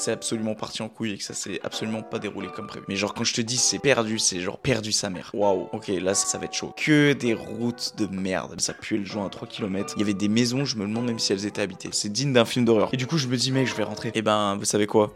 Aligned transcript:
C'est 0.00 0.12
absolument 0.12 0.54
parti 0.54 0.82
en 0.82 0.88
couille 0.88 1.12
et 1.12 1.18
que 1.18 1.24
ça 1.24 1.34
s'est 1.34 1.60
absolument 1.62 2.02
pas 2.02 2.18
déroulé 2.18 2.48
comme 2.48 2.66
prévu. 2.66 2.84
Mais 2.88 2.96
genre 2.96 3.14
quand 3.14 3.24
je 3.24 3.34
te 3.34 3.40
dis 3.40 3.56
c'est 3.56 3.78
perdu, 3.78 4.18
c'est 4.18 4.40
genre 4.40 4.58
perdu 4.58 4.92
sa 4.92 5.10
mère. 5.10 5.30
Waouh, 5.34 5.68
ok, 5.72 5.88
là 5.88 6.14
ça 6.14 6.38
va 6.38 6.46
être 6.46 6.54
chaud. 6.54 6.72
Que 6.76 7.12
des 7.12 7.34
routes 7.34 7.94
de 7.98 8.06
merde. 8.06 8.60
Ça 8.60 8.72
puait 8.72 8.98
le 8.98 9.04
joint 9.04 9.26
à 9.26 9.28
3 9.28 9.46
km. 9.46 9.94
Il 9.96 10.00
y 10.00 10.02
avait 10.02 10.14
des 10.14 10.28
maisons, 10.28 10.64
je 10.64 10.76
me 10.76 10.86
demande 10.86 11.06
même 11.06 11.18
si 11.18 11.32
elles 11.32 11.46
étaient 11.46 11.62
habitées. 11.62 11.90
C'est 11.92 12.10
digne 12.10 12.32
d'un 12.32 12.44
film 12.44 12.64
d'horreur. 12.64 12.88
Et 12.92 12.96
du 12.96 13.06
coup 13.06 13.18
je 13.18 13.28
me 13.28 13.36
dis 13.36 13.52
mec, 13.52 13.66
je 13.66 13.74
vais 13.74 13.84
rentrer. 13.84 14.08
Et 14.08 14.12
eh 14.16 14.22
ben, 14.22 14.56
vous 14.56 14.64
savez 14.64 14.86
quoi? 14.86 15.14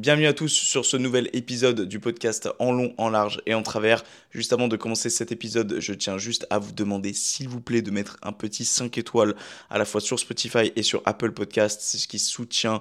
Bienvenue 0.00 0.28
à 0.28 0.32
tous 0.32 0.52
sur 0.52 0.84
ce 0.86 0.96
nouvel 0.96 1.28
épisode 1.32 1.80
du 1.80 1.98
podcast 1.98 2.48
en 2.60 2.70
long, 2.70 2.94
en 2.98 3.10
large 3.10 3.42
et 3.46 3.54
en 3.54 3.64
travers. 3.64 4.04
Juste 4.30 4.52
avant 4.52 4.68
de 4.68 4.76
commencer 4.76 5.10
cet 5.10 5.32
épisode, 5.32 5.80
je 5.80 5.92
tiens 5.92 6.18
juste 6.18 6.46
à 6.50 6.60
vous 6.60 6.70
demander 6.70 7.12
s'il 7.12 7.48
vous 7.48 7.60
plaît 7.60 7.82
de 7.82 7.90
mettre 7.90 8.16
un 8.22 8.30
petit 8.30 8.64
5 8.64 8.96
étoiles 8.96 9.34
à 9.70 9.76
la 9.76 9.84
fois 9.84 10.00
sur 10.00 10.20
Spotify 10.20 10.70
et 10.76 10.84
sur 10.84 11.02
Apple 11.04 11.32
Podcast. 11.32 11.80
C'est 11.82 11.98
ce 11.98 12.06
qui 12.06 12.20
soutient 12.20 12.80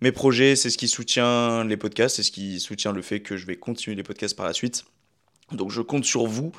mes 0.00 0.10
projets, 0.10 0.56
c'est 0.56 0.70
ce 0.70 0.78
qui 0.78 0.88
soutient 0.88 1.62
les 1.62 1.76
podcasts, 1.76 2.16
c'est 2.16 2.24
ce 2.24 2.32
qui 2.32 2.58
soutient 2.58 2.90
le 2.90 3.02
fait 3.02 3.20
que 3.20 3.36
je 3.36 3.46
vais 3.46 3.56
continuer 3.56 3.94
les 3.94 4.02
podcasts 4.02 4.36
par 4.36 4.46
la 4.46 4.52
suite. 4.52 4.84
Donc 5.52 5.70
je 5.70 5.80
compte 5.80 6.04
sur 6.04 6.26
vous 6.26 6.50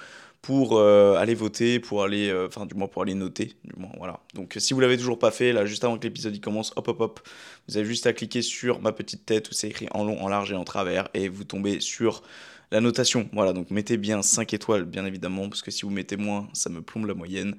pour 0.42 0.78
euh, 0.78 1.16
aller 1.16 1.36
voter, 1.36 1.80
pour 1.80 2.04
aller, 2.04 2.30
euh, 2.30 2.48
enfin 2.48 2.66
du 2.66 2.76
moins 2.76 2.88
pour 2.88 3.02
aller 3.02 3.14
noter, 3.14 3.54
du 3.66 3.80
moins 3.80 3.92
voilà. 3.98 4.22
Donc 4.34 4.56
si 4.58 4.74
vous 4.74 4.80
l'avez 4.80 4.98
toujours 4.98 5.20
pas 5.20 5.32
fait, 5.32 5.52
là 5.54 5.66
juste 5.66 5.84
avant 5.84 5.98
que 5.98 6.04
l'épisode 6.04 6.40
commence, 6.40 6.72
hop 6.76 6.88
hop 6.88 7.02
hop, 7.02 7.20
vous 7.68 7.78
avez 7.78 7.86
juste 7.86 8.08
à 8.08 8.14
cliquer 8.14 8.42
sur 8.42 8.82
ma 8.82 8.92
petite 8.92 9.26
tête 9.26 9.50
où 9.50 9.54
c'est 9.54 9.68
écrit 9.68 9.88
en 9.92 10.04
long, 10.06 10.22
en 10.22 10.30
large 10.30 10.52
et 10.52 10.56
en 10.56 10.64
travers 10.64 11.10
et 11.14 11.28
vous 11.30 11.44
tombez 11.44 11.80
sur 11.80 12.24
la 12.72 12.82
notation. 12.82 13.30
Voilà, 13.34 13.54
donc 13.54 13.72
mettez 13.72 13.98
bien 13.98 14.22
5 14.22 14.54
étoiles 14.54 14.86
bien 14.86 15.06
évidemment 15.06 15.50
parce 15.50 15.62
que 15.62 15.72
si 15.72 15.84
vous 15.84 15.92
mettez 15.92 16.18
moins, 16.18 16.48
ça 16.54 16.70
me 16.70 16.82
plombe 16.82 17.06
la 17.06 17.14
moyenne. 17.16 17.56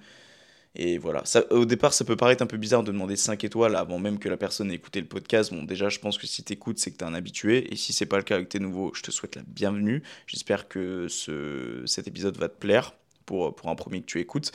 Et 0.77 0.99
voilà, 0.99 1.25
ça, 1.25 1.51
au 1.53 1.65
départ, 1.65 1.93
ça 1.93 2.05
peut 2.05 2.17
paraître 2.17 2.43
un 2.43 2.47
peu 2.47 2.57
bizarre 2.57 2.85
de 2.85 2.93
demander 2.93 3.17
5 3.17 3.43
étoiles 3.43 3.75
avant 3.75 3.99
même 3.99 4.19
que 4.19 4.29
la 4.29 4.37
personne 4.37 4.71
ait 4.71 4.77
écouté 4.77 5.01
le 5.01 5.09
podcast. 5.09 5.53
Bon, 5.53 5.65
déjà, 5.65 5.89
je 5.89 5.99
pense 5.99 6.17
que 6.17 6.27
si 6.27 6.45
tu 6.45 6.53
écoutes, 6.53 6.79
c'est 6.79 6.93
que 6.93 6.97
tu 6.97 7.05
es 7.05 7.09
un 7.09 7.15
habitué. 7.15 7.73
Et 7.73 7.77
si 7.77 7.93
c'est 7.93 8.07
pas 8.07 8.19
le 8.19 8.23
cas 8.23 8.37
avec 8.37 8.49
tes 8.49 8.61
nouveaux, 8.61 8.93
je 8.95 9.03
te 9.03 9.11
souhaite 9.11 9.35
la 9.35 9.43
bienvenue. 9.47 10.03
J'espère 10.27 10.69
que 10.69 11.09
ce, 11.09 11.83
cet 11.87 12.07
épisode 12.07 12.37
va 12.37 12.49
te 12.49 12.59
plaire 12.59 12.95
pour, 13.31 13.69
un 13.69 13.75
premier 13.75 14.01
que 14.01 14.07
tu 14.07 14.21
écoutes. 14.21 14.51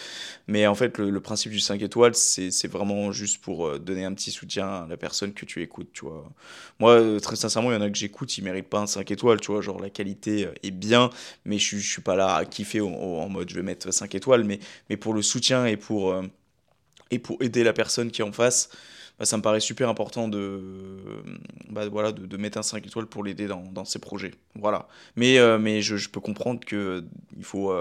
Mais 0.47 0.67
en 0.67 0.75
fait, 0.75 0.97
le, 0.97 1.19
principe 1.21 1.51
du 1.51 1.59
5 1.59 1.81
étoiles, 1.81 2.13
c'est 2.15 2.67
vraiment 2.67 3.11
juste 3.11 3.41
pour 3.41 3.67
euh, 3.67 3.79
donner 3.79 4.03
un 4.03 4.13
petit 4.13 4.31
soutien 4.31 4.67
à 4.67 4.87
la 4.87 4.97
personne 4.97 5.33
que 5.33 5.45
tu 5.45 5.61
écoutes, 5.61 5.89
tu 5.93 6.05
vois. 6.05 6.29
Moi, 6.79 6.91
euh, 6.91 7.19
très 7.19 7.35
sincèrement, 7.35 7.71
il 7.71 7.75
y 7.75 7.77
en 7.77 7.81
a 7.81 7.89
que 7.89 7.97
j'écoute, 7.97 8.37
ils 8.37 8.43
méritent 8.43 8.69
pas 8.69 8.79
un 8.79 8.87
5 8.87 9.09
étoiles, 9.11 9.39
tu 9.39 9.51
vois. 9.51 9.61
Genre, 9.61 9.79
la 9.79 9.89
qualité 9.89 10.45
euh, 10.45 10.53
est 10.63 10.71
bien, 10.71 11.09
mais 11.45 11.57
je, 11.57 11.77
je 11.77 11.89
suis 11.89 12.01
pas 12.01 12.15
là 12.15 12.35
à 12.35 12.45
kiffer 12.45 12.81
en, 12.81 13.29
mode 13.29 13.49
je 13.49 13.55
vais 13.55 13.63
mettre 13.63 13.91
5 13.91 14.13
étoiles, 14.15 14.43
mais, 14.43 14.59
mais 14.89 14.97
pour 14.97 15.13
le 15.13 15.21
soutien 15.21 15.65
et 15.65 15.77
pour, 15.77 16.15
et 17.11 17.19
pour 17.19 17.41
aider 17.41 17.63
la 17.63 17.73
personne 17.73 18.11
qui 18.11 18.21
est 18.21 18.25
en 18.25 18.31
face. 18.31 18.69
Bah, 19.17 19.23
ça 19.23 19.37
me 19.37 19.41
paraît 19.41 19.61
super 19.61 19.87
important 19.87 20.27
de, 20.27 20.61
bah, 21.69 21.87
voilà, 21.87 22.11
de, 22.11 22.37
mettre 22.37 22.57
un 22.57 22.63
5 22.63 22.85
étoiles 22.85 23.05
pour 23.05 23.23
l'aider 23.23 23.47
dans, 23.47 23.85
ses 23.85 23.99
projets. 23.99 24.33
Voilà. 24.55 24.87
Mais, 25.15 25.39
mais 25.57 25.81
je, 25.81 26.09
peux 26.09 26.19
comprendre 26.19 26.59
qu'il 26.59 27.05
faut, 27.43 27.73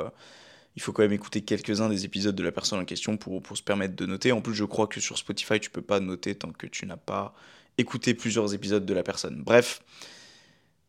il 0.76 0.82
faut 0.82 0.92
quand 0.92 1.02
même 1.02 1.12
écouter 1.12 1.42
quelques-uns 1.42 1.88
des 1.88 2.04
épisodes 2.04 2.34
de 2.34 2.42
la 2.42 2.52
personne 2.52 2.80
en 2.80 2.84
question 2.84 3.16
pour, 3.16 3.42
se 3.56 3.62
permettre 3.62 3.94
de 3.94 4.06
noter. 4.06 4.32
En 4.32 4.40
plus, 4.40 4.54
je 4.54 4.64
crois 4.64 4.86
que 4.86 5.00
sur 5.00 5.18
Spotify, 5.18 5.60
tu 5.60 5.70
peux 5.70 5.82
pas 5.82 6.00
noter 6.00 6.34
tant 6.34 6.50
que 6.50 6.66
tu 6.66 6.86
n'as 6.86 6.96
pas 6.96 7.34
écouté 7.78 8.14
plusieurs 8.14 8.54
épisodes 8.54 8.84
de 8.84 8.94
la 8.94 9.02
personne. 9.02 9.42
Bref, 9.42 9.82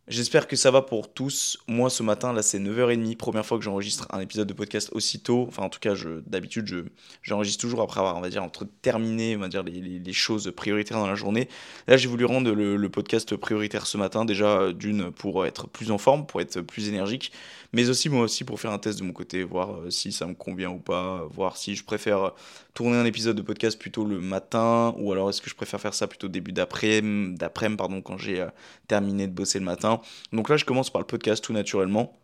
J'espère 0.07 0.47
que 0.47 0.55
ça 0.55 0.69
va 0.69 0.83
pour 0.83 1.11
tous. 1.11 1.57
Moi, 1.67 1.89
ce 1.89 2.03
matin, 2.03 2.31
là, 2.31 2.43
c'est 2.43 2.59
9h30, 2.59 3.17
première 3.17 3.43
fois 3.43 3.57
que 3.57 3.63
j'enregistre 3.63 4.05
un 4.11 4.19
épisode 4.19 4.47
de 4.47 4.53
podcast 4.53 4.91
aussitôt. 4.91 5.45
Enfin, 5.47 5.63
en 5.63 5.69
tout 5.69 5.79
cas, 5.79 5.95
d'habitude, 6.27 6.67
je, 6.67 6.77
j'enregistre 7.23 7.59
toujours 7.61 7.81
après 7.81 8.01
avoir, 8.01 8.15
on 8.15 8.21
va 8.21 8.29
dire, 8.29 8.43
entre 8.43 8.67
terminer, 8.83 9.35
on 9.35 9.39
va 9.39 9.47
dire, 9.47 9.63
les, 9.63 10.13
choses 10.13 10.53
prioritaires 10.55 10.99
dans 10.99 11.07
la 11.07 11.15
journée. 11.15 11.49
Là, 11.87 11.97
j'ai 11.97 12.07
voulu 12.07 12.23
rendre 12.25 12.51
le, 12.51 12.75
le, 12.77 12.89
podcast 12.89 13.35
prioritaire 13.35 13.87
ce 13.87 13.97
matin, 13.97 14.25
déjà, 14.25 14.71
d'une, 14.73 15.11
pour 15.11 15.43
être 15.47 15.67
plus 15.67 15.89
en 15.89 15.97
forme, 15.97 16.27
pour 16.27 16.39
être 16.39 16.61
plus 16.61 16.87
énergique, 16.87 17.31
mais 17.73 17.89
aussi, 17.89 18.07
moi 18.07 18.21
aussi, 18.21 18.43
pour 18.43 18.59
faire 18.59 18.71
un 18.71 18.77
test 18.77 18.99
de 18.99 19.03
mon 19.03 19.11
côté, 19.11 19.43
voir 19.43 19.71
euh, 19.71 19.89
si 19.89 20.11
ça 20.11 20.27
me 20.27 20.35
convient 20.35 20.69
ou 20.69 20.79
pas, 20.79 21.27
voir 21.31 21.57
si 21.57 21.75
je 21.75 21.83
préfère 21.83 22.33
tourner 22.75 22.97
un 22.97 23.05
épisode 23.05 23.35
de 23.35 23.41
podcast 23.41 23.79
plutôt 23.79 24.05
le 24.05 24.19
matin, 24.19 24.93
ou 24.99 25.11
alors 25.11 25.29
est-ce 25.29 25.41
que 25.41 25.49
je 25.49 25.55
préfère 25.55 25.81
faire 25.81 25.95
ça 25.95 26.07
plutôt 26.07 26.27
début 26.27 26.51
d'après-midi, 26.51 27.37
d'après 27.37 27.69
pardon, 27.75 28.01
quand 28.01 28.17
j'ai 28.17 28.41
euh, 28.41 28.49
terminé 28.87 29.25
de 29.27 29.31
bosser 29.33 29.57
le 29.57 29.65
matin. 29.65 30.01
Donc 30.33 30.49
là, 30.49 30.57
je 30.57 30.65
commence 30.65 30.91
par 30.91 31.01
le 31.01 31.07
podcast 31.07 31.43
tout 31.43 31.53
naturellement. 31.53 32.19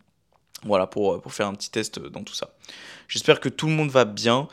Voilà, 0.63 0.85
pour, 0.85 1.19
pour 1.21 1.33
faire 1.33 1.47
un 1.47 1.55
petit 1.55 1.71
test 1.71 1.99
dans 1.99 2.23
tout 2.23 2.35
ça. 2.35 2.53
J'espère 3.07 3.39
que 3.39 3.49
tout 3.49 3.65
le 3.65 3.73
monde 3.73 3.89
va 3.89 4.05
bien. 4.05 4.47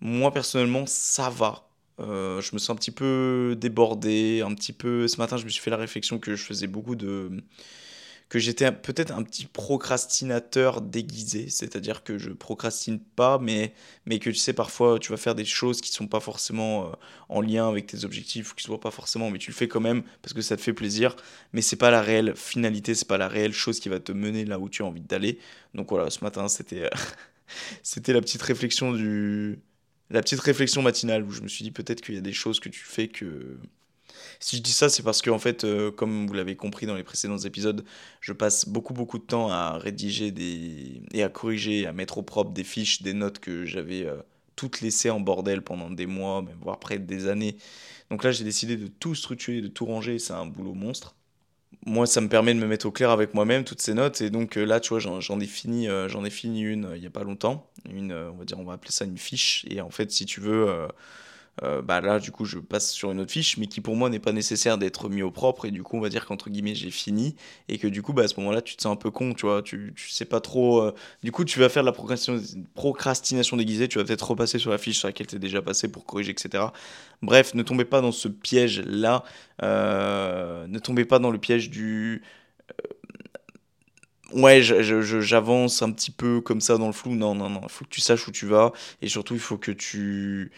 Moi, 0.00 0.32
personnellement, 0.32 0.86
ça 0.86 1.28
va. 1.28 1.68
Euh, 1.98 2.40
je 2.40 2.54
me 2.54 2.58
sens 2.58 2.70
un 2.70 2.76
petit 2.76 2.92
peu 2.92 3.54
débordé, 3.60 4.42
un 4.46 4.54
petit 4.54 4.72
peu... 4.72 5.06
Ce 5.06 5.18
matin, 5.18 5.36
je 5.36 5.44
me 5.44 5.50
suis 5.50 5.60
fait 5.60 5.70
la 5.70 5.76
réflexion 5.76 6.18
que 6.18 6.34
je 6.34 6.42
faisais 6.42 6.68
beaucoup 6.68 6.94
de 6.94 7.42
que 8.30 8.38
j'étais 8.38 8.70
peut-être 8.70 9.12
un 9.12 9.24
petit 9.24 9.44
procrastinateur 9.46 10.80
déguisé, 10.80 11.50
c'est-à-dire 11.50 12.04
que 12.04 12.16
je 12.16 12.30
procrastine 12.30 13.00
pas, 13.00 13.38
mais, 13.40 13.74
que 14.06 14.30
tu 14.30 14.36
sais, 14.36 14.52
parfois 14.52 15.00
tu 15.00 15.10
vas 15.10 15.16
faire 15.18 15.34
des 15.34 15.44
choses 15.44 15.80
qui 15.80 15.90
sont 15.90 16.06
pas 16.06 16.20
forcément 16.20 16.86
euh, 16.86 16.92
en 17.28 17.40
lien 17.40 17.68
avec 17.68 17.88
tes 17.88 18.04
objectifs, 18.04 18.52
ou 18.52 18.54
qui 18.54 18.62
sont 18.62 18.78
pas 18.78 18.92
forcément, 18.92 19.30
mais 19.30 19.38
tu 19.38 19.50
le 19.50 19.56
fais 19.56 19.66
quand 19.66 19.80
même 19.80 20.04
parce 20.22 20.32
que 20.32 20.42
ça 20.42 20.56
te 20.56 20.62
fait 20.62 20.72
plaisir, 20.72 21.16
mais 21.52 21.60
c'est 21.60 21.76
pas 21.76 21.90
la 21.90 22.02
réelle 22.02 22.34
finalité, 22.36 22.94
c'est 22.94 23.08
pas 23.08 23.18
la 23.18 23.26
réelle 23.28 23.52
chose 23.52 23.80
qui 23.80 23.88
va 23.88 23.98
te 23.98 24.12
mener 24.12 24.44
là 24.44 24.60
où 24.60 24.68
tu 24.68 24.82
as 24.82 24.86
envie 24.86 25.00
d'aller. 25.00 25.40
Donc 25.74 25.90
voilà, 25.90 26.08
ce 26.08 26.22
matin, 26.22 26.46
c'était, 26.46 26.84
euh, 26.84 26.90
c'était 27.82 28.12
la 28.12 28.20
petite 28.20 28.42
réflexion 28.42 28.92
du, 28.92 29.58
la 30.08 30.22
petite 30.22 30.40
réflexion 30.40 30.82
matinale 30.82 31.24
où 31.24 31.32
je 31.32 31.42
me 31.42 31.48
suis 31.48 31.64
dit 31.64 31.72
peut-être 31.72 32.00
qu'il 32.00 32.14
y 32.14 32.18
a 32.18 32.22
des 32.22 32.32
choses 32.32 32.60
que 32.60 32.68
tu 32.68 32.84
fais 32.84 33.08
que 33.08 33.58
si 34.38 34.56
je 34.58 34.62
dis 34.62 34.72
ça, 34.72 34.88
c'est 34.88 35.02
parce 35.02 35.22
que, 35.22 35.30
en 35.30 35.38
fait, 35.38 35.64
euh, 35.64 35.90
comme 35.90 36.26
vous 36.26 36.32
l'avez 36.32 36.56
compris 36.56 36.86
dans 36.86 36.94
les 36.94 37.02
précédents 37.02 37.38
épisodes, 37.38 37.84
je 38.20 38.32
passe 38.32 38.68
beaucoup, 38.68 38.94
beaucoup 38.94 39.18
de 39.18 39.24
temps 39.24 39.48
à 39.50 39.78
rédiger 39.78 40.30
des... 40.30 41.02
et 41.12 41.22
à 41.22 41.28
corriger, 41.28 41.86
à 41.86 41.92
mettre 41.92 42.18
au 42.18 42.22
propre 42.22 42.52
des 42.52 42.64
fiches, 42.64 43.02
des 43.02 43.14
notes 43.14 43.38
que 43.38 43.64
j'avais 43.64 44.06
euh, 44.06 44.16
toutes 44.56 44.80
laissées 44.80 45.10
en 45.10 45.20
bordel 45.20 45.62
pendant 45.62 45.90
des 45.90 46.06
mois, 46.06 46.42
même 46.42 46.58
voire 46.60 46.78
près 46.78 46.98
des 46.98 47.28
années. 47.28 47.56
Donc 48.10 48.24
là, 48.24 48.32
j'ai 48.32 48.44
décidé 48.44 48.76
de 48.76 48.86
tout 48.86 49.14
structurer, 49.14 49.60
de 49.60 49.68
tout 49.68 49.86
ranger. 49.86 50.18
C'est 50.18 50.32
un 50.32 50.46
boulot 50.46 50.74
monstre. 50.74 51.14
Moi, 51.86 52.06
ça 52.06 52.20
me 52.20 52.28
permet 52.28 52.52
de 52.52 52.58
me 52.58 52.66
mettre 52.66 52.86
au 52.86 52.90
clair 52.90 53.10
avec 53.10 53.32
moi-même 53.32 53.64
toutes 53.64 53.80
ces 53.80 53.94
notes. 53.94 54.20
Et 54.20 54.30
donc 54.30 54.58
euh, 54.58 54.64
là, 54.64 54.80
tu 54.80 54.90
vois, 54.90 54.98
j'en 54.98 55.40
ai 55.40 55.46
fini, 55.46 55.88
j'en 56.08 56.24
ai 56.24 56.30
fini 56.30 56.62
une 56.62 56.90
il 56.94 57.00
n'y 57.00 57.06
a 57.06 57.10
pas 57.10 57.24
longtemps. 57.24 57.70
Une, 57.88 58.12
on 58.12 58.36
va 58.36 58.44
dire, 58.44 58.58
on 58.58 58.64
va 58.64 58.74
appeler 58.74 58.92
ça 58.92 59.04
une 59.04 59.16
fiche. 59.16 59.64
Et 59.70 59.80
en 59.80 59.90
fait, 59.90 60.10
si 60.10 60.26
tu 60.26 60.40
veux 60.40 60.88
euh, 61.62 61.82
bah 61.82 62.00
là 62.00 62.18
du 62.18 62.30
coup 62.30 62.44
je 62.44 62.58
passe 62.58 62.90
sur 62.90 63.10
une 63.10 63.20
autre 63.20 63.32
fiche 63.32 63.58
mais 63.58 63.66
qui 63.66 63.80
pour 63.80 63.94
moi 63.94 64.08
n'est 64.08 64.18
pas 64.18 64.32
nécessaire 64.32 64.78
d'être 64.78 65.08
mis 65.10 65.22
au 65.22 65.30
propre 65.30 65.66
et 65.66 65.70
du 65.70 65.82
coup 65.82 65.98
on 65.98 66.00
va 66.00 66.08
dire 66.08 66.24
qu'entre 66.24 66.48
guillemets 66.48 66.74
j'ai 66.74 66.90
fini 66.90 67.36
et 67.68 67.76
que 67.76 67.86
du 67.86 68.00
coup 68.00 68.14
bah 68.14 68.22
à 68.22 68.28
ce 68.28 68.38
moment 68.40 68.50
là 68.50 68.62
tu 68.62 68.76
te 68.76 68.82
sens 68.82 68.92
un 68.92 68.96
peu 68.96 69.10
con 69.10 69.34
tu 69.34 69.44
vois 69.44 69.60
tu, 69.62 69.92
tu 69.94 70.08
sais 70.08 70.24
pas 70.24 70.40
trop 70.40 70.80
euh, 70.80 70.94
du 71.22 71.32
coup 71.32 71.44
tu 71.44 71.58
vas 71.58 71.68
faire 71.68 71.82
de 71.82 71.88
la 71.88 71.92
procrastination, 72.74 73.56
déguisée 73.56 73.88
tu 73.88 73.98
vas 73.98 74.04
peut-être 74.04 74.30
repasser 74.30 74.58
sur 74.58 74.70
la 74.70 74.78
fiche 74.78 74.98
sur 74.98 75.08
laquelle 75.08 75.26
tu 75.26 75.36
es 75.36 75.38
déjà 75.38 75.60
passé 75.60 75.90
pour 75.90 76.06
corriger 76.06 76.30
etc 76.30 76.64
bref 77.20 77.54
ne 77.54 77.62
tombez 77.62 77.84
pas 77.84 78.00
dans 78.00 78.12
ce 78.12 78.28
piège 78.28 78.80
là 78.86 79.22
euh, 79.62 80.66
ne 80.66 80.78
tombez 80.78 81.04
pas 81.04 81.18
dans 81.18 81.30
le 81.30 81.38
piège 81.38 81.68
du 81.68 82.22
ouais, 84.32 84.62
j'avance 84.62 85.82
un 85.82 85.92
petit 85.92 86.10
peu 86.10 86.40
comme 86.40 86.60
ça 86.60 86.78
dans 86.78 86.86
le 86.86 86.92
flou. 86.92 87.14
Non, 87.14 87.34
non, 87.34 87.48
non. 87.50 87.60
Il 87.64 87.68
faut 87.68 87.84
que 87.84 87.90
tu 87.90 88.00
saches 88.00 88.26
où 88.28 88.32
tu 88.32 88.46
vas. 88.46 88.72
Et 89.02 89.08
surtout, 89.08 89.34
il 89.34 89.40
faut 89.40 89.58
que 89.58 89.72
tu 89.72 90.50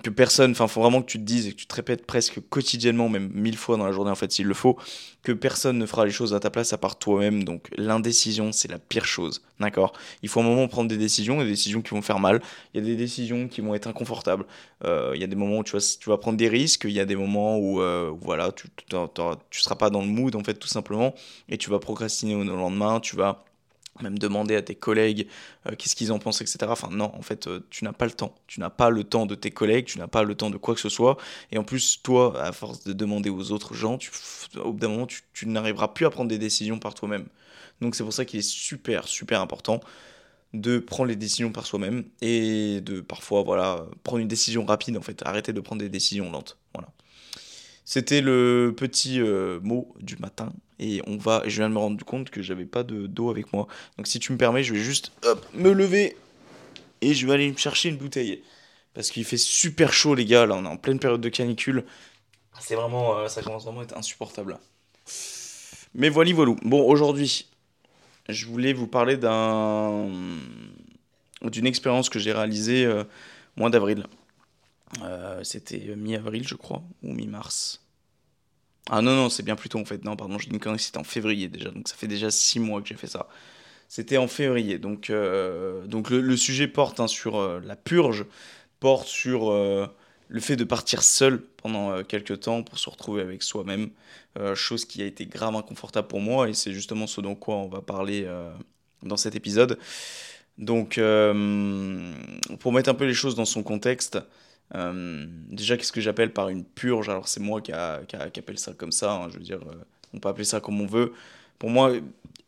que 0.00 0.08
personne, 0.08 0.52
enfin, 0.52 0.68
faut 0.68 0.80
vraiment 0.80 1.02
que 1.02 1.06
tu 1.06 1.18
te 1.18 1.24
dises 1.24 1.46
et 1.46 1.52
que 1.52 1.56
tu 1.56 1.66
te 1.66 1.74
répètes 1.74 2.06
presque 2.06 2.40
quotidiennement, 2.48 3.10
même 3.10 3.30
mille 3.34 3.58
fois 3.58 3.76
dans 3.76 3.84
la 3.84 3.92
journée, 3.92 4.10
en 4.10 4.14
fait, 4.14 4.32
s'il 4.32 4.46
le 4.46 4.54
faut, 4.54 4.78
que 5.22 5.32
personne 5.32 5.76
ne 5.76 5.84
fera 5.84 6.06
les 6.06 6.10
choses 6.10 6.32
à 6.32 6.40
ta 6.40 6.48
place 6.48 6.72
à 6.72 6.78
part 6.78 6.98
toi-même. 6.98 7.44
Donc, 7.44 7.68
l'indécision, 7.76 8.52
c'est 8.52 8.68
la 8.70 8.78
pire 8.78 9.04
chose, 9.04 9.42
d'accord? 9.60 9.92
Il 10.22 10.30
faut 10.30 10.40
un 10.40 10.44
moment 10.44 10.66
prendre 10.66 10.88
des 10.88 10.96
décisions, 10.96 11.40
des 11.40 11.46
décisions 11.46 11.82
qui 11.82 11.90
vont 11.90 12.00
faire 12.00 12.20
mal. 12.20 12.40
Il 12.72 12.80
y 12.80 12.82
a 12.82 12.86
des 12.86 12.96
décisions 12.96 13.48
qui 13.48 13.60
vont 13.60 13.74
être 13.74 13.86
inconfortables. 13.86 14.46
Euh, 14.84 15.12
il 15.14 15.20
y 15.20 15.24
a 15.24 15.26
des 15.26 15.36
moments 15.36 15.58
où 15.58 15.64
tu 15.64 15.76
vas, 15.76 16.16
prendre 16.16 16.38
des 16.38 16.48
risques. 16.48 16.84
Il 16.84 16.92
y 16.92 17.00
a 17.00 17.04
des 17.04 17.16
moments 17.16 17.58
où, 17.58 17.82
euh, 17.82 18.10
voilà, 18.18 18.50
tu, 18.50 18.68
tu, 19.50 19.60
seras 19.60 19.76
pas 19.76 19.90
dans 19.90 20.00
le 20.00 20.08
mood, 20.08 20.34
en 20.36 20.42
fait, 20.42 20.54
tout 20.54 20.68
simplement, 20.68 21.14
et 21.50 21.58
tu 21.58 21.68
vas 21.68 21.78
procrastiner 21.78 22.34
au 22.34 22.44
lendemain. 22.44 22.98
Tu 23.00 23.14
vas 23.14 23.44
même 24.00 24.18
demander 24.18 24.56
à 24.56 24.62
tes 24.62 24.74
collègues 24.74 25.28
euh, 25.66 25.74
qu'est-ce 25.76 25.94
qu'ils 25.94 26.12
en 26.12 26.18
pensent, 26.18 26.40
etc. 26.40 26.58
Enfin 26.68 26.88
non, 26.90 27.12
en 27.14 27.22
fait, 27.22 27.46
euh, 27.46 27.60
tu 27.70 27.84
n'as 27.84 27.92
pas 27.92 28.06
le 28.06 28.12
temps. 28.12 28.34
Tu 28.46 28.60
n'as 28.60 28.70
pas 28.70 28.90
le 28.90 29.04
temps 29.04 29.26
de 29.26 29.34
tes 29.34 29.50
collègues, 29.50 29.86
tu 29.86 29.98
n'as 29.98 30.06
pas 30.06 30.22
le 30.22 30.34
temps 30.34 30.50
de 30.50 30.56
quoi 30.56 30.74
que 30.74 30.80
ce 30.80 30.88
soit. 30.88 31.18
Et 31.50 31.58
en 31.58 31.64
plus, 31.64 32.00
toi, 32.02 32.42
à 32.42 32.52
force 32.52 32.84
de 32.84 32.92
demander 32.92 33.30
aux 33.30 33.52
autres 33.52 33.74
gens, 33.74 33.98
tu, 33.98 34.10
au 34.56 34.72
bout 34.72 34.80
d'un 34.80 34.88
moment, 34.88 35.06
tu, 35.06 35.46
n'arriveras 35.46 35.88
plus 35.88 36.06
à 36.06 36.10
prendre 36.10 36.28
des 36.28 36.38
décisions 36.38 36.78
par 36.78 36.94
toi-même. 36.94 37.26
Donc 37.80 37.94
c'est 37.94 38.04
pour 38.04 38.12
ça 38.12 38.24
qu'il 38.24 38.38
est 38.38 38.48
super, 38.48 39.08
super 39.08 39.40
important 39.40 39.80
de 40.54 40.78
prendre 40.78 41.08
les 41.08 41.16
décisions 41.16 41.50
par 41.50 41.66
soi-même 41.66 42.04
et 42.20 42.80
de 42.82 43.00
parfois, 43.00 43.42
voilà, 43.42 43.86
prendre 44.04 44.20
une 44.20 44.28
décision 44.28 44.64
rapide, 44.64 44.96
en 44.96 45.02
fait. 45.02 45.22
Arrêter 45.24 45.52
de 45.52 45.60
prendre 45.60 45.80
des 45.80 45.88
décisions 45.88 46.30
lentes. 46.30 46.58
Voilà. 46.74 46.88
C'était 47.84 48.20
le 48.20 48.74
petit 48.76 49.20
euh, 49.20 49.60
mot 49.60 49.94
du 50.00 50.16
matin. 50.16 50.52
Et 50.82 51.00
on 51.06 51.16
va, 51.16 51.44
je 51.46 51.58
viens 51.58 51.68
de 51.68 51.74
me 51.74 51.78
rendre 51.78 52.04
compte 52.04 52.30
que 52.30 52.42
j'avais 52.42 52.64
pas 52.64 52.82
de 52.82 53.06
d'eau 53.06 53.30
avec 53.30 53.52
moi. 53.52 53.68
Donc 53.96 54.08
si 54.08 54.18
tu 54.18 54.32
me 54.32 54.36
permets, 54.36 54.64
je 54.64 54.74
vais 54.74 54.80
juste 54.80 55.12
me 55.54 55.70
lever 55.70 56.16
et 57.00 57.14
je 57.14 57.24
vais 57.24 57.34
aller 57.34 57.52
me 57.52 57.56
chercher 57.56 57.88
une 57.88 57.96
bouteille. 57.96 58.42
Parce 58.92 59.12
qu'il 59.12 59.24
fait 59.24 59.36
super 59.36 59.92
chaud 59.92 60.16
les 60.16 60.24
gars, 60.24 60.44
là 60.44 60.56
on 60.56 60.64
est 60.64 60.68
en 60.68 60.76
pleine 60.76 60.98
période 60.98 61.20
de 61.20 61.28
canicule. 61.28 61.84
C'est 62.60 62.74
vraiment, 62.74 63.16
euh, 63.16 63.28
ça 63.28 63.42
commence 63.42 63.64
vraiment 63.64 63.80
à 63.80 63.84
être 63.84 63.96
insupportable. 63.96 64.58
Mais 65.94 66.08
voilà, 66.08 66.32
voilà. 66.34 66.54
Bon, 66.62 66.82
aujourd'hui, 66.82 67.46
je 68.28 68.46
voulais 68.46 68.72
vous 68.72 68.88
parler 68.88 69.16
d'un 69.16 70.10
d'une 71.42 71.66
expérience 71.66 72.08
que 72.08 72.18
j'ai 72.18 72.32
réalisée 72.32 72.84
euh, 72.86 73.04
mois 73.56 73.70
d'avril. 73.70 74.04
Euh, 75.02 75.44
c'était 75.44 75.94
mi-avril, 75.96 76.46
je 76.46 76.56
crois, 76.56 76.82
ou 77.04 77.12
mi-mars. 77.12 77.81
Ah 78.90 79.00
non, 79.00 79.14
non, 79.14 79.28
c'est 79.28 79.42
bien 79.42 79.56
plus 79.56 79.68
tôt 79.68 79.78
en 79.78 79.84
fait. 79.84 80.04
Non, 80.04 80.16
pardon, 80.16 80.38
je 80.38 80.48
dis 80.48 80.56
une 80.56 80.78
c'était 80.78 80.98
en 80.98 81.04
février 81.04 81.48
déjà. 81.48 81.70
Donc 81.70 81.88
ça 81.88 81.94
fait 81.94 82.08
déjà 82.08 82.30
six 82.30 82.58
mois 82.60 82.82
que 82.82 82.88
j'ai 82.88 82.96
fait 82.96 83.06
ça. 83.06 83.28
C'était 83.88 84.16
en 84.16 84.26
février. 84.26 84.78
Donc, 84.78 85.10
euh, 85.10 85.86
donc 85.86 86.08
le, 86.08 86.36
sujet 86.36 86.66
porte 86.66 86.98
hein, 86.98 87.06
sur 87.06 87.36
euh, 87.36 87.60
la 87.62 87.76
purge, 87.76 88.24
porte 88.80 89.06
sur 89.06 89.50
euh, 89.50 89.86
le 90.28 90.40
fait 90.40 90.56
de 90.56 90.64
partir 90.64 91.02
seul 91.02 91.42
pendant 91.58 92.02
quelques 92.02 92.40
temps 92.40 92.62
pour 92.62 92.78
se 92.78 92.88
retrouver 92.88 93.20
avec 93.20 93.42
soi-même. 93.42 93.90
chose 94.54 94.86
qui 94.86 95.02
a 95.02 95.04
été 95.04 95.26
grave 95.26 95.54
inconfortable 95.56 96.08
pour 96.08 96.20
moi 96.20 96.48
et 96.48 96.54
c'est 96.54 96.72
justement 96.72 97.06
ce 97.06 97.20
dont 97.20 97.34
quoi 97.34 97.56
on 97.56 97.68
va 97.68 97.82
parler 97.82 98.26
dans 99.02 99.18
cet 99.18 99.34
épisode. 99.36 99.78
Donc, 100.56 100.98
pour 102.60 102.72
mettre 102.72 102.88
un 102.88 102.94
peu 102.94 103.04
les 103.04 103.14
choses 103.14 103.34
dans 103.34 103.44
son 103.44 103.62
contexte, 103.62 104.18
euh, 104.74 105.26
déjà, 105.48 105.76
qu'est-ce 105.76 105.92
que 105.92 106.00
j'appelle 106.00 106.32
par 106.32 106.48
une 106.48 106.64
purge? 106.64 107.08
Alors, 107.08 107.28
c'est 107.28 107.40
moi 107.40 107.60
qui, 107.60 107.72
appelle 107.72 108.58
ça 108.58 108.72
comme 108.72 108.92
ça. 108.92 109.12
Hein, 109.12 109.28
je 109.30 109.38
veux 109.38 109.44
dire, 109.44 109.60
euh, 109.62 109.74
on 110.14 110.18
peut 110.18 110.28
appeler 110.28 110.44
ça 110.44 110.60
comme 110.60 110.80
on 110.80 110.86
veut. 110.86 111.12
Pour 111.58 111.70
moi, 111.70 111.92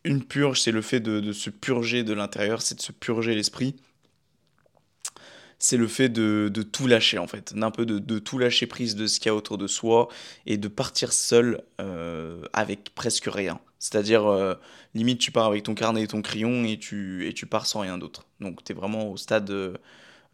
une 0.04 0.24
purge, 0.24 0.60
c'est 0.60 0.72
le 0.72 0.82
fait 0.82 1.00
de, 1.00 1.32
se 1.32 1.50
purger 1.50 2.02
de 2.02 2.12
l'intérieur, 2.12 2.62
c'est 2.62 2.76
de 2.76 2.80
se 2.80 2.92
purger 2.92 3.34
l'esprit. 3.34 3.76
C'est 5.58 5.76
le 5.76 5.86
fait 5.86 6.08
de, 6.08 6.50
tout 6.72 6.86
lâcher, 6.86 7.18
en 7.18 7.26
fait. 7.26 7.54
D'un 7.54 7.70
peu 7.70 7.86
de, 7.86 8.18
tout 8.18 8.38
lâcher 8.38 8.66
prise 8.66 8.96
de 8.96 9.06
ce 9.06 9.18
qu'il 9.18 9.28
y 9.28 9.30
a 9.30 9.34
autour 9.34 9.58
de 9.58 9.66
soi 9.66 10.08
et 10.46 10.56
de 10.56 10.68
partir 10.68 11.12
seul 11.12 11.62
euh, 11.80 12.42
avec 12.52 12.94
presque 12.94 13.26
rien. 13.26 13.60
C'est-à-dire, 13.78 14.56
limite, 14.94 15.20
tu 15.20 15.30
pars 15.30 15.44
avec 15.44 15.64
ton 15.64 15.74
carnet 15.74 16.02
et 16.02 16.06
ton 16.06 16.22
crayon 16.22 16.64
et 16.64 16.78
tu, 16.78 17.28
et 17.28 17.34
tu 17.34 17.44
pars 17.44 17.66
sans 17.66 17.80
rien 17.80 17.98
d'autre. 17.98 18.26
Donc, 18.40 18.64
tu 18.64 18.72
es 18.72 18.74
vraiment 18.74 19.10
au 19.10 19.18
stade 19.18 19.52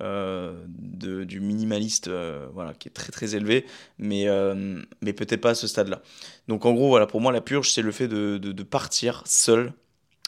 de, 0.00 1.24
du 1.24 1.40
minimaliste 1.40 2.08
euh, 2.08 2.46
voilà, 2.54 2.74
qui 2.74 2.88
est 2.88 2.92
très 2.92 3.12
très 3.12 3.34
élevé, 3.34 3.66
mais, 3.98 4.28
euh, 4.28 4.80
mais 5.02 5.12
peut-être 5.12 5.40
pas 5.40 5.50
à 5.50 5.54
ce 5.54 5.66
stade-là. 5.66 6.02
Donc 6.48 6.66
en 6.66 6.72
gros, 6.72 6.88
voilà, 6.88 7.06
pour 7.06 7.20
moi, 7.20 7.32
la 7.32 7.40
purge, 7.40 7.70
c'est 7.72 7.82
le 7.82 7.92
fait 7.92 8.08
de, 8.08 8.38
de, 8.38 8.62
partir 8.62 9.22
seul, 9.26 9.72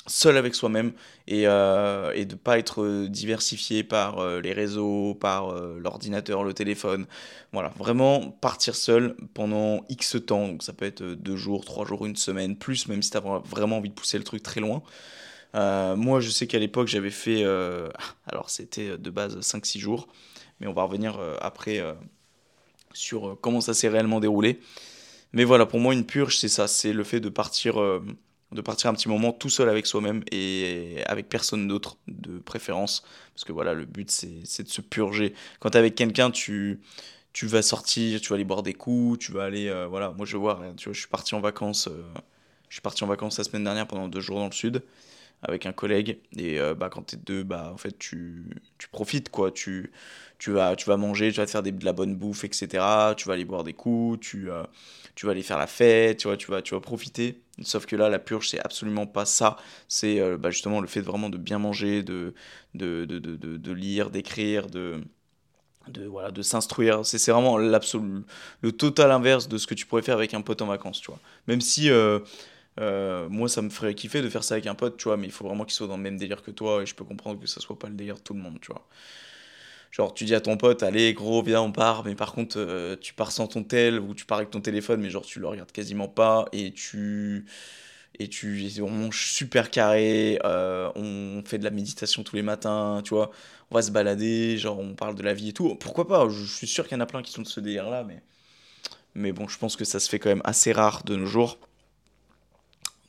seul 0.07 0.37
avec 0.37 0.55
soi-même 0.55 0.93
et, 1.27 1.43
et 1.43 1.45
de 1.45 2.33
ne 2.33 2.39
pas 2.39 2.59
être 2.59 3.07
diversifié 3.07 3.85
par 3.85 4.41
les 4.41 4.53
réseaux, 4.53 5.15
par 5.15 5.55
l'ordinateur, 5.55 6.45
le 6.45 6.55
téléphone. 6.55 7.07
Voilà, 7.53 7.73
vraiment 7.79 8.31
partir 8.31 8.75
seul 8.75 9.17
pendant 9.35 9.85
X 9.89 10.17
temps. 10.27 10.49
Donc 10.49 10.63
ça 10.63 10.73
peut 10.73 10.87
être 10.87 11.03
deux 11.03 11.37
jours, 11.37 11.65
trois 11.65 11.87
jours, 11.87 12.05
une 12.07 12.17
semaine, 12.17 12.57
plus, 12.57 12.89
même 12.89 13.03
si 13.03 13.11
tu 13.11 13.17
as 13.17 13.21
vraiment 13.21 13.79
envie 13.79 13.91
de 13.91 13.95
pousser 13.95 14.19
le 14.19 14.25
truc 14.25 14.43
très 14.43 14.61
loin. 14.61 14.83
Euh, 15.55 15.97
moi, 15.97 16.21
je 16.21 16.31
sais 16.31 16.47
qu'à 16.47 16.59
l'époque, 16.59 16.89
j'avais 16.89 17.11
fait. 17.11 17.43
Euh, 17.45 17.89
alors, 18.27 18.51
c'était 18.51 18.99
de 18.99 19.11
base 19.11 19.39
5-6 19.41 19.79
jours, 19.79 20.09
mais 20.61 20.67
on 20.67 20.73
va 20.73 20.83
revenir 20.85 21.19
euh, 21.19 21.37
après 21.41 21.83
sur 22.95 23.39
comment 23.41 23.61
ça 23.61 23.75
s'est 23.75 23.89
réellement 23.89 24.21
déroulé. 24.21 24.61
Mais 25.33 25.45
voilà, 25.45 25.65
pour 25.67 25.81
moi, 25.81 25.95
une 25.95 26.05
purge, 26.05 26.37
c'est 26.39 26.49
ça 26.49 26.69
c'est 26.69 26.93
le 26.93 27.05
fait 27.05 27.21
de 27.21 27.31
partir, 27.31 27.77
de 27.77 28.61
partir 28.61 28.91
un 28.91 28.95
petit 28.95 29.09
moment 29.09 29.33
tout 29.33 29.49
seul 29.49 29.71
avec 29.71 29.87
soi-même 29.87 30.23
et 30.31 30.99
avec 31.07 31.31
personne 31.31 31.67
d'autre, 31.69 31.97
de 32.07 32.39
préférence. 32.39 33.03
Parce 33.35 33.45
que 33.45 33.53
voilà, 33.53 33.73
le 33.73 33.87
but, 33.87 34.11
c'est 34.11 34.63
de 34.63 34.69
se 34.69 34.83
purger. 34.83 35.33
Quand 35.59 35.71
tu 35.71 35.77
es 35.77 35.79
avec 35.79 35.95
quelqu'un, 35.95 36.31
tu 36.31 36.81
tu 37.33 37.47
vas 37.47 37.63
sortir, 37.63 38.21
tu 38.21 38.29
vas 38.29 38.35
aller 38.35 38.45
boire 38.45 38.63
des 38.63 38.75
coups, 38.75 39.19
tu 39.19 39.33
vas 39.33 39.45
aller, 39.45 39.73
voilà, 39.89 40.11
moi 40.11 40.27
je 40.27 40.37
vois, 40.37 40.61
tu 40.77 40.91
vois, 40.91 40.93
je 40.93 40.99
suis 40.99 41.09
parti 41.09 41.35
en 41.35 41.41
vacances, 41.41 41.89
je 42.69 42.75
suis 42.75 42.83
parti 42.83 43.05
en 43.05 43.07
vacances 43.07 43.39
la 43.39 43.45
semaine 43.45 43.65
dernière 43.65 43.87
pendant 43.87 44.07
deux 44.07 44.21
jours 44.21 44.39
dans 44.39 44.47
le 44.47 44.53
sud, 44.53 44.83
avec 45.43 45.67
un 45.67 45.73
collègue. 45.73 46.19
Et 46.37 46.61
euh, 46.61 46.75
bah, 46.75 46.89
quand 46.91 47.03
t'es 47.03 47.17
deux, 47.17 47.43
bah, 47.43 47.71
en 47.73 47.77
fait, 47.77 47.99
tu, 47.99 48.45
tu 48.79 48.89
profites, 48.89 49.29
quoi. 49.31 49.51
Tu, 49.51 49.93
tu, 50.39 50.53
vas, 50.53 50.77
tu 50.77 50.87
vas 50.87 50.97
manger, 50.97 51.31
tu 51.33 51.39
vas 51.39 51.47
te 51.47 51.51
faire 51.51 51.63
des, 51.63 51.73
de 51.73 51.85
la 51.85 51.93
bonne 51.93 52.17
bouffe, 52.17 52.45
etc. 52.45 53.15
Tu 53.17 53.29
vas 53.29 53.35
aller 53.35 53.45
boire 53.45 53.65
des 53.65 53.73
coups, 53.75 54.21
tu, 54.21 54.51
euh, 54.51 54.63
tu 55.15 55.27
vas 55.27 55.33
aller 55.33 55.43
faire 55.43 55.59
la 55.59 55.67
fête, 55.67 56.19
tu 56.19 56.29
vois, 56.29 56.37
tu 56.37 56.51
vas, 56.51 56.63
tu 56.63 56.75
vas 56.75 56.81
profiter. 56.81 57.43
Sauf 57.63 57.87
que 57.87 57.97
là, 57.97 58.09
la 58.09 58.19
purge, 58.19 58.49
c'est 58.49 58.61
absolument 58.61 59.07
pas 59.07 59.25
ça. 59.27 59.57
C'est 59.89 60.21
euh, 60.21 60.37
bah, 60.39 60.51
justement 60.51 60.81
le 60.81 60.87
fait 60.87 61.01
de 61.01 61.07
vraiment 61.07 61.29
de 61.31 61.39
bien 61.39 61.59
manger, 61.59 62.03
de, 62.03 62.35
de, 62.75 63.05
de, 63.05 63.19
de, 63.19 63.37
de 63.57 63.73
lire, 63.73 64.11
d'écrire, 64.11 64.69
de 64.69 65.01
de 65.89 66.07
voilà 66.07 66.31
de 66.31 66.43
s'instruire 66.43 67.05
c'est 67.05 67.33
vraiment 67.33 67.59
l'absolu 67.59 68.23
le 68.61 68.71
total 68.71 69.11
inverse 69.11 69.49
de 69.49 69.59
ce 69.59 69.67
que 69.67 69.75
tu 69.75 69.85
pourrais 69.85 70.03
faire 70.03 70.15
avec 70.17 70.33
un 70.33 70.41
pote 70.41 70.63
en 70.63 70.67
vacances 70.67 71.01
tu 71.01 71.09
vois 71.11 71.19
même 71.49 71.61
si 71.61 71.91
moi, 72.79 73.49
ça 73.49 73.63
me 73.63 73.71
ferait 73.71 73.95
kiffer 73.95 74.23
de 74.23 74.29
faire 74.29 74.45
ça 74.45 74.55
avec 74.55 74.67
un 74.67 74.75
pote, 74.75 74.97
tu 74.97 75.05
vois, 75.05 75.17
mais 75.17 75.27
il 75.27 75.33
faut 75.33 75.47
vraiment 75.47 75.65
qu'il 75.65 75.75
soit 75.75 75.87
dans 75.87 75.97
le 75.97 76.03
même 76.03 76.17
délire 76.17 76.43
que 76.43 76.51
toi, 76.51 76.83
et 76.83 76.87
je 76.87 76.95
peux 76.95 77.05
comprendre 77.05 77.41
que 77.41 77.47
ça 77.47 77.61
soit 77.61 77.79
pas 77.79 77.89
le 77.89 77.95
délire 77.95 78.17
de 78.17 78.21
tout 78.21 78.35
le 78.35 78.41
monde, 78.41 78.59
tu 78.61 78.73
vois. 78.73 78.87
Genre, 79.93 80.15
tu 80.15 80.25
dis 80.25 80.35
à 80.35 80.41
ton 80.41 80.57
pote, 80.57 80.83
allez, 80.83 81.13
gros, 81.13 81.43
viens, 81.43 81.61
on 81.61 81.71
part, 81.71 82.05
mais 82.07 82.15
par 82.15 82.33
contre, 82.33 82.57
euh, 82.59 82.97
tu 82.99 83.13
pars 83.13 83.31
sans 83.31 83.47
ton 83.47 83.63
tel, 83.63 84.01
ou 84.01 84.15
tu 84.15 84.25
pars 84.25 84.39
avec 84.39 84.51
ton 84.51 84.63
téléphone, 84.63 85.03
mais 85.03 85.11
genre, 85.11 85.25
tu 85.25 85.39
le 85.39 85.47
regardes 85.47 85.71
quasiment 85.71 86.09
pas, 86.09 86.47
et 86.53 86.73
tu. 86.73 87.47
Et 88.19 88.29
tu, 88.29 88.71
on 88.83 88.91
mange 88.91 89.27
super 89.33 89.71
carré, 89.71 90.39
euh, 90.45 90.91
on 90.97 91.43
fait 91.47 91.59
de 91.59 91.65
la 91.65 91.71
méditation 91.71 92.23
tous 92.23 92.37
les 92.37 92.43
matins, 92.43 93.01
tu 93.05 93.15
vois, 93.15 93.31
on 93.71 93.75
va 93.75 93.83
se 93.83 93.91
balader, 93.91 94.59
genre 94.59 94.79
on 94.79 94.95
parle 94.95 95.15
de 95.15 95.23
la 95.23 95.33
vie 95.35 95.49
et 95.49 95.53
tout. 95.55 95.75
Pourquoi 95.77 96.07
pas 96.07 96.29
Je 96.29 96.45
suis 96.45 96.67
sûr 96.67 96.87
qu'il 96.87 96.97
y 96.97 97.01
en 97.01 97.01
a 97.01 97.07
plein 97.07 97.23
qui 97.23 97.33
sont 97.33 97.43
de 97.43 97.47
ce 97.47 97.61
délire-là, 97.61 98.05
mais, 98.05 98.23
mais 99.15 99.33
bon, 99.33 99.49
je 99.49 99.59
pense 99.59 99.77
que 99.77 99.85
ça 99.85 99.99
se 99.99 100.11
fait 100.11 100.19
quand 100.19 100.29
même 100.29 100.43
assez 100.45 100.73
rare 100.73 101.05
de 101.05 101.17
nos 101.17 101.27
jours. 101.27 101.59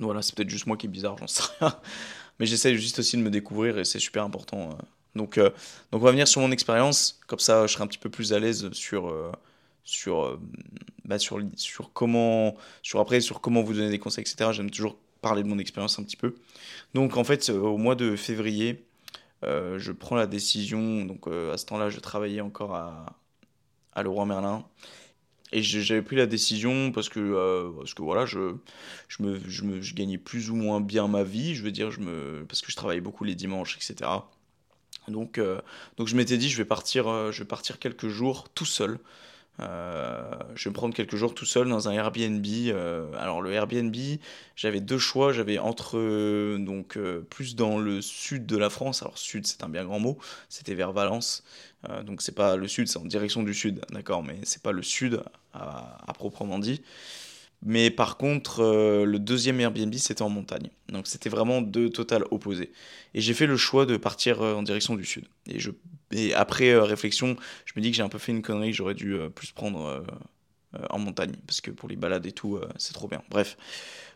Voilà, 0.03 0.21
c'est 0.21 0.35
peut-être 0.35 0.49
juste 0.49 0.67
moi 0.67 0.77
qui 0.77 0.87
est 0.87 0.89
bizarre, 0.89 1.17
j'en 1.17 1.27
sais 1.27 1.43
rien. 1.59 1.75
Mais 2.39 2.45
j'essaie 2.45 2.75
juste 2.75 2.99
aussi 2.99 3.17
de 3.17 3.21
me 3.21 3.29
découvrir 3.29 3.77
et 3.77 3.85
c'est 3.85 3.99
super 3.99 4.23
important. 4.23 4.71
Euh. 4.71 4.73
Donc, 5.15 5.37
euh, 5.37 5.49
donc 5.91 6.01
on 6.01 6.05
va 6.05 6.11
venir 6.11 6.27
sur 6.27 6.41
mon 6.41 6.51
expérience, 6.51 7.19
comme 7.27 7.39
ça 7.39 7.67
je 7.67 7.73
serai 7.73 7.83
un 7.83 7.87
petit 7.87 7.99
peu 7.99 8.09
plus 8.09 8.33
à 8.33 8.39
l'aise 8.39 8.71
sur, 8.71 9.09
euh, 9.09 9.31
sur, 9.83 10.39
bah, 11.05 11.19
sur, 11.19 11.39
comment, 11.93 12.55
sur 12.81 12.99
après, 12.99 13.21
sur 13.21 13.39
comment 13.39 13.61
vous 13.61 13.73
donner 13.73 13.91
des 13.91 13.99
conseils, 13.99 14.23
etc. 14.23 14.51
J'aime 14.51 14.71
toujours 14.71 14.97
parler 15.21 15.43
de 15.43 15.47
mon 15.47 15.59
expérience 15.59 15.99
un 15.99 16.03
petit 16.03 16.17
peu. 16.17 16.35
Donc 16.95 17.17
en 17.17 17.23
fait, 17.23 17.49
au 17.49 17.77
mois 17.77 17.95
de 17.95 18.15
février, 18.15 18.83
je 19.43 19.91
prends 19.91 20.15
la 20.15 20.25
décision, 20.25 21.05
donc 21.05 21.27
à 21.27 21.57
ce 21.57 21.65
temps-là, 21.65 21.89
je 21.89 21.99
travaillais 21.99 22.41
encore 22.41 22.73
à, 22.73 23.05
à 23.93 24.03
Leroy 24.03 24.25
Merlin. 24.25 24.65
Et 25.53 25.61
j'avais 25.61 26.01
pris 26.01 26.15
la 26.15 26.25
décision 26.25 26.91
parce 26.91 27.09
que, 27.09 27.19
euh, 27.19 27.69
parce 27.77 27.93
que 27.93 28.01
voilà, 28.01 28.25
je, 28.25 28.55
je, 29.07 29.21
me, 29.21 29.39
je, 29.47 29.93
gagnais 29.93 30.17
plus 30.17 30.49
ou 30.49 30.55
moins 30.55 30.81
bien 30.81 31.07
ma 31.07 31.23
vie, 31.23 31.53
je 31.53 31.61
veux 31.61 31.71
dire, 31.71 31.91
je 31.91 31.99
me, 31.99 32.43
parce 32.49 32.61
que 32.63 32.71
je 32.71 32.75
travaillais 32.75 33.01
beaucoup 33.01 33.23
les 33.23 33.35
dimanches, 33.35 33.77
etc. 33.77 34.09
Donc, 35.07 35.37
euh, 35.37 35.61
donc 35.97 36.07
je 36.07 36.15
m'étais 36.15 36.37
dit, 36.37 36.49
je 36.49 36.57
vais, 36.57 36.65
partir, 36.65 37.07
euh, 37.07 37.31
je 37.31 37.43
vais 37.43 37.47
partir 37.47 37.77
quelques 37.77 38.07
jours 38.07 38.49
tout 38.55 38.65
seul. 38.65 38.97
Je 39.59 40.63
vais 40.63 40.69
me 40.69 40.73
prendre 40.73 40.93
quelques 40.93 41.15
jours 41.15 41.33
tout 41.33 41.45
seul 41.45 41.69
dans 41.69 41.87
un 41.87 41.93
Airbnb. 41.93 42.45
alors 43.17 43.41
le 43.41 43.51
Airbnb, 43.51 43.95
j'avais 44.55 44.81
deux 44.81 44.97
choix. 44.97 45.31
J'avais 45.33 45.57
entre 45.57 46.57
donc 46.57 46.97
plus 47.29 47.55
dans 47.55 47.77
le 47.77 48.01
sud 48.01 48.45
de 48.45 48.57
la 48.57 48.69
France. 48.69 49.01
Alors 49.01 49.17
sud, 49.17 49.47
c'est 49.47 49.63
un 49.63 49.69
bien 49.69 49.85
grand 49.85 49.99
mot. 49.99 50.17
C'était 50.49 50.75
vers 50.75 50.91
Valence. 50.91 51.43
Euh, 51.89 52.03
donc 52.03 52.21
c'est 52.21 52.33
pas 52.33 52.55
le 52.55 52.67
sud, 52.67 52.87
c'est 52.87 52.99
en 52.99 53.05
direction 53.05 53.43
du 53.43 53.53
sud, 53.53 53.81
d'accord, 53.91 54.23
mais 54.23 54.39
c'est 54.43 54.61
pas 54.61 54.71
le 54.71 54.83
sud 54.83 55.21
à, 55.53 56.13
proprement 56.13 56.59
dit. 56.59 56.81
Mais 57.65 57.89
par 57.89 58.17
contre, 58.17 58.59
euh, 58.61 59.05
le 59.05 59.19
deuxième 59.19 59.59
Airbnb, 59.61 59.93
c'était 59.95 60.21
en 60.21 60.29
montagne. 60.29 60.69
Donc 60.89 61.07
c'était 61.07 61.29
vraiment 61.29 61.61
deux 61.61 61.89
total 61.89 62.25
opposés. 62.29 62.73
Et 63.13 63.21
j'ai 63.21 63.33
fait 63.33 63.45
le 63.45 63.55
choix 63.55 63.85
de 63.85 63.95
partir 63.95 64.41
euh, 64.41 64.55
en 64.55 64.63
direction 64.63 64.95
du 64.95 65.05
sud. 65.05 65.25
Et, 66.11 66.33
après 66.33 66.77
réflexion, 66.77 67.37
je 67.65 67.73
me 67.75 67.81
dis 67.81 67.89
que 67.91 67.97
j'ai 67.97 68.03
un 68.03 68.09
peu 68.09 68.19
fait 68.19 68.33
une 68.33 68.41
connerie, 68.41 68.73
j'aurais 68.73 68.93
dû 68.93 69.17
plus 69.33 69.51
prendre 69.51 70.05
en 70.91 70.99
montagne. 70.99 71.33
Parce 71.47 71.59
que 71.59 71.71
pour 71.71 71.89
les 71.89 71.95
balades 71.95 72.25
et 72.27 72.31
tout, 72.31 72.59
c'est 72.77 72.93
trop 72.93 73.07
bien. 73.07 73.23
Bref. 73.31 73.57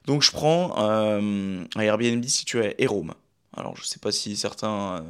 Donc 0.06 0.22
je 0.22 0.32
prends 0.32 0.78
un 0.78 1.66
Airbnb 1.76 2.24
situé 2.26 2.68
à 2.68 2.74
Hérome. 2.78 3.14
Alors 3.56 3.76
je 3.78 3.84
sais 3.84 4.00
pas 4.00 4.12
si 4.12 4.36
certains 4.36 5.04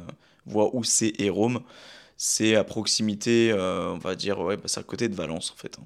voient 0.46 0.74
où 0.74 0.82
c'est 0.82 1.12
Rome. 1.28 1.60
C'est 2.16 2.54
à 2.54 2.64
proximité, 2.64 3.52
on 3.52 3.98
va 3.98 4.14
dire, 4.14 4.40
ouais, 4.40 4.56
bah, 4.56 4.64
c'est 4.66 4.80
à 4.80 4.82
côté 4.82 5.08
de 5.10 5.14
Valence 5.14 5.52
en 5.52 5.60
fait. 5.60 5.76
Hein. 5.78 5.84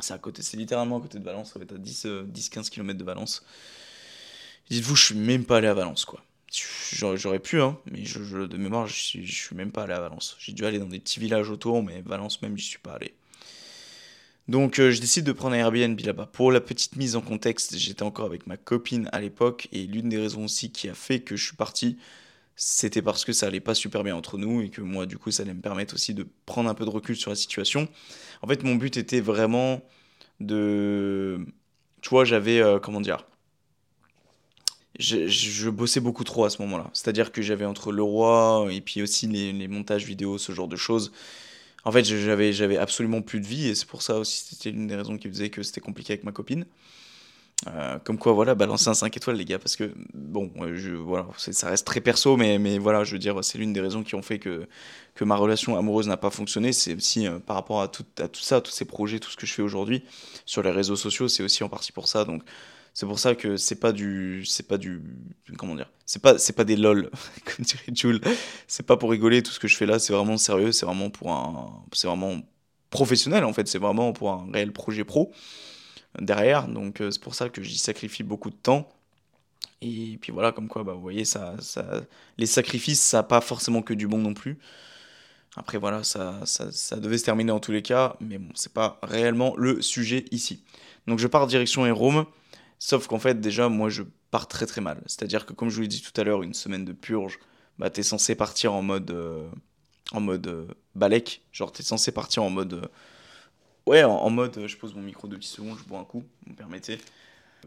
C'est 0.00 0.14
à 0.14 0.18
côté, 0.18 0.42
c'est 0.42 0.56
littéralement 0.56 0.98
à 0.98 1.00
côté 1.00 1.18
de 1.18 1.24
Valence, 1.24 1.52
ça 1.52 1.58
va 1.58 1.64
être 1.64 1.74
à 1.74 1.78
10-15 1.78 2.70
km 2.70 2.98
de 2.98 3.04
Valence. 3.04 3.44
Dites-vous, 4.70 4.96
je 4.96 5.04
suis 5.06 5.14
même 5.14 5.44
pas 5.44 5.58
allé 5.58 5.68
à 5.68 5.74
Valence, 5.74 6.04
quoi. 6.04 6.22
J'aurais 6.92 7.38
pu, 7.38 7.60
hein, 7.60 7.78
mais 7.90 8.04
je, 8.04 8.46
de 8.46 8.56
mémoire, 8.56 8.86
je 8.86 8.94
suis, 8.94 9.26
je 9.26 9.34
suis 9.34 9.56
même 9.56 9.72
pas 9.72 9.82
allé 9.82 9.92
à 9.92 10.00
Valence. 10.00 10.36
J'ai 10.38 10.52
dû 10.52 10.64
aller 10.64 10.78
dans 10.78 10.86
des 10.86 11.00
petits 11.00 11.20
villages 11.20 11.50
autour, 11.50 11.82
mais 11.82 12.02
Valence 12.02 12.40
même, 12.42 12.56
j'y 12.56 12.66
suis 12.66 12.78
pas 12.78 12.94
allé. 12.94 13.14
Donc 14.48 14.78
euh, 14.78 14.92
je 14.92 15.00
décide 15.00 15.24
de 15.24 15.32
prendre 15.32 15.56
un 15.56 15.58
Airbnb 15.58 15.98
là-bas. 15.98 16.26
Pour 16.26 16.52
la 16.52 16.60
petite 16.60 16.96
mise 16.96 17.16
en 17.16 17.20
contexte, 17.20 17.76
j'étais 17.76 18.04
encore 18.04 18.26
avec 18.26 18.46
ma 18.46 18.56
copine 18.56 19.08
à 19.12 19.20
l'époque, 19.20 19.68
et 19.72 19.86
l'une 19.86 20.08
des 20.08 20.18
raisons 20.18 20.44
aussi 20.44 20.70
qui 20.70 20.88
a 20.88 20.94
fait 20.94 21.20
que 21.20 21.36
je 21.36 21.44
suis 21.44 21.56
parti, 21.56 21.98
c'était 22.56 23.02
parce 23.02 23.24
que 23.24 23.32
ça 23.32 23.46
allait 23.46 23.60
pas 23.60 23.74
super 23.74 24.02
bien 24.02 24.16
entre 24.16 24.38
nous, 24.38 24.62
et 24.62 24.70
que 24.70 24.80
moi, 24.80 25.06
du 25.06 25.18
coup, 25.18 25.30
ça 25.30 25.42
allait 25.42 25.54
me 25.54 25.60
permettre 25.60 25.94
aussi 25.94 26.14
de 26.14 26.26
prendre 26.46 26.70
un 26.70 26.74
peu 26.74 26.84
de 26.84 26.90
recul 26.90 27.16
sur 27.16 27.30
la 27.30 27.36
situation. 27.36 27.88
En 28.42 28.48
fait, 28.48 28.62
mon 28.64 28.74
but 28.76 28.96
était 28.96 29.20
vraiment 29.20 29.82
de... 30.40 31.38
Tu 32.00 32.08
vois, 32.10 32.24
j'avais... 32.24 32.60
Euh, 32.60 32.78
comment 32.78 33.00
dire 33.00 33.26
je, 34.98 35.68
bossais 35.68 36.00
beaucoup 36.00 36.24
trop 36.24 36.44
à 36.44 36.50
ce 36.50 36.60
moment-là. 36.62 36.90
C'est-à-dire 36.92 37.32
que 37.32 37.42
j'avais 37.42 37.64
entre 37.64 37.92
le 37.92 38.02
roi 38.02 38.68
et 38.70 38.80
puis 38.80 39.02
aussi 39.02 39.26
les, 39.26 39.68
montages 39.68 40.04
vidéo, 40.04 40.38
ce 40.38 40.52
genre 40.52 40.68
de 40.68 40.76
choses. 40.76 41.12
En 41.84 41.92
fait, 41.92 42.04
j'avais, 42.04 42.76
absolument 42.78 43.22
plus 43.22 43.40
de 43.40 43.46
vie 43.46 43.68
et 43.68 43.74
c'est 43.74 43.86
pour 43.86 44.02
ça 44.02 44.18
aussi, 44.18 44.44
c'était 44.48 44.70
l'une 44.70 44.86
des 44.86 44.96
raisons 44.96 45.18
qui 45.18 45.28
faisait 45.28 45.50
que 45.50 45.62
c'était 45.62 45.80
compliqué 45.80 46.14
avec 46.14 46.24
ma 46.24 46.32
copine. 46.32 46.66
Euh, 47.68 47.98
comme 48.04 48.18
quoi, 48.18 48.32
voilà, 48.32 48.54
balancer 48.54 48.88
un 48.88 48.94
5 48.94 49.16
étoiles, 49.16 49.36
les 49.36 49.44
gars, 49.44 49.58
parce 49.58 49.76
que, 49.76 49.92
bon, 50.14 50.50
je, 50.74 50.92
voilà, 50.92 51.26
ça 51.36 51.68
reste 51.68 51.86
très 51.86 52.00
perso, 52.00 52.36
mais, 52.36 52.58
mais 52.58 52.78
voilà, 52.78 53.04
je 53.04 53.12
veux 53.12 53.18
dire, 53.18 53.42
c'est 53.42 53.58
l'une 53.58 53.72
des 53.72 53.80
raisons 53.80 54.02
qui 54.02 54.14
ont 54.14 54.22
fait 54.22 54.38
que, 54.38 54.68
que 55.14 55.24
ma 55.24 55.36
relation 55.36 55.76
amoureuse 55.76 56.06
n'a 56.06 56.16
pas 56.16 56.30
fonctionné. 56.30 56.72
C'est 56.72 56.94
aussi 56.94 57.26
euh, 57.26 57.38
par 57.38 57.56
rapport 57.56 57.82
à 57.82 57.88
tout, 57.88 58.04
à 58.18 58.28
tout 58.28 58.40
ça, 58.42 58.60
tous 58.60 58.70
ces 58.70 58.84
projets, 58.84 59.18
tout 59.18 59.30
ce 59.30 59.36
que 59.36 59.46
je 59.46 59.52
fais 59.52 59.62
aujourd'hui 59.62 60.04
sur 60.44 60.62
les 60.62 60.70
réseaux 60.70 60.96
sociaux, 60.96 61.28
c'est 61.28 61.42
aussi 61.42 61.64
en 61.64 61.68
partie 61.68 61.92
pour 61.92 62.08
ça. 62.08 62.24
Donc, 62.24 62.42
c'est 62.94 63.06
pour 63.06 63.18
ça 63.18 63.34
que 63.34 63.56
c'est 63.56 63.80
pas 63.80 63.92
du, 63.92 64.44
c'est 64.46 64.66
pas 64.68 64.78
du, 64.78 65.02
comment 65.58 65.74
dire, 65.74 65.90
c'est 66.06 66.22
pas, 66.22 66.38
c'est 66.38 66.54
pas 66.54 66.64
des 66.64 66.76
lol, 66.76 67.10
comme 67.44 67.64
dirait 67.64 67.92
Jules. 67.94 68.20
C'est 68.68 68.86
pas 68.86 68.96
pour 68.96 69.10
rigoler 69.10 69.42
tout 69.42 69.50
ce 69.52 69.60
que 69.60 69.68
je 69.68 69.76
fais 69.76 69.86
là, 69.86 69.98
c'est 69.98 70.12
vraiment 70.12 70.38
sérieux, 70.38 70.72
c'est 70.72 70.86
vraiment 70.86 71.10
pour 71.10 71.32
un, 71.32 71.84
c'est 71.92 72.06
vraiment 72.06 72.40
professionnel 72.90 73.44
en 73.44 73.52
fait, 73.52 73.68
c'est 73.68 73.78
vraiment 73.78 74.12
pour 74.12 74.30
un 74.30 74.48
réel 74.52 74.72
projet 74.72 75.04
pro 75.04 75.32
derrière. 76.20 76.68
Donc 76.68 77.00
euh, 77.00 77.10
c'est 77.10 77.20
pour 77.20 77.34
ça 77.34 77.48
que 77.48 77.62
j'y 77.62 77.78
sacrifie 77.78 78.22
beaucoup 78.22 78.50
de 78.50 78.56
temps. 78.56 78.88
Et 79.82 80.18
puis 80.20 80.32
voilà, 80.32 80.52
comme 80.52 80.68
quoi, 80.68 80.84
bah, 80.84 80.94
vous 80.94 81.00
voyez, 81.00 81.24
ça, 81.24 81.54
ça, 81.60 82.02
les 82.38 82.46
sacrifices, 82.46 83.00
ça 83.00 83.18
n'a 83.18 83.22
pas 83.24 83.40
forcément 83.40 83.82
que 83.82 83.94
du 83.94 84.08
bon 84.08 84.18
non 84.18 84.34
plus. 84.34 84.58
Après 85.56 85.78
voilà, 85.78 86.02
ça, 86.04 86.40
ça, 86.44 86.70
ça, 86.72 86.96
devait 86.96 87.18
se 87.18 87.24
terminer 87.24 87.52
en 87.52 87.60
tous 87.60 87.72
les 87.72 87.82
cas, 87.82 88.16
mais 88.20 88.38
bon, 88.38 88.50
c'est 88.54 88.72
pas 88.72 88.98
réellement 89.02 89.54
le 89.56 89.80
sujet 89.82 90.26
ici. 90.30 90.62
Donc 91.06 91.18
je 91.18 91.26
pars 91.26 91.46
direction 91.46 91.82
Rome. 91.94 92.26
Sauf 92.78 93.06
qu'en 93.06 93.18
fait, 93.18 93.40
déjà, 93.40 93.68
moi, 93.68 93.88
je 93.88 94.02
pars 94.30 94.48
très 94.48 94.66
très 94.66 94.82
mal. 94.82 95.02
C'est-à-dire 95.06 95.46
que, 95.46 95.54
comme 95.54 95.70
je 95.70 95.76
vous 95.76 95.82
l'ai 95.82 95.88
dit 95.88 96.02
tout 96.02 96.18
à 96.20 96.24
l'heure, 96.24 96.42
une 96.42 96.52
semaine 96.54 96.84
de 96.84 96.92
purge, 96.92 97.38
bah, 97.78 97.88
t'es 97.90 98.02
censé 98.02 98.34
partir 98.34 98.74
en 98.74 98.82
mode. 98.82 99.10
Euh, 99.10 99.48
en 100.12 100.20
mode 100.20 100.46
euh, 100.46 100.66
balek. 100.94 101.42
Genre, 101.52 101.72
t'es 101.72 101.82
censé 101.82 102.12
partir 102.12 102.42
en 102.42 102.50
mode. 102.50 102.74
Euh, 102.74 102.86
ouais, 103.86 104.04
en, 104.04 104.30
mode. 104.30 104.66
je 104.66 104.76
pose 104.76 104.94
mon 104.94 105.02
micro 105.02 105.28
de 105.28 105.36
10 105.36 105.46
secondes, 105.46 105.78
je 105.78 105.84
bois 105.84 105.98
un 105.98 106.04
coup, 106.04 106.24
vous 106.44 106.52
me 106.52 106.56
permettez. 106.56 106.98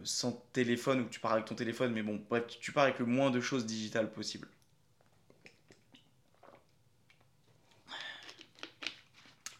Sans 0.03 0.31
téléphone, 0.53 1.01
ou 1.01 1.05
tu 1.09 1.19
pars 1.19 1.33
avec 1.33 1.45
ton 1.45 1.55
téléphone, 1.55 1.91
mais 1.91 2.03
bon, 2.03 2.21
bref, 2.29 2.45
tu 2.61 2.71
pars 2.71 2.83
avec 2.83 2.99
le 2.99 3.05
moins 3.05 3.31
de 3.31 3.41
choses 3.41 3.65
digitales 3.65 4.11
possible. 4.11 4.47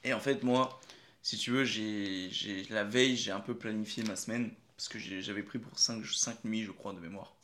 Et 0.04 0.14
en 0.14 0.20
fait, 0.20 0.44
moi, 0.44 0.80
si 1.22 1.38
tu 1.38 1.52
veux, 1.52 1.66
j'ai 1.66 2.32
la 2.70 2.84
veille, 2.84 3.18
j'ai 3.18 3.32
un 3.32 3.40
peu 3.40 3.56
planifié 3.56 4.04
ma 4.04 4.16
semaine 4.16 4.52
parce 4.78 4.88
que 4.88 4.98
j'avais 4.98 5.44
pris 5.44 5.60
pour 5.60 5.78
5, 5.78 6.06
5 6.06 6.46
nuits, 6.46 6.64
je 6.64 6.72
crois, 6.72 6.94
de 6.94 7.00
mémoire. 7.00 7.36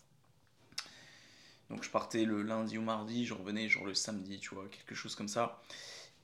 Donc 1.70 1.84
je 1.84 1.90
partais 1.90 2.26
le 2.26 2.44
lundi 2.44 2.78
ou 2.78 2.82
mardi, 2.82 3.26
je 3.26 3.34
revenais 3.34 3.68
genre 3.68 3.86
le 3.86 3.94
samedi, 3.94 4.40
tu 4.40 4.56
vois, 4.56 4.68
quelque 4.70 4.96
chose 4.96 5.16
comme 5.16 5.28
ça. 5.28 5.62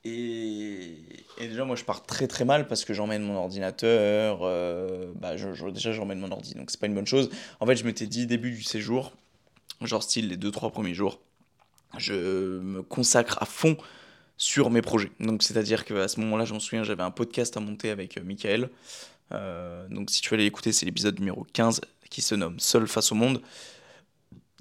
Et, 0.04 0.96
déjà, 1.38 1.64
moi, 1.64 1.76
je 1.76 1.84
pars 1.84 2.04
très 2.04 2.26
très 2.26 2.44
mal 2.44 2.66
parce 2.66 2.84
que 2.84 2.94
j'emmène 2.94 3.22
mon 3.22 3.36
ordinateur. 3.36 4.40
Euh, 4.42 5.12
bah, 5.16 5.36
je, 5.36 5.70
déjà, 5.70 5.92
j'emmène 5.92 6.18
mon 6.18 6.30
ordi, 6.30 6.54
donc 6.54 6.70
c'est 6.70 6.80
pas 6.80 6.86
une 6.86 6.94
bonne 6.94 7.06
chose. 7.06 7.30
En 7.60 7.66
fait, 7.66 7.76
je 7.76 7.84
m'étais 7.84 8.06
dit, 8.06 8.26
début 8.26 8.50
du 8.50 8.62
séjour, 8.62 9.12
genre 9.80 10.02
style 10.02 10.28
les 10.28 10.36
2-3 10.36 10.72
premiers 10.72 10.94
jours, 10.94 11.20
je 11.98 12.58
me 12.60 12.82
consacre 12.82 13.38
à 13.40 13.46
fond 13.46 13.76
sur 14.36 14.70
mes 14.70 14.82
projets. 14.82 15.12
Donc, 15.20 15.42
c'est-à-dire 15.42 15.84
qu'à 15.84 16.08
ce 16.08 16.18
moment-là, 16.20 16.44
je 16.44 16.52
m'en 16.52 16.60
souviens, 16.60 16.82
j'avais 16.82 17.02
un 17.02 17.10
podcast 17.10 17.56
à 17.56 17.60
monter 17.60 17.90
avec 17.90 18.18
euh, 18.18 18.22
Michael. 18.24 18.70
Euh, 19.32 19.86
donc 19.88 20.10
si 20.10 20.20
tu 20.20 20.30
veux 20.30 20.34
aller 20.34 20.44
l'écouter, 20.44 20.72
c'est 20.72 20.86
l'épisode 20.86 21.18
numéro 21.18 21.46
15 21.52 21.80
qui 22.10 22.20
se 22.20 22.34
nomme 22.34 22.60
Seul 22.60 22.86
face 22.86 23.12
au 23.12 23.14
monde, 23.14 23.40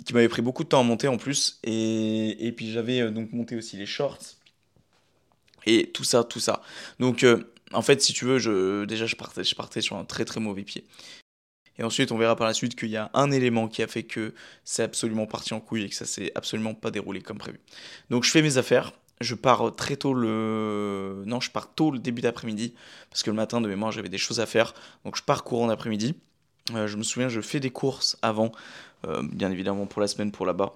qui 0.05 0.13
m'avait 0.13 0.29
pris 0.29 0.41
beaucoup 0.41 0.63
de 0.63 0.69
temps 0.69 0.79
à 0.79 0.83
monter 0.83 1.07
en 1.07 1.17
plus. 1.17 1.60
Et, 1.63 2.48
et 2.48 2.51
puis 2.51 2.71
j'avais 2.71 3.01
euh, 3.01 3.12
donc 3.12 3.33
monté 3.33 3.55
aussi 3.55 3.77
les 3.77 3.86
shorts. 3.86 4.19
Et 5.65 5.91
tout 5.91 6.03
ça, 6.03 6.23
tout 6.23 6.39
ça. 6.39 6.61
Donc 6.99 7.23
euh, 7.23 7.43
en 7.73 7.81
fait, 7.81 8.01
si 8.01 8.13
tu 8.13 8.25
veux, 8.25 8.39
je, 8.39 8.85
déjà 8.85 9.05
je 9.05 9.15
partais, 9.15 9.43
je 9.43 9.55
partais 9.55 9.81
sur 9.81 9.97
un 9.97 10.05
très 10.05 10.25
très 10.25 10.39
mauvais 10.39 10.63
pied. 10.63 10.85
Et 11.77 11.83
ensuite, 11.83 12.11
on 12.11 12.17
verra 12.17 12.35
par 12.35 12.47
la 12.47 12.53
suite 12.53 12.75
qu'il 12.75 12.89
y 12.89 12.97
a 12.97 13.09
un 13.13 13.31
élément 13.31 13.67
qui 13.67 13.81
a 13.81 13.87
fait 13.87 14.03
que 14.03 14.33
c'est 14.65 14.83
absolument 14.83 15.25
parti 15.25 15.53
en 15.53 15.59
couille 15.59 15.83
et 15.83 15.89
que 15.89 15.95
ça 15.95 16.05
s'est 16.05 16.31
absolument 16.35 16.73
pas 16.73 16.91
déroulé 16.91 17.21
comme 17.21 17.37
prévu. 17.37 17.59
Donc 18.09 18.23
je 18.23 18.31
fais 18.31 18.41
mes 18.41 18.57
affaires, 18.57 18.93
je 19.21 19.35
pars 19.35 19.75
très 19.75 19.95
tôt 19.95 20.13
le. 20.13 21.23
Non, 21.25 21.39
je 21.39 21.51
pars 21.51 21.73
tôt 21.73 21.91
le 21.91 21.99
début 21.99 22.21
d'après-midi, 22.21 22.73
parce 23.09 23.23
que 23.23 23.29
le 23.29 23.35
matin 23.35 23.61
de 23.61 23.67
mémoire 23.67 23.91
j'avais 23.91 24.09
des 24.09 24.17
choses 24.17 24.39
à 24.39 24.45
faire. 24.45 24.73
Donc 25.05 25.15
je 25.17 25.23
pars 25.23 25.43
courant 25.43 25.67
d'après-midi. 25.67 26.15
Euh, 26.73 26.87
je 26.87 26.97
me 26.97 27.03
souviens, 27.03 27.29
je 27.29 27.41
fais 27.41 27.59
des 27.59 27.71
courses 27.71 28.17
avant, 28.21 28.51
euh, 29.07 29.23
bien 29.23 29.51
évidemment 29.51 29.85
pour 29.87 30.01
la 30.01 30.07
semaine 30.07 30.31
pour 30.31 30.45
là-bas. 30.45 30.73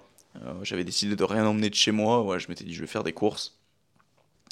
J'avais 0.62 0.84
décidé 0.84 1.16
de 1.16 1.24
rien 1.24 1.46
emmener 1.46 1.70
de 1.70 1.74
chez 1.74 1.92
moi. 1.92 2.22
Ouais, 2.22 2.38
je 2.38 2.48
m'étais 2.48 2.64
dit, 2.64 2.74
je 2.74 2.82
vais 2.82 2.86
faire 2.86 3.02
des 3.02 3.14
courses. 3.14 3.56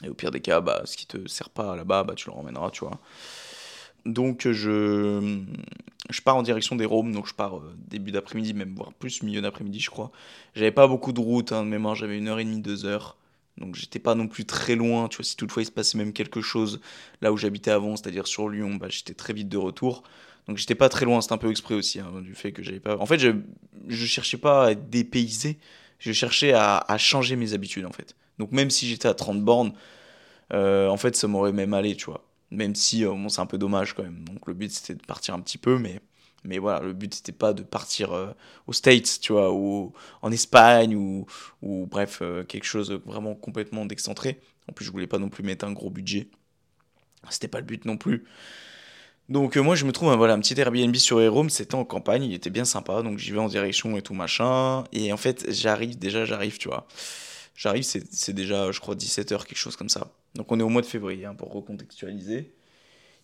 Et 0.03 0.09
au 0.09 0.15
pire 0.15 0.31
des 0.31 0.41
cas, 0.41 0.61
bah, 0.61 0.83
ce 0.85 0.97
qui 0.97 1.07
te 1.07 1.29
sert 1.29 1.51
pas 1.51 1.77
là-bas, 1.77 2.05
bah, 2.05 2.15
tu 2.15 2.29
le 2.29 2.35
ramèneras, 2.35 2.71
tu 2.71 2.81
vois. 2.81 2.99
Donc 4.05 4.47
je, 4.51 5.43
je 6.11 6.21
pars 6.21 6.37
en 6.37 6.43
direction 6.43 6.77
des 6.77 6.85
Roms, 6.85 7.13
donc 7.13 7.27
je 7.27 7.35
pars 7.35 7.63
début 7.89 8.13
d'après-midi, 8.13 8.53
même 8.53 8.75
voire 8.75 8.93
plus 8.93 9.23
milieu 9.23 9.41
d'après-midi, 9.41 9.81
je 9.81 9.91
crois. 9.91 10.11
J'avais 10.55 10.73
pas 10.73 10.87
beaucoup 10.87 11.13
de 11.13 11.21
route, 11.21 11.53
hein, 11.53 11.65
de 11.65 11.69
mémoire, 11.69 11.95
j'avais 11.95 12.19
une 12.19 12.29
heure 12.29 12.39
et 12.39 12.45
demie, 12.45 12.61
deux 12.61 12.85
heures. 12.85 13.17
Donc 13.57 13.77
j'étais 13.77 14.01
pas 14.01 14.15
non 14.15 14.27
plus 14.27 14.45
très 14.45 14.75
loin, 14.75 15.09
tu 15.09 15.19
vois, 15.19 15.25
si 15.25 15.37
toutefois 15.37 15.63
il 15.63 15.67
se 15.67 15.71
passait 15.71 15.97
même 15.97 16.13
quelque 16.13 16.41
chose 16.41 16.81
là 17.23 17.33
où 17.33 17.37
j'habitais 17.37 17.71
avant, 17.71 17.97
c'est-à-dire 17.97 18.27
sur 18.27 18.49
Lyon, 18.49 18.75
bah, 18.75 18.89
j'étais 18.91 19.15
très 19.15 19.33
vite 19.33 19.49
de 19.49 19.57
retour. 19.57 20.03
Donc 20.49 20.59
j'étais 20.59 20.75
pas 20.75 20.89
très 20.89 21.05
loin, 21.07 21.21
c'était 21.21 21.35
un 21.35 21.39
peu 21.39 21.51
exprès 21.51 21.75
aussi, 21.75 22.01
hein, 22.01 22.21
du 22.21 22.35
fait 22.35 22.53
que 22.53 22.63
j'avais 22.63 22.81
pas... 22.81 22.99
En 22.99 23.07
fait, 23.07 23.19
je, 23.19 23.31
je 23.89 24.07
cherchais 24.07 24.37
pas 24.37 24.67
à 24.67 24.71
être 24.73 24.91
dépaysé, 24.91 25.59
je 25.99 26.13
cherchais 26.13 26.53
à, 26.53 26.85
changer 26.99 27.37
mes 27.37 27.55
habitudes, 27.55 27.87
en 27.87 27.93
fait. 27.93 28.15
Donc 28.39 28.53
même 28.53 28.71
si 28.71 28.89
j'étais 28.89 29.09
à 29.09 29.15
30 29.15 29.43
bornes, 29.43 29.73
euh, 30.53 30.89
en 30.89 30.97
fait, 30.97 31.17
ça 31.17 31.29
m'aurait 31.29 31.53
même 31.53 31.75
allé, 31.75 31.97
tu 31.97 32.07
vois. 32.07 32.25
Même 32.51 32.75
si, 32.75 33.05
euh, 33.05 33.11
bon, 33.11 33.29
c'est 33.29 33.41
un 33.41 33.47
peu 33.47 33.59
dommage 33.59 33.95
quand 33.95 34.03
même. 34.05 34.25
Donc 34.25 34.47
le 34.47 34.55
but, 34.55 34.71
c'était 34.73 34.95
de 34.95 35.05
partir 35.07 35.35
un 35.35 35.41
petit 35.41 35.59
peu, 35.59 35.79
mais 35.79 36.01
mais 36.45 36.59
voilà, 36.59 36.81
le 36.81 36.93
but 36.93 37.15
c'était 37.15 37.33
pas 37.33 37.55
de 37.55 37.63
partir 37.63 38.13
euh, 38.13 38.33
aux 38.67 38.73
States, 38.75 39.19
tu 39.23 39.33
vois, 39.33 39.53
ou 39.53 39.93
en 40.23 40.31
Espagne, 40.33 40.95
ou, 40.95 41.27
ou 41.63 41.87
bref, 41.87 42.19
euh, 42.23 42.45
quelque 42.45 42.65
chose 42.67 42.93
vraiment 43.07 43.35
complètement 43.35 43.87
d'excentré. 43.87 44.41
En 44.69 44.73
plus, 44.73 44.85
je 44.85 44.93
voulais 44.93 45.07
pas 45.07 45.19
non 45.19 45.31
plus 45.31 45.43
mettre 45.43 45.65
un 45.65 45.73
gros 45.73 45.91
budget. 45.91 46.29
C'était 47.31 47.49
pas 47.49 47.61
le 47.61 47.67
but 47.67 47.85
non 47.87 47.97
plus. 47.97 48.25
Donc 49.31 49.57
moi 49.57 49.75
je 49.75 49.87
me 49.87 49.93
trouve 49.93 50.13
voilà, 50.15 50.35
un 50.35 50.41
petit 50.41 50.59
Airbnb 50.61 50.95
sur 50.97 51.19
Rome, 51.33 51.49
c'était 51.49 51.75
en 51.77 51.85
campagne, 51.87 52.25
il 52.25 52.35
était 52.35 52.51
bien 52.51 52.67
sympa, 52.67 53.03
donc 53.03 53.19
j'y 53.19 53.33
vais 53.33 53.39
en 53.39 53.49
direction 53.49 53.97
et 53.97 54.03
tout 54.03 54.13
machin. 54.13 54.85
Et 54.93 55.13
en 55.13 55.17
fait 55.17 55.47
j'arrive, 55.51 55.99
déjà 55.99 56.27
j'arrive, 56.27 56.59
tu 56.59 56.69
vois. 56.69 56.87
J'arrive, 57.55 57.85
c'est 57.85 58.33
déjà 58.33 58.73
je 58.73 58.81
crois 58.81 58.95
17h, 58.95 59.47
quelque 59.47 59.57
chose 59.57 59.77
comme 59.77 59.89
ça. 59.89 60.13
Donc 60.35 60.51
on 60.51 60.59
est 60.59 60.63
au 60.63 60.69
mois 60.69 60.83
de 60.83 60.87
février, 60.87 61.25
hein, 61.25 61.35
pour 61.35 61.53
recontextualiser. 61.53 62.53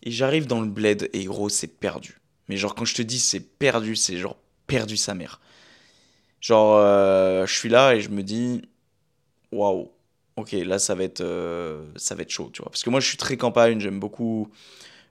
Et 0.02 0.10
j'arrive 0.10 0.46
dans 0.46 0.60
le 0.60 0.68
bled 0.68 1.10
et 1.12 1.25
gros 1.25 1.49
c'est 1.49 1.66
perdu. 1.66 2.20
Mais 2.49 2.56
genre, 2.56 2.75
quand 2.75 2.84
je 2.84 2.94
te 2.94 3.02
dis 3.02 3.18
c'est 3.18 3.40
perdu, 3.40 3.96
c'est 3.96 4.16
genre 4.16 4.37
perdu 4.66 4.96
sa 4.96 5.14
mère. 5.14 5.40
Genre, 6.40 6.76
euh, 6.78 7.46
je 7.46 7.54
suis 7.54 7.68
là 7.68 7.94
et 7.94 8.00
je 8.00 8.08
me 8.08 8.22
dis, 8.22 8.62
waouh, 9.52 9.90
ok, 10.37 10.52
là 10.52 10.78
ça 10.78 10.94
va 10.94 11.04
être, 11.04 11.20
euh, 11.20 11.84
ça 11.96 12.14
va 12.14 12.22
être 12.22 12.30
chaud, 12.30 12.50
tu 12.52 12.62
vois. 12.62 12.70
Parce 12.70 12.82
que 12.82 12.90
moi, 12.90 13.00
je 13.00 13.06
suis 13.06 13.16
très 13.18 13.37
campagne, 13.37 13.80
j'aime 13.80 14.00
beaucoup, 14.00 14.49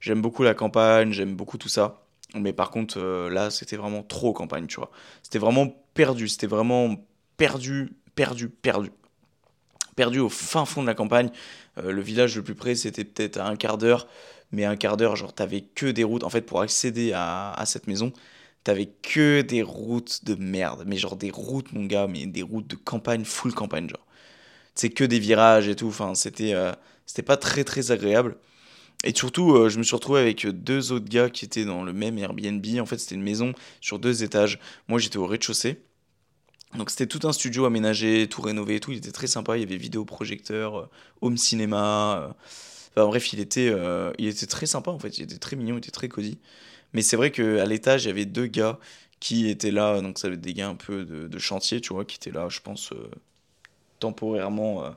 beaucoup 0.08 0.44
la 0.44 0.54
campagne, 0.54 1.12
j'aime 1.12 1.36
beaucoup 1.36 1.58
tout 1.58 1.70
ça. 1.70 2.04
Mais 2.36 2.54
par 2.54 2.72
contre, 2.72 3.00
euh, 3.00 3.30
là, 3.30 3.50
c'était 3.52 3.76
vraiment 3.78 4.04
trop 4.04 4.34
campagne, 4.34 4.68
tu 4.68 4.78
vois. 4.78 4.92
C'était 5.24 5.40
vraiment 5.40 5.68
perdu, 5.94 6.28
c'était 6.28 6.48
vraiment 6.48 6.96
perdu, 7.38 7.94
perdu, 8.16 8.50
perdu. 8.50 8.92
Perdu 9.96 10.20
au 10.20 10.30
fin 10.30 10.66
fond 10.66 10.82
de 10.82 10.88
la 10.88 10.96
campagne. 10.96 11.30
le 11.78 12.02
village 12.02 12.36
le 12.36 12.44
plus 12.44 12.56
près, 12.56 12.76
c'était 12.76 13.04
peut-être 13.04 13.38
à 13.38 13.48
un 13.48 13.56
quart 13.56 13.78
d'heure 13.78 14.08
mais 14.52 14.66
un 14.66 14.76
quart 14.76 14.98
d'heure, 14.98 15.16
genre 15.16 15.34
t'avais 15.34 15.62
que 15.62 15.88
des 15.88 16.04
routes. 16.04 16.24
En 16.24 16.30
fait, 16.30 16.42
pour 16.42 16.62
accéder 16.62 17.14
à, 17.14 17.62
cette 17.66 17.88
maison, 17.88 18.12
t'avais 18.64 18.88
que 18.88 19.42
des 19.42 19.62
routes 19.62 20.26
de 20.26 20.36
merde. 20.36 20.84
Mais 20.88 20.98
genre 20.98 21.16
des 21.16 21.32
routes, 21.32 21.72
mon 21.74 21.86
gars, 21.86 22.08
mais 22.08 22.26
des 22.26 22.42
routes 22.44 22.68
de 22.68 22.76
campagne, 22.76 23.26
full 23.26 23.54
campagne, 23.54 23.90
genre. 23.90 24.06
C'est 24.76 24.90
que 24.90 25.04
des 25.04 25.20
virages 25.20 25.68
et 25.68 25.76
tout. 25.76 25.88
Enfin, 25.88 26.16
c'était 26.16 26.54
euh, 26.54 26.72
c'était 27.06 27.24
pas 27.24 27.38
très 27.38 27.64
très 27.64 27.92
agréable. 27.92 28.38
Et 29.04 29.16
surtout, 29.16 29.54
euh, 29.56 29.70
je 29.70 29.78
me 29.78 29.84
suis 29.84 29.96
retrouvé 29.96 30.22
avec 30.22 30.46
deux 30.48 30.92
autres 30.92 31.10
gars 31.10 31.30
qui 31.30 31.46
étaient 31.46 31.66
dans 31.66 31.84
le 31.84 31.94
même 31.94 32.18
Airbnb. 32.18 32.66
En 32.80 32.86
fait, 32.86 32.98
c'était 32.98 33.16
une 33.16 33.24
maison 33.24 33.54
sur 33.82 34.00
deux 34.00 34.24
étages. 34.24 34.60
Moi, 34.88 35.00
j'étais 35.00 35.18
au 35.18 35.26
rez-de-chaussée. 35.26 35.82
Donc, 36.78 36.90
c'était 36.90 37.08
tout 37.08 37.28
un 37.28 37.34
studio 37.34 37.66
aménagé, 37.66 38.28
tout 38.28 38.42
rénové 38.42 38.76
et 38.76 38.80
tout. 38.80 38.92
Il 38.92 38.98
était 38.98 39.12
très 39.12 39.28
sympa. 39.28 39.58
Il 39.58 39.62
y 39.62 39.64
avait 39.64 39.78
vidéoprojecteur, 39.78 40.80
euh, 40.80 40.90
home 41.22 41.38
cinéma. 41.38 42.36
Enfin, 42.92 43.08
bref, 43.08 43.34
il 43.34 43.40
était, 43.40 43.74
il 44.18 44.28
était 44.28 44.46
très 44.48 44.66
sympa 44.66 44.92
en 44.92 45.00
fait. 45.00 45.18
Il 45.18 45.24
était 45.24 45.38
très 45.38 45.56
mignon, 45.56 45.76
il 45.76 45.80
était 45.80 45.92
très 45.92 46.10
cosy. 46.10 46.40
Mais 46.94 47.02
c'est 47.02 47.18
vrai 47.18 47.32
qu'à 47.32 47.66
l'étage, 47.66 48.06
il 48.06 48.08
y 48.08 48.12
avait 48.12 48.26
deux 48.26 48.48
gars 48.48 48.80
qui 49.20 49.50
étaient 49.50 49.72
là. 49.72 50.02
Donc, 50.02 50.20
ça 50.20 50.28
avait 50.28 50.38
des 50.38 50.54
gars 50.54 50.70
un 50.70 50.76
peu 50.76 51.06
de, 51.06 51.40
chantier, 51.40 51.82
tu 51.82 51.94
vois, 51.94 52.06
qui 52.06 52.18
étaient 52.18 52.32
là, 52.32 52.50
je 52.50 52.60
pense, 52.62 52.94
temporairement 54.00 54.96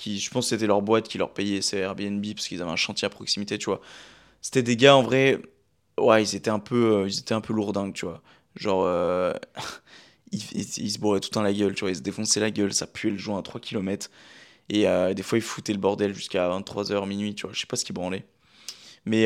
qui, 0.00 0.18
je 0.18 0.30
pense 0.30 0.46
que 0.46 0.50
c'était 0.50 0.66
leur 0.66 0.80
boîte 0.82 1.08
qui 1.08 1.18
leur 1.18 1.32
payait 1.32 1.60
ces 1.60 1.78
Airbnb 1.78 2.24
parce 2.34 2.48
qu'ils 2.48 2.62
avaient 2.62 2.70
un 2.70 2.76
chantier 2.76 3.06
à 3.06 3.10
proximité, 3.10 3.58
tu 3.58 3.66
vois. 3.66 3.82
C'était 4.40 4.62
des 4.62 4.76
gars, 4.76 4.96
en 4.96 5.02
vrai, 5.02 5.38
ouais, 5.98 6.22
ils 6.22 6.34
étaient 6.34 6.50
un 6.50 6.58
peu, 6.58 7.02
euh, 7.02 7.08
ils 7.08 7.18
étaient 7.18 7.34
un 7.34 7.42
peu 7.42 7.52
lourdingues, 7.52 7.92
tu 7.92 8.06
vois. 8.06 8.22
Genre, 8.56 8.84
euh, 10.34 10.38
ils, 10.52 10.90
se 10.90 10.98
bourraient 10.98 11.20
tout 11.20 11.30
dans 11.30 11.42
la 11.42 11.52
gueule, 11.52 11.74
tu 11.74 11.80
vois, 11.80 11.90
ils 11.90 11.96
se 11.96 12.02
défonçaient 12.02 12.40
la 12.40 12.50
gueule, 12.50 12.72
ça 12.72 12.86
puait 12.86 13.10
le 13.10 13.18
joint 13.18 13.38
à 13.38 13.42
3 13.42 13.60
km. 13.60 14.10
Et 14.68 14.88
euh, 14.88 15.14
des 15.14 15.22
fois, 15.22 15.38
ils 15.38 15.42
foutaient 15.42 15.72
le 15.72 15.78
bordel 15.78 16.14
jusqu'à 16.14 16.48
23h, 16.48 17.06
minuit, 17.08 17.34
tu 17.34 17.46
vois, 17.46 17.52
je 17.52 17.60
sais 17.60 17.66
pas 17.66 17.76
ce 17.76 17.84
qu'ils 17.84 17.94
branlaient. 17.94 18.24
Mais, 19.06 19.24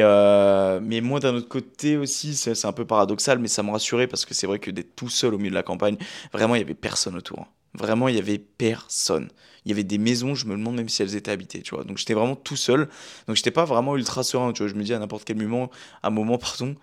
mais 0.80 1.00
moi, 1.00 1.20
d'un 1.20 1.34
autre 1.34 1.48
côté 1.48 1.96
aussi, 1.96 2.34
c'est 2.34 2.64
un 2.64 2.72
peu 2.72 2.86
paradoxal, 2.86 3.38
mais 3.38 3.48
ça 3.48 3.62
me 3.62 3.70
rassurait 3.70 4.06
parce 4.06 4.24
que 4.24 4.32
c'est 4.32 4.46
vrai 4.46 4.58
que 4.58 4.70
d'être 4.70 4.94
tout 4.96 5.08
seul 5.08 5.34
au 5.34 5.38
milieu 5.38 5.50
de 5.50 5.56
la 5.56 5.62
campagne, 5.64 5.96
vraiment, 6.32 6.54
il 6.54 6.60
y 6.60 6.64
avait 6.64 6.74
personne 6.74 7.16
autour. 7.16 7.40
Hein. 7.40 7.48
Vraiment, 7.74 8.08
il 8.08 8.14
y 8.14 8.18
avait 8.18 8.38
personne. 8.38 9.28
Il 9.64 9.70
y 9.70 9.72
avait 9.72 9.84
des 9.84 9.98
maisons, 9.98 10.34
je 10.34 10.46
me 10.46 10.52
demande 10.52 10.76
même 10.76 10.88
si 10.88 11.02
elles 11.02 11.16
étaient 11.16 11.30
habitées, 11.30 11.62
tu 11.62 11.74
vois. 11.74 11.84
Donc 11.84 11.98
j'étais 11.98 12.14
vraiment 12.14 12.36
tout 12.36 12.56
seul. 12.56 12.88
Donc 13.26 13.36
j'étais 13.36 13.50
pas 13.50 13.64
vraiment 13.64 13.96
ultra 13.96 14.22
serein, 14.22 14.52
tu 14.52 14.62
vois. 14.62 14.70
Je 14.70 14.76
me 14.76 14.84
dis 14.84 14.94
à 14.94 14.98
n'importe 14.98 15.24
quel 15.24 15.36
moment, 15.36 15.70
à 16.02 16.08
un 16.08 16.10
moment, 16.10 16.38
pardon, 16.38 16.76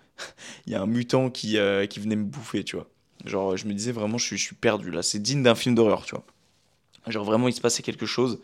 il 0.66 0.72
y 0.72 0.76
a 0.76 0.82
un 0.82 0.86
mutant 0.86 1.30
qui, 1.30 1.58
euh, 1.58 1.86
qui 1.86 2.00
venait 2.00 2.16
me 2.16 2.24
bouffer, 2.24 2.64
tu 2.64 2.76
vois. 2.76 2.88
Genre, 3.24 3.56
je 3.56 3.66
me 3.66 3.72
disais 3.72 3.92
vraiment, 3.92 4.18
je 4.18 4.26
suis, 4.26 4.36
je 4.36 4.42
suis 4.42 4.54
perdu 4.54 4.90
là. 4.90 5.02
C'est 5.02 5.20
digne 5.20 5.42
d'un 5.42 5.54
film 5.54 5.74
d'horreur, 5.74 6.04
tu 6.04 6.14
vois. 6.14 6.24
Genre, 7.08 7.24
vraiment, 7.24 7.48
il 7.48 7.52
se 7.54 7.60
passait 7.60 7.82
quelque 7.82 8.06
chose. 8.06 8.40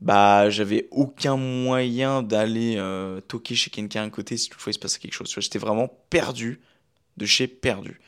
Bah, 0.00 0.50
j'avais 0.50 0.88
aucun 0.90 1.36
moyen 1.36 2.22
d'aller 2.22 2.74
euh, 2.76 3.20
toquer 3.20 3.54
chez 3.54 3.70
quelqu'un 3.70 4.04
à 4.04 4.10
côté 4.10 4.36
si 4.36 4.50
toutefois 4.50 4.70
il 4.70 4.74
se 4.74 4.78
passait 4.78 4.98
quelque 4.98 5.14
chose. 5.14 5.34
J'étais 5.38 5.58
vraiment 5.58 5.88
perdu 6.10 6.60
de 7.16 7.24
chez 7.24 7.46
perdu. 7.46 8.00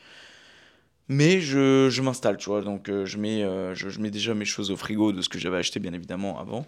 Mais 1.07 1.41
je, 1.41 1.89
je 1.89 2.01
m'installe, 2.03 2.37
tu 2.37 2.49
vois. 2.49 2.61
Donc, 2.61 2.89
euh, 2.89 3.05
je, 3.07 3.17
mets, 3.17 3.41
euh, 3.43 3.73
je, 3.73 3.89
je, 3.89 3.99
mets 3.99 4.11
déjà 4.11 4.35
mes 4.35 4.45
choses 4.45 4.69
au 4.69 4.77
frigo 4.77 5.11
de 5.11 5.21
ce 5.23 5.29
que 5.29 5.39
j'avais 5.39 5.57
acheté, 5.57 5.79
bien 5.79 5.93
évidemment, 5.93 6.39
avant. 6.39 6.65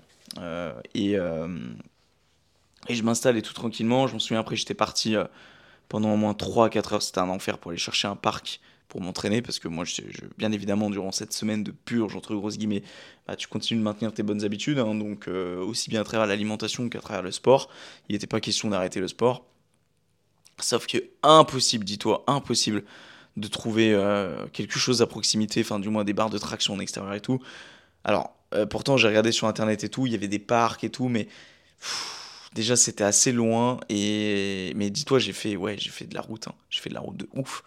Et, 0.95 1.17
et 2.87 2.95
je 2.95 3.03
m'installe 3.03 3.37
et 3.37 3.43
tout 3.43 3.53
tranquillement. 3.53 4.07
Je 4.07 4.13
m'en 4.13 4.19
souviens, 4.19 4.39
après, 4.39 4.55
j'étais 4.55 4.73
parti 4.73 5.15
pendant 5.87 6.13
au 6.13 6.17
moins 6.17 6.33
3-4 6.33 6.95
heures. 6.95 7.01
C'était 7.03 7.19
un 7.19 7.29
enfer 7.29 7.59
pour 7.59 7.69
aller 7.69 7.77
chercher 7.77 8.07
un 8.07 8.15
parc 8.15 8.59
pour 8.91 9.01
m'entraîner. 9.01 9.41
Parce 9.41 9.57
que 9.57 9.67
moi, 9.67 9.85
je, 9.85 10.01
bien 10.37 10.51
évidemment, 10.51 10.91
durant 10.91 11.11
cette 11.11 11.33
semaine 11.33 11.63
de 11.63 11.71
purge, 11.71 12.15
entre 12.15 12.35
grosses 12.35 12.59
guillemets, 12.59 12.83
bah, 13.27 13.35
tu 13.35 13.47
continues 13.47 13.79
de 13.79 13.83
maintenir 13.83 14.13
tes 14.13 14.21
bonnes 14.21 14.43
habitudes. 14.43 14.77
Hein, 14.77 14.93
donc, 14.93 15.27
aussi 15.27 15.89
bien 15.89 16.01
à 16.01 16.03
travers 16.03 16.27
l'alimentation 16.27 16.87
qu'à 16.89 16.99
travers 16.99 17.23
le 17.23 17.31
sport. 17.31 17.69
Il 18.09 18.13
n'était 18.13 18.27
pas 18.27 18.39
question 18.39 18.69
d'arrêter 18.69 18.99
le 18.99 19.07
sport. 19.07 19.45
Sauf 20.59 20.85
que, 20.85 20.97
impossible, 21.23 21.85
dis-toi, 21.85 22.23
impossible 22.27 22.83
de 23.37 23.47
trouver 23.47 23.93
euh, 23.93 24.45
quelque 24.47 24.77
chose 24.77 25.01
à 25.01 25.07
proximité, 25.07 25.61
enfin 25.61 25.79
du 25.79 25.89
moins 25.89 26.03
des 26.03 26.13
barres 26.13 26.29
de 26.29 26.37
traction 26.37 26.73
en 26.73 26.79
extérieur 26.79 27.13
et 27.13 27.21
tout. 27.21 27.39
Alors, 28.03 28.35
euh, 28.53 28.65
pourtant 28.65 28.97
j'ai 28.97 29.07
regardé 29.07 29.31
sur 29.31 29.47
internet 29.47 29.83
et 29.83 29.89
tout, 29.89 30.05
il 30.05 30.11
y 30.11 30.15
avait 30.15 30.27
des 30.27 30.39
parcs 30.39 30.83
et 30.83 30.89
tout, 30.89 31.07
mais 31.07 31.27
déjà 32.53 32.75
c'était 32.75 33.03
assez 33.03 33.31
loin. 33.31 33.79
Et 33.89 34.73
mais 34.75 34.89
dis-toi, 34.89 35.19
j'ai 35.19 35.33
fait 35.33 35.55
ouais, 35.55 35.77
j'ai 35.77 35.89
fait 35.89 36.05
de 36.05 36.15
la 36.15 36.21
route, 36.21 36.47
hein. 36.47 36.55
j'ai 36.69 36.81
fait 36.81 36.89
de 36.89 36.95
la 36.95 37.01
route 37.01 37.17
de 37.17 37.27
ouf. 37.33 37.63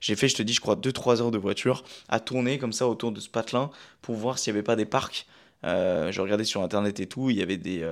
J'ai 0.00 0.16
fait, 0.16 0.28
je 0.28 0.36
te 0.36 0.42
dis, 0.42 0.52
je 0.52 0.60
crois 0.60 0.76
2-3 0.76 1.20
heures 1.20 1.30
de 1.30 1.38
voiture 1.38 1.84
à 2.08 2.20
tourner 2.20 2.58
comme 2.58 2.72
ça 2.72 2.88
autour 2.88 3.12
de 3.12 3.20
ce 3.20 3.28
patelin 3.28 3.70
pour 4.02 4.14
voir 4.16 4.38
s'il 4.38 4.52
n'y 4.52 4.58
avait 4.58 4.64
pas 4.64 4.76
des 4.76 4.86
parcs. 4.86 5.26
Euh, 5.64 6.12
je 6.12 6.20
regardais 6.20 6.44
sur 6.44 6.62
internet 6.62 7.00
et 7.00 7.06
tout, 7.06 7.30
il 7.30 7.36
y 7.36 7.42
avait 7.42 7.56
des 7.56 7.84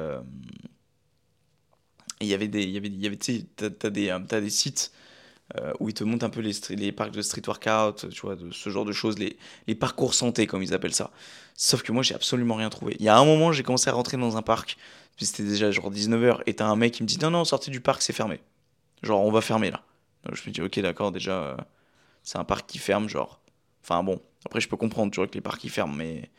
il 2.20 2.26
y 2.28 2.34
avait 2.34 2.48
des 2.48 2.62
il 2.62 2.70
y 2.70 2.76
avait 2.76 2.88
il 2.88 3.00
y 3.00 3.06
avait 3.06 3.16
t'as 3.16 3.90
des 3.90 4.10
as 4.10 4.18
des 4.18 4.50
sites 4.50 4.92
euh, 5.56 5.72
où 5.78 5.88
ils 5.88 5.94
te 5.94 6.04
montrent 6.04 6.24
un 6.24 6.30
peu 6.30 6.40
les, 6.40 6.52
les 6.70 6.90
parcs 6.90 7.12
de 7.12 7.20
street 7.22 7.42
workout, 7.46 8.08
tu 8.10 8.20
vois, 8.22 8.36
ce 8.50 8.70
genre 8.70 8.86
de 8.86 8.92
choses, 8.92 9.18
les, 9.18 9.36
les 9.66 9.74
parcours 9.74 10.14
santé, 10.14 10.46
comme 10.46 10.62
ils 10.62 10.72
appellent 10.72 10.94
ça. 10.94 11.10
Sauf 11.54 11.82
que 11.82 11.92
moi, 11.92 12.02
j'ai 12.02 12.14
absolument 12.14 12.54
rien 12.54 12.70
trouvé. 12.70 12.96
Il 12.98 13.04
y 13.04 13.08
a 13.10 13.16
un 13.18 13.24
moment, 13.26 13.52
j'ai 13.52 13.62
commencé 13.62 13.90
à 13.90 13.92
rentrer 13.92 14.16
dans 14.16 14.38
un 14.38 14.42
parc, 14.42 14.78
puis 15.16 15.26
c'était 15.26 15.42
déjà 15.44 15.70
genre 15.70 15.90
19h, 15.92 16.40
et 16.46 16.54
t'as 16.54 16.66
un 16.66 16.76
mec 16.76 16.94
qui 16.94 17.02
me 17.02 17.08
dit 17.08 17.18
Non, 17.20 17.30
non, 17.30 17.44
sortez 17.44 17.70
du 17.70 17.80
parc, 17.80 18.00
c'est 18.02 18.14
fermé. 18.14 18.40
Genre, 19.02 19.20
on 19.22 19.30
va 19.30 19.42
fermer 19.42 19.70
là. 19.70 19.82
je 20.32 20.42
me 20.48 20.52
dis 20.52 20.62
Ok, 20.62 20.80
d'accord, 20.80 21.12
déjà, 21.12 21.32
euh, 21.32 21.56
c'est 22.24 22.38
un 22.38 22.44
parc 22.44 22.66
qui 22.66 22.78
ferme, 22.78 23.08
genre. 23.08 23.40
Enfin 23.82 24.02
bon, 24.02 24.20
après, 24.46 24.60
je 24.60 24.68
peux 24.68 24.76
comprendre, 24.76 25.12
que 25.14 25.34
les 25.34 25.40
parcs 25.40 25.62
ils 25.64 25.70
ferment, 25.70 25.94
mais 25.94 26.30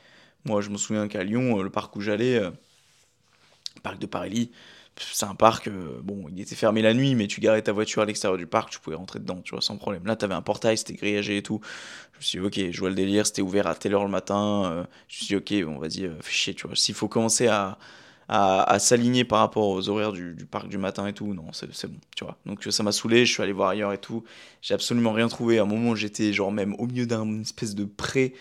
moi, 0.46 0.62
je 0.62 0.70
me 0.70 0.78
souviens 0.78 1.08
qu'à 1.08 1.24
Lyon, 1.24 1.60
euh, 1.60 1.64
le 1.64 1.70
parc 1.70 1.96
où 1.96 2.02
j'allais, 2.02 2.40
le 2.40 2.52
parc 3.82 4.00
de 4.00 4.06
Paris, 4.06 4.52
c'est 4.98 5.26
un 5.26 5.36
parc, 5.36 5.68
euh, 5.68 6.00
bon, 6.02 6.26
il 6.30 6.40
était 6.40 6.56
fermé 6.56 6.82
la 6.82 6.94
nuit, 6.94 7.16
mais 7.16 7.28
tu 7.28 7.42
garais 7.42 7.62
ta 7.62 7.72
voiture 7.72 8.02
à 8.02 8.06
l'extérieur 8.06 8.38
du 8.38 8.48
parc, 8.48 8.70
tu 8.70 8.80
pouvais 8.80 8.96
rentrer 8.96 9.20
dedans, 9.20 9.42
tu 9.44 9.52
vois, 9.52 9.62
sans 9.62 9.78
problème. 9.78 10.06
Là, 10.06 10.16
t'avais 10.16 10.34
un 10.34 10.42
portail, 10.42 10.78
c'était 10.78 10.94
grillagé 10.94 11.38
et 11.38 11.44
tout. 11.44 11.60
Je 12.14 12.18
me 12.18 12.24
suis 12.24 12.40
dit, 12.40 12.46
ok, 12.46 12.72
je 12.72 12.80
vois 12.80 12.90
le 12.90 12.96
délire, 12.96 13.26
c'était 13.26 13.42
ouvert 13.42 13.68
à 13.68 13.76
telle 13.76 13.94
heure 13.94 14.06
le 14.06 14.10
matin. 14.12 14.72
Euh, 14.72 14.84
je 15.08 15.16
me 15.16 15.26
suis 15.26 15.28
dit, 15.28 15.36
ok, 15.36 15.66
bon, 15.66 15.80
vas-y, 15.80 16.06
euh, 16.06 16.16
fais 16.22 16.32
chier, 16.32 16.54
tu 16.54 16.68
vois. 16.68 16.76
S'il 16.76 16.96
faut 16.96 17.08
commencer 17.10 17.48
à, 17.48 17.78
à, 18.28 18.80
s'aligner 18.80 19.24
par 19.24 19.40
rapport 19.40 19.68
aux 19.68 19.90
horaires 19.90 20.12
du, 20.12 20.36
parc 20.50 20.68
du 20.68 20.78
matin 20.78 21.06
et 21.08 21.14
tout, 21.14 21.34
non, 21.34 21.46
c'est 21.52 21.88
bon, 21.88 22.00
tu 22.16 22.24
vois. 22.24 22.38
Donc 22.46 22.64
ça 22.64 22.84
m'a 22.84 22.92
saoulé, 22.92 23.26
je 23.26 23.34
suis 23.34 23.44
allé 23.44 23.52
voir 23.52 23.70
ailleurs 23.70 23.94
et 23.94 23.98
tout. 23.98 24.24
J'ai 24.62 24.74
absolument 24.74 25.12
rien 25.12 25.28
trouvé. 25.28 25.60
À 25.60 25.64
un 25.64 25.66
moment, 25.66 25.96
j'étais 25.96 26.34
genre 26.34 26.52
même 26.52 26.76
au 26.80 26.88
milieu 26.88 27.06
d'un 27.06 27.42
espèce 27.42 27.76
de 27.76 27.86
pré. 27.86 28.34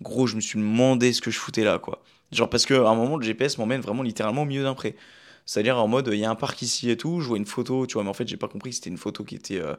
Gros, 0.00 0.26
je 0.26 0.36
me 0.36 0.40
suis 0.40 0.58
demandé 0.58 1.12
ce 1.12 1.20
que 1.20 1.30
je 1.30 1.38
foutais 1.38 1.64
là, 1.64 1.78
quoi. 1.78 2.02
Genre 2.30 2.48
parce 2.48 2.66
qu'à 2.66 2.88
un 2.88 2.94
moment, 2.94 3.16
le 3.16 3.24
GPS 3.24 3.58
m'emmène 3.58 3.80
vraiment 3.80 4.02
littéralement 4.02 4.42
au 4.42 4.46
milieu 4.46 4.62
d'un 4.62 4.74
pré. 4.74 4.96
C'est-à-dire 5.44 5.76
en 5.78 5.88
mode, 5.88 6.08
il 6.12 6.18
y 6.18 6.24
a 6.24 6.30
un 6.30 6.34
parc 6.36 6.62
ici 6.62 6.90
et 6.90 6.96
tout, 6.96 7.20
je 7.20 7.28
vois 7.28 7.36
une 7.36 7.46
photo, 7.46 7.86
tu 7.86 7.94
vois, 7.94 8.04
mais 8.04 8.10
en 8.10 8.14
fait, 8.14 8.28
j'ai 8.28 8.36
pas 8.36 8.48
compris, 8.48 8.72
c'était 8.72 8.90
une 8.90 8.96
photo 8.96 9.24
qui 9.24 9.34
était, 9.34 9.60
euh, 9.60 9.74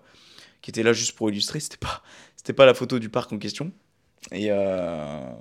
qui 0.61 0.71
était 0.71 0.83
là 0.83 0.91
juste 0.93 1.13
pour 1.13 1.29
illustrer, 1.29 1.59
c'était 1.61 1.77
pas, 1.77 2.03
pas 2.55 2.65
la 2.65 2.73
photo 2.73 2.99
du 2.99 3.09
parc 3.09 3.31
en 3.31 3.37
question. 3.37 3.71
Et 4.31 4.47
euh, 4.51 5.31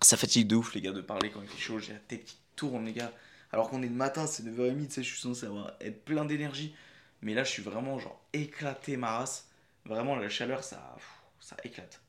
ça 0.00 0.16
fatigue 0.16 0.46
de 0.46 0.56
ouf, 0.56 0.74
les 0.74 0.80
gars, 0.80 0.92
de 0.92 1.00
parler 1.00 1.30
quand 1.30 1.40
il 1.42 1.48
fait 1.48 1.60
chaud, 1.60 1.78
j'ai 1.78 1.92
la 1.92 1.98
tête 1.98 2.24
qui 2.24 2.36
tourne, 2.56 2.84
les 2.84 2.92
gars. 2.92 3.12
Alors 3.52 3.70
qu'on 3.70 3.82
est 3.82 3.88
le 3.88 3.94
matin, 3.94 4.26
c'est 4.26 4.44
9h30, 4.44 4.86
tu 4.86 4.92
sais, 4.94 5.02
je 5.02 5.08
suis 5.08 5.20
censé 5.20 5.46
avoir, 5.46 5.72
être 5.80 6.04
plein 6.04 6.24
d'énergie. 6.24 6.74
Mais 7.22 7.34
là, 7.34 7.44
je 7.44 7.50
suis 7.50 7.62
vraiment, 7.62 7.98
genre, 7.98 8.20
éclaté 8.32 8.96
ma 8.96 9.18
race. 9.18 9.48
Vraiment, 9.84 10.16
la 10.16 10.28
chaleur, 10.28 10.64
ça, 10.64 10.96
ça 11.40 11.56
éclate. 11.64 12.00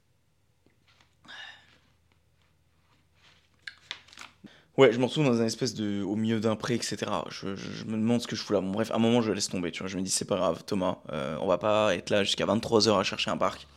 Ouais, 4.77 4.93
je 4.93 4.99
m'en 4.99 5.07
retrouve 5.07 5.25
dans 5.25 5.41
un 5.41 5.45
espèce 5.45 5.73
de. 5.73 6.03
au 6.03 6.15
milieu 6.15 6.39
d'un 6.39 6.55
pré, 6.55 6.75
etc. 6.75 6.97
Je, 7.29 7.47
me 7.85 7.93
demande 7.93 8.21
ce 8.21 8.27
que 8.27 8.35
je 8.35 8.43
fous 8.43 8.53
là. 8.53 8.61
Bref, 8.61 8.91
à 8.91 8.95
un 8.95 8.99
moment, 8.99 9.21
je 9.21 9.31
laisse 9.31 9.49
tomber, 9.49 9.71
tu 9.71 9.79
vois. 9.79 9.87
Je 9.87 9.97
me 9.97 10.03
dis, 10.03 10.11
c'est 10.11 10.25
pas 10.25 10.35
grave, 10.35 10.63
Thomas, 10.65 10.99
euh, 11.11 11.35
on 11.41 11.47
va 11.47 11.57
pas 11.57 11.95
être 11.95 12.11
là 12.11 12.23
jusqu'à 12.23 12.45
23h 12.45 12.99
à 12.99 13.03
chercher 13.03 13.31
un 13.31 13.37
parc. 13.37 13.67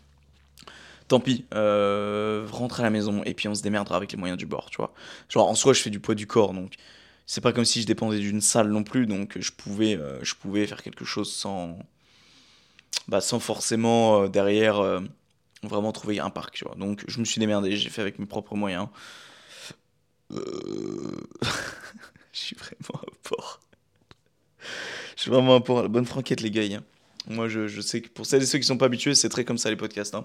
Tant 1.11 1.19
pis, 1.19 1.45
euh, 1.55 2.47
rentre 2.51 2.79
à 2.79 2.85
la 2.85 2.91
maison 2.91 3.25
et 3.25 3.35
puis 3.35 3.49
on 3.49 3.55
se 3.57 3.63
démerdera 3.63 3.97
avec 3.97 4.13
les 4.13 4.19
moyens 4.19 4.39
du 4.39 4.47
bord, 4.47 4.71
tu 4.71 4.77
vois. 4.77 4.95
Genre, 5.29 5.49
en 5.49 5.57
soi, 5.57 5.73
je 5.73 5.83
fais 5.83 5.91
du 5.91 5.99
poids 5.99 6.15
du 6.15 6.29
corps, 6.29 6.55
donc 6.55 6.75
c'est 7.27 7.41
pas 7.41 7.53
comme 7.53 7.65
si 7.65 7.83
je 7.83 7.87
dépendais 7.87 8.21
d'une 8.21 8.41
salle 8.41 8.69
non 8.69 8.85
plus, 8.85 9.07
donc 9.07 9.37
je 9.41 9.51
pouvais, 9.51 9.97
euh, 9.97 10.23
je 10.23 10.37
pouvais 10.37 10.67
faire 10.69 10.83
quelque 10.83 11.05
chose 11.05 11.33
sans. 11.33 11.79
Bah, 13.09 13.21
sans 13.21 13.41
forcément 13.41 14.29
derrière 14.29 15.03
vraiment 15.63 15.91
trouver 15.91 16.21
un 16.21 16.31
parc, 16.31 16.55
tu 16.55 16.65
vois. 16.65 16.77
Donc, 16.77 17.05
je 17.09 17.19
me 17.19 17.25
suis 17.25 17.41
démerdé, 17.41 17.77
j'ai 17.77 17.91
fait 17.91 18.01
avec 18.01 18.19
mes 18.19 18.27
propres 18.27 18.55
moyens. 18.55 18.87
Euh, 20.33 21.21
je 22.33 22.39
suis 22.39 22.57
vraiment 22.57 23.01
un 23.03 23.13
porc. 23.23 23.61
Je 25.17 25.23
suis 25.23 25.31
vraiment 25.31 25.57
un 25.57 25.61
porc. 25.61 25.89
Bonne 25.89 26.07
franquette, 26.07 26.41
les 26.41 26.51
gars. 26.51 26.63
Hein. 26.63 26.85
Moi, 27.27 27.49
je, 27.49 27.67
je, 27.67 27.81
sais 27.81 28.01
que 28.01 28.09
pour 28.09 28.27
celles 28.27 28.43
et 28.43 28.47
ceux 28.47 28.59
qui 28.59 28.65
sont 28.65 28.79
pas 28.79 28.87
habitués, 28.87 29.15
c'est 29.15 29.29
très 29.29 29.45
comme 29.45 29.59
ça 29.59 29.71
les 29.71 29.77
podcasts. 29.77 30.15
Hein. 30.15 30.25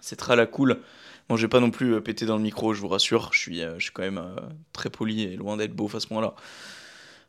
C'est 0.00 0.16
très 0.16 0.36
la 0.36 0.46
cool. 0.46 0.80
Bon, 1.28 1.36
je 1.36 1.42
vais 1.42 1.48
pas 1.48 1.60
non 1.60 1.70
plus 1.70 1.94
euh, 1.94 2.00
péter 2.00 2.26
dans 2.26 2.36
le 2.36 2.42
micro, 2.42 2.74
je 2.74 2.80
vous 2.80 2.88
rassure. 2.88 3.30
Je 3.32 3.38
suis, 3.38 3.62
euh, 3.62 3.78
je 3.78 3.84
suis 3.84 3.92
quand 3.92 4.02
même 4.02 4.20
très 4.72 4.90
poli 4.90 5.22
et 5.22 5.36
loin 5.36 5.56
d'être 5.56 5.74
beau 5.74 5.88
à 5.94 6.00
ce 6.00 6.06
point-là. 6.06 6.34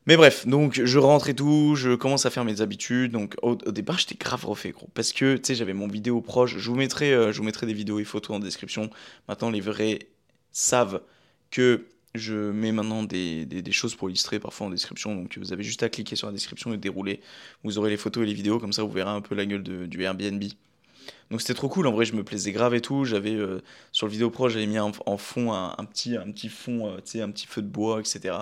Mais 0.07 0.17
bref, 0.17 0.47
donc 0.47 0.81
je 0.83 0.97
rentre 0.97 1.29
et 1.29 1.35
tout, 1.35 1.75
je 1.75 1.93
commence 1.93 2.25
à 2.25 2.31
faire 2.31 2.43
mes 2.43 2.61
habitudes. 2.61 3.11
Donc 3.11 3.35
au, 3.43 3.55
départ, 3.55 3.99
j'étais 3.99 4.15
grave 4.15 4.43
refait, 4.45 4.71
gros. 4.71 4.89
Parce 4.95 5.13
que, 5.13 5.35
tu 5.35 5.41
sais, 5.43 5.55
j'avais 5.55 5.73
mon 5.73 5.87
vidéo 5.87 6.21
proche. 6.21 6.57
Je 6.57 6.69
vous, 6.69 6.75
mettrai, 6.75 7.11
je 7.31 7.37
vous 7.37 7.43
mettrai 7.43 7.67
des 7.67 7.73
vidéos 7.73 7.99
et 7.99 8.03
photos 8.03 8.37
en 8.37 8.39
description. 8.39 8.89
Maintenant, 9.27 9.51
les 9.51 9.61
vrais 9.61 9.99
savent 10.51 11.01
que 11.51 11.85
je 12.15 12.51
mets 12.51 12.71
maintenant 12.71 13.03
des, 13.03 13.45
des, 13.45 13.71
choses 13.71 13.95
pour 13.95 14.09
illustrer 14.09 14.39
parfois 14.39 14.67
en 14.67 14.69
description. 14.69 15.15
Donc 15.15 15.37
vous 15.37 15.53
avez 15.53 15.63
juste 15.63 15.83
à 15.83 15.89
cliquer 15.89 16.15
sur 16.15 16.27
la 16.27 16.33
description 16.33 16.73
et 16.73 16.77
dérouler. 16.77 17.21
Vous 17.63 17.77
aurez 17.77 17.89
les 17.89 17.97
photos 17.97 18.23
et 18.23 18.25
les 18.25 18.33
vidéos, 18.33 18.59
comme 18.59 18.73
ça 18.73 18.83
vous 18.83 18.91
verrez 18.91 19.11
un 19.11 19.21
peu 19.21 19.35
la 19.35 19.45
gueule 19.45 19.63
du 19.63 20.01
Airbnb. 20.01 20.43
Donc 21.31 21.39
c'était 21.39 21.53
trop 21.53 21.69
cool, 21.69 21.87
en 21.87 21.93
vrai 21.93 22.03
je 22.03 22.13
me 22.13 22.25
plaisais 22.25 22.51
grave 22.51 22.75
et 22.75 22.81
tout, 22.81 23.05
j'avais 23.05 23.33
euh, 23.33 23.61
sur 23.93 24.05
le 24.05 24.11
vidéo 24.11 24.29
pro 24.29 24.49
j'avais 24.49 24.65
mis 24.65 24.79
en, 24.79 24.91
fond 25.17 25.53
un, 25.53 25.85
petit, 25.85 26.17
un 26.17 26.29
petit 26.29 26.49
fond, 26.49 26.87
euh, 26.87 26.97
tu 26.97 27.11
sais, 27.11 27.21
un 27.21 27.31
petit 27.31 27.47
feu 27.47 27.61
de 27.61 27.67
bois, 27.67 28.01
etc. 28.01 28.35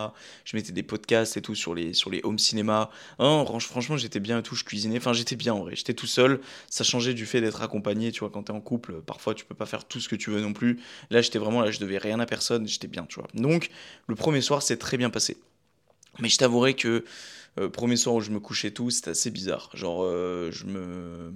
Je 0.43 0.57
mettais 0.57 0.71
des 0.71 0.81
podcasts 0.81 1.37
et 1.37 1.41
tout 1.43 1.53
sur 1.53 1.75
les, 1.75 1.93
sur 1.93 2.09
les 2.09 2.21
home 2.23 2.39
cinéma. 2.39 2.89
Hein, 3.19 3.45
franchement 3.59 3.95
j'étais 3.95 4.19
bien 4.19 4.39
et 4.39 4.43
tout, 4.43 4.55
je 4.55 4.63
cuisinais, 4.63 4.97
enfin 4.97 5.13
j'étais 5.13 5.35
bien 5.35 5.53
en 5.53 5.59
vrai, 5.59 5.75
j'étais 5.75 5.93
tout 5.93 6.07
seul, 6.07 6.41
ça 6.67 6.83
changeait 6.83 7.13
du 7.13 7.27
fait 7.27 7.41
d'être 7.41 7.61
accompagné, 7.61 8.11
tu 8.11 8.21
vois, 8.21 8.31
quand 8.31 8.43
t'es 8.43 8.53
en 8.53 8.61
couple, 8.61 9.01
parfois 9.01 9.35
tu 9.35 9.45
peux 9.45 9.55
pas 9.55 9.67
faire 9.67 9.85
tout 9.85 9.99
ce 9.99 10.09
que 10.09 10.15
tu 10.15 10.31
veux 10.31 10.41
non 10.41 10.53
plus. 10.53 10.79
Là 11.11 11.21
j'étais 11.21 11.37
vraiment 11.37 11.61
là, 11.61 11.69
je 11.69 11.79
devais 11.79 11.99
rien 11.99 12.19
à 12.19 12.25
personne, 12.25 12.67
j'étais 12.67 12.87
bien, 12.87 13.05
tu 13.05 13.19
vois. 13.19 13.29
Donc 13.35 13.69
le 14.07 14.15
premier 14.15 14.41
soir 14.41 14.63
c'est 14.63 14.77
très 14.77 14.97
bien 14.97 15.11
passé. 15.11 15.37
Mais 16.17 16.27
je 16.27 16.37
t'avouerai 16.39 16.73
que 16.73 17.05
euh, 17.59 17.69
premier 17.69 17.97
soir 17.97 18.15
où 18.15 18.21
je 18.21 18.31
me 18.31 18.39
couchais 18.39 18.71
tout, 18.71 18.89
c'était 18.89 19.11
assez 19.11 19.29
bizarre. 19.29 19.69
Genre, 19.75 20.03
je 20.51 20.65
me 20.65 21.31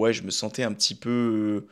ouais, 0.00 0.12
je 0.12 0.22
me 0.22 0.30
sentais 0.30 0.62
un 0.62 0.72
petit 0.72 0.94
peu 0.94 1.66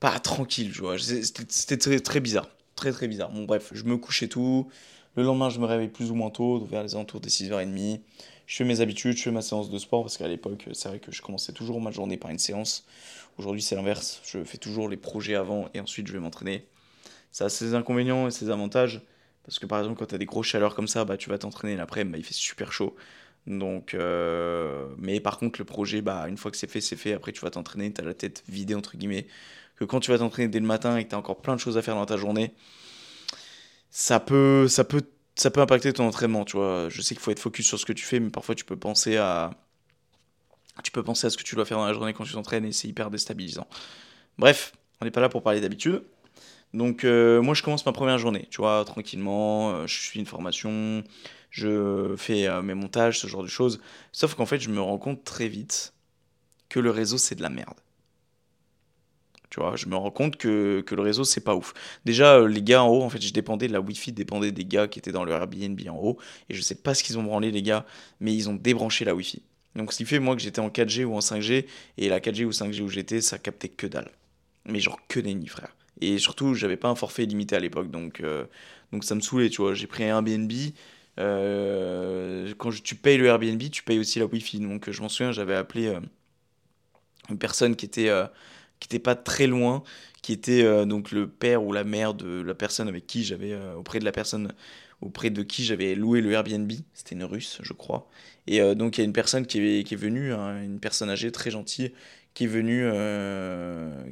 pas 0.00 0.18
tranquille, 0.20 0.72
tu 0.72 0.80
vois. 0.80 0.96
C'était 0.98 1.76
très, 1.78 2.00
très 2.00 2.20
bizarre. 2.20 2.48
Très 2.74 2.92
très 2.92 3.08
bizarre. 3.08 3.30
Bon 3.30 3.44
bref, 3.44 3.70
je 3.72 3.84
me 3.84 3.96
couchais 3.96 4.28
tout. 4.28 4.68
Le 5.16 5.22
lendemain, 5.22 5.48
je 5.48 5.58
me 5.58 5.64
réveille 5.64 5.88
plus 5.88 6.10
ou 6.10 6.14
moins 6.14 6.30
tôt, 6.30 6.62
vers 6.66 6.82
les 6.82 6.94
alentours 6.94 7.20
des 7.20 7.30
6h30. 7.30 8.00
Je 8.46 8.56
fais 8.56 8.64
mes 8.64 8.80
habitudes, 8.80 9.16
je 9.16 9.22
fais 9.22 9.30
ma 9.30 9.42
séance 9.42 9.70
de 9.70 9.78
sport 9.78 10.02
parce 10.02 10.18
qu'à 10.18 10.28
l'époque, 10.28 10.68
c'est 10.72 10.88
vrai 10.88 11.00
que 11.00 11.10
je 11.10 11.22
commençais 11.22 11.52
toujours 11.52 11.80
ma 11.80 11.90
journée 11.90 12.18
par 12.18 12.30
une 12.30 12.38
séance. 12.38 12.84
Aujourd'hui, 13.38 13.62
c'est 13.62 13.74
l'inverse. 13.74 14.20
Je 14.24 14.44
fais 14.44 14.58
toujours 14.58 14.88
les 14.88 14.98
projets 14.98 15.34
avant 15.34 15.68
et 15.74 15.80
ensuite 15.80 16.06
je 16.06 16.12
vais 16.12 16.20
m'entraîner. 16.20 16.66
Ça 17.32 17.46
a 17.46 17.48
ses 17.48 17.74
inconvénients 17.74 18.28
et 18.28 18.30
ses 18.30 18.50
avantages. 18.50 19.02
Parce 19.44 19.58
que 19.58 19.66
par 19.66 19.78
exemple, 19.78 19.98
quand 19.98 20.06
tu 20.06 20.14
as 20.14 20.18
des 20.18 20.26
grosses 20.26 20.46
chaleurs 20.46 20.74
comme 20.74 20.88
ça, 20.88 21.04
bah, 21.04 21.16
tu 21.16 21.30
vas 21.30 21.38
t'entraîner 21.38 21.76
l'après-midi, 21.76 22.12
bah, 22.12 22.18
il 22.18 22.24
fait 22.24 22.34
super 22.34 22.72
chaud. 22.72 22.94
Donc, 23.46 23.94
euh, 23.94 24.86
mais 24.98 25.20
par 25.20 25.38
contre, 25.38 25.60
le 25.60 25.64
projet, 25.64 26.02
bah, 26.02 26.26
une 26.28 26.36
fois 26.36 26.50
que 26.50 26.56
c'est 26.56 26.70
fait, 26.70 26.80
c'est 26.80 26.96
fait. 26.96 27.12
Après, 27.12 27.32
tu 27.32 27.40
vas 27.40 27.50
t'entraîner, 27.50 27.92
tu 27.92 28.00
as 28.00 28.04
la 28.04 28.14
tête 28.14 28.42
vidée, 28.48 28.74
entre 28.74 28.96
guillemets. 28.96 29.26
Que 29.76 29.84
quand 29.84 30.00
tu 30.00 30.10
vas 30.10 30.18
t'entraîner 30.18 30.48
dès 30.48 30.60
le 30.60 30.66
matin 30.66 30.96
et 30.96 31.04
que 31.04 31.10
tu 31.10 31.14
as 31.14 31.18
encore 31.18 31.40
plein 31.42 31.54
de 31.54 31.60
choses 31.60 31.76
à 31.78 31.82
faire 31.82 31.94
dans 31.94 32.06
ta 32.06 32.16
journée, 32.16 32.54
ça 33.90 34.20
peut, 34.20 34.68
ça 34.68 34.84
peut, 34.84 35.02
ça 35.34 35.50
peut 35.50 35.60
impacter 35.60 35.92
ton 35.92 36.06
entraînement, 36.06 36.44
tu 36.44 36.56
vois. 36.56 36.88
Je 36.88 37.02
sais 37.02 37.14
qu'il 37.14 37.22
faut 37.22 37.30
être 37.30 37.40
focus 37.40 37.66
sur 37.66 37.78
ce 37.78 37.86
que 37.86 37.92
tu 37.92 38.04
fais, 38.04 38.20
mais 38.20 38.30
parfois 38.30 38.54
tu 38.54 38.64
peux 38.64 38.76
penser 38.76 39.16
à, 39.16 39.50
tu 40.82 40.90
peux 40.90 41.02
penser 41.02 41.26
à 41.26 41.30
ce 41.30 41.36
que 41.36 41.42
tu 41.42 41.54
dois 41.54 41.64
faire 41.64 41.78
dans 41.78 41.86
la 41.86 41.92
journée 41.92 42.12
quand 42.12 42.24
tu 42.24 42.32
t'entraînes 42.32 42.64
et 42.64 42.72
c'est 42.72 42.88
hyper 42.88 43.10
déstabilisant. 43.10 43.66
Bref, 44.38 44.72
on 45.00 45.04
n'est 45.04 45.10
pas 45.10 45.20
là 45.20 45.28
pour 45.28 45.42
parler 45.42 45.60
d'habitude. 45.60 46.02
Donc, 46.74 47.04
euh, 47.04 47.40
moi, 47.40 47.54
je 47.54 47.62
commence 47.62 47.86
ma 47.86 47.92
première 47.92 48.18
journée, 48.18 48.48
tu 48.50 48.58
vois, 48.58 48.84
tranquillement. 48.84 49.70
Euh, 49.70 49.86
je 49.86 50.00
suis 50.00 50.20
une 50.20 50.26
formation, 50.26 51.02
je 51.56 52.14
fais 52.18 52.46
euh, 52.46 52.60
mes 52.60 52.74
montages, 52.74 53.18
ce 53.18 53.26
genre 53.26 53.42
de 53.42 53.48
choses. 53.48 53.80
Sauf 54.12 54.34
qu'en 54.34 54.44
fait, 54.44 54.60
je 54.60 54.68
me 54.68 54.80
rends 54.80 54.98
compte 54.98 55.24
très 55.24 55.48
vite 55.48 55.94
que 56.68 56.78
le 56.80 56.90
réseau, 56.90 57.16
c'est 57.16 57.34
de 57.34 57.40
la 57.40 57.48
merde. 57.48 57.78
Tu 59.48 59.60
vois, 59.60 59.74
je 59.74 59.86
me 59.86 59.96
rends 59.96 60.10
compte 60.10 60.36
que, 60.36 60.82
que 60.82 60.94
le 60.94 61.00
réseau, 61.00 61.24
c'est 61.24 61.40
pas 61.40 61.54
ouf. 61.54 61.72
Déjà, 62.04 62.34
euh, 62.36 62.46
les 62.46 62.60
gars 62.60 62.82
en 62.82 62.88
haut, 62.88 63.02
en 63.02 63.08
fait, 63.08 63.22
je 63.22 63.32
dépendais 63.32 63.68
de 63.68 63.72
la 63.72 63.80
Wi-Fi, 63.80 64.12
dépendait 64.12 64.52
des 64.52 64.66
gars 64.66 64.86
qui 64.86 64.98
étaient 64.98 65.12
dans 65.12 65.24
le 65.24 65.32
Airbnb 65.32 65.80
en 65.88 65.96
haut. 65.96 66.18
Et 66.50 66.54
je 66.54 66.60
sais 66.60 66.74
pas 66.74 66.92
ce 66.92 67.02
qu'ils 67.02 67.18
ont 67.18 67.22
branlé, 67.22 67.50
les 67.50 67.62
gars, 67.62 67.86
mais 68.20 68.34
ils 68.34 68.50
ont 68.50 68.54
débranché 68.54 69.06
la 69.06 69.14
Wi-Fi. 69.14 69.40
Donc, 69.76 69.94
ce 69.94 69.98
qui 69.98 70.04
fait, 70.04 70.18
moi, 70.18 70.36
que 70.36 70.42
j'étais 70.42 70.60
en 70.60 70.68
4G 70.68 71.04
ou 71.04 71.14
en 71.14 71.20
5G, 71.20 71.64
et 71.96 72.08
la 72.10 72.20
4G 72.20 72.44
ou 72.44 72.50
5G 72.50 72.82
où 72.82 72.88
j'étais, 72.90 73.22
ça 73.22 73.38
captait 73.38 73.70
que 73.70 73.86
dalle. 73.86 74.10
Mais 74.66 74.80
genre 74.80 75.00
que 75.08 75.20
nenni, 75.20 75.46
frère. 75.46 75.74
Et 76.02 76.18
surtout, 76.18 76.52
j'avais 76.52 76.76
pas 76.76 76.88
un 76.88 76.94
forfait 76.94 77.24
limité 77.24 77.56
à 77.56 77.60
l'époque, 77.60 77.90
donc, 77.90 78.20
euh, 78.20 78.44
donc 78.92 79.04
ça 79.04 79.14
me 79.14 79.20
saoulait, 79.22 79.48
tu 79.48 79.62
vois. 79.62 79.72
J'ai 79.72 79.86
pris 79.86 80.04
un 80.04 80.08
Airbnb, 80.08 80.52
euh, 81.18 82.52
quand 82.58 82.70
tu 82.82 82.94
payes 82.94 83.18
le 83.18 83.26
Airbnb, 83.26 83.62
tu 83.70 83.82
payes 83.82 83.98
aussi 83.98 84.18
la 84.18 84.26
Wi-Fi. 84.26 84.60
Donc 84.60 84.90
je 84.90 85.02
m'en 85.02 85.08
souviens, 85.08 85.32
j'avais 85.32 85.54
appelé 85.54 85.86
euh, 85.88 86.00
une 87.30 87.38
personne 87.38 87.76
qui 87.76 87.86
était, 87.86 88.08
euh, 88.08 88.26
qui 88.80 88.86
était 88.86 88.98
pas 88.98 89.14
très 89.14 89.46
loin, 89.46 89.82
qui 90.22 90.32
était 90.32 90.86
donc 90.86 91.12
le 91.12 91.28
père 91.28 91.62
ou 91.64 91.72
la 91.72 91.84
mère 91.84 92.14
de 92.14 92.42
la 92.42 92.54
personne 92.54 92.88
avec 92.88 93.06
qui 93.06 93.24
j'avais, 93.24 93.56
auprès 93.76 94.00
de 94.00 94.04
la 94.04 94.12
personne 94.12 94.52
auprès 95.00 95.30
de 95.30 95.42
qui 95.42 95.64
j'avais 95.64 95.94
loué 95.94 96.20
le 96.20 96.32
Airbnb. 96.32 96.72
C'était 96.94 97.14
une 97.14 97.24
russe, 97.24 97.58
je 97.62 97.72
crois. 97.72 98.08
Et 98.48 98.60
donc 98.74 98.98
il 98.98 99.02
y 99.02 99.02
a 99.02 99.04
une 99.04 99.12
personne 99.12 99.46
qui 99.46 99.60
est, 99.60 99.84
qui 99.84 99.94
est 99.94 99.96
venue, 99.96 100.32
hein, 100.32 100.62
une 100.62 100.80
personne 100.80 101.10
âgée 101.10 101.30
très 101.30 101.52
gentille, 101.52 101.92
qui 102.34 102.44
est 102.44 102.48
venue, 102.48 102.82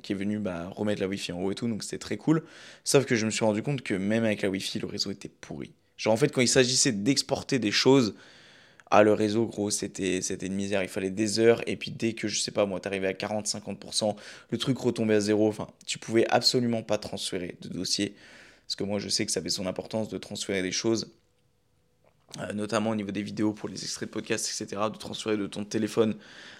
qui 0.02 0.12
est 0.12 0.16
venue 0.16 0.38
bah, 0.38 0.68
remettre 0.68 1.00
la 1.00 1.08
Wi-Fi 1.08 1.32
en 1.32 1.40
haut 1.40 1.50
et 1.50 1.56
tout. 1.56 1.66
Donc 1.66 1.82
c'était 1.82 1.98
très 1.98 2.16
cool. 2.16 2.44
Sauf 2.84 3.06
que 3.06 3.16
je 3.16 3.26
me 3.26 3.30
suis 3.30 3.44
rendu 3.44 3.62
compte 3.62 3.82
que 3.82 3.94
même 3.94 4.24
avec 4.24 4.42
la 4.42 4.50
Wi-Fi, 4.50 4.78
le 4.78 4.86
réseau 4.86 5.10
était 5.10 5.28
pourri. 5.28 5.72
Genre, 5.96 6.12
en 6.12 6.16
fait, 6.16 6.28
quand 6.28 6.40
il 6.40 6.48
s'agissait 6.48 6.92
d'exporter 6.92 7.58
des 7.58 7.70
choses, 7.70 8.14
ah, 8.90 9.02
le 9.02 9.12
réseau, 9.12 9.46
gros, 9.46 9.70
c'était, 9.70 10.18
une 10.18 10.54
misère. 10.54 10.82
Il 10.82 10.88
fallait 10.88 11.10
des 11.10 11.38
heures. 11.38 11.62
Et 11.66 11.76
puis, 11.76 11.90
dès 11.90 12.12
que, 12.12 12.28
je 12.28 12.40
sais 12.40 12.50
pas, 12.50 12.66
moi, 12.66 12.80
t'arrivais 12.80 13.08
à 13.08 13.12
40-50%, 13.12 14.16
le 14.50 14.58
truc 14.58 14.78
retombait 14.78 15.14
à 15.14 15.20
zéro. 15.20 15.48
Enfin, 15.48 15.68
tu 15.86 15.98
pouvais 15.98 16.26
absolument 16.30 16.82
pas 16.82 16.98
transférer 16.98 17.56
de 17.62 17.68
dossier. 17.68 18.14
Parce 18.66 18.76
que 18.76 18.84
moi, 18.84 18.98
je 18.98 19.08
sais 19.08 19.26
que 19.26 19.32
ça 19.32 19.40
avait 19.40 19.50
son 19.50 19.66
importance 19.66 20.08
de 20.08 20.18
transférer 20.18 20.62
des 20.62 20.72
choses. 20.72 21.10
Euh, 22.40 22.52
notamment 22.52 22.90
au 22.90 22.94
niveau 22.96 23.12
des 23.12 23.22
vidéos 23.22 23.52
pour 23.52 23.68
les 23.68 23.80
extraits 23.84 24.08
de 24.08 24.12
podcast, 24.12 24.46
etc., 24.46 24.82
de 24.92 24.98
transférer 24.98 25.36
de 25.36 25.46
ton 25.46 25.64
téléphone 25.64 26.16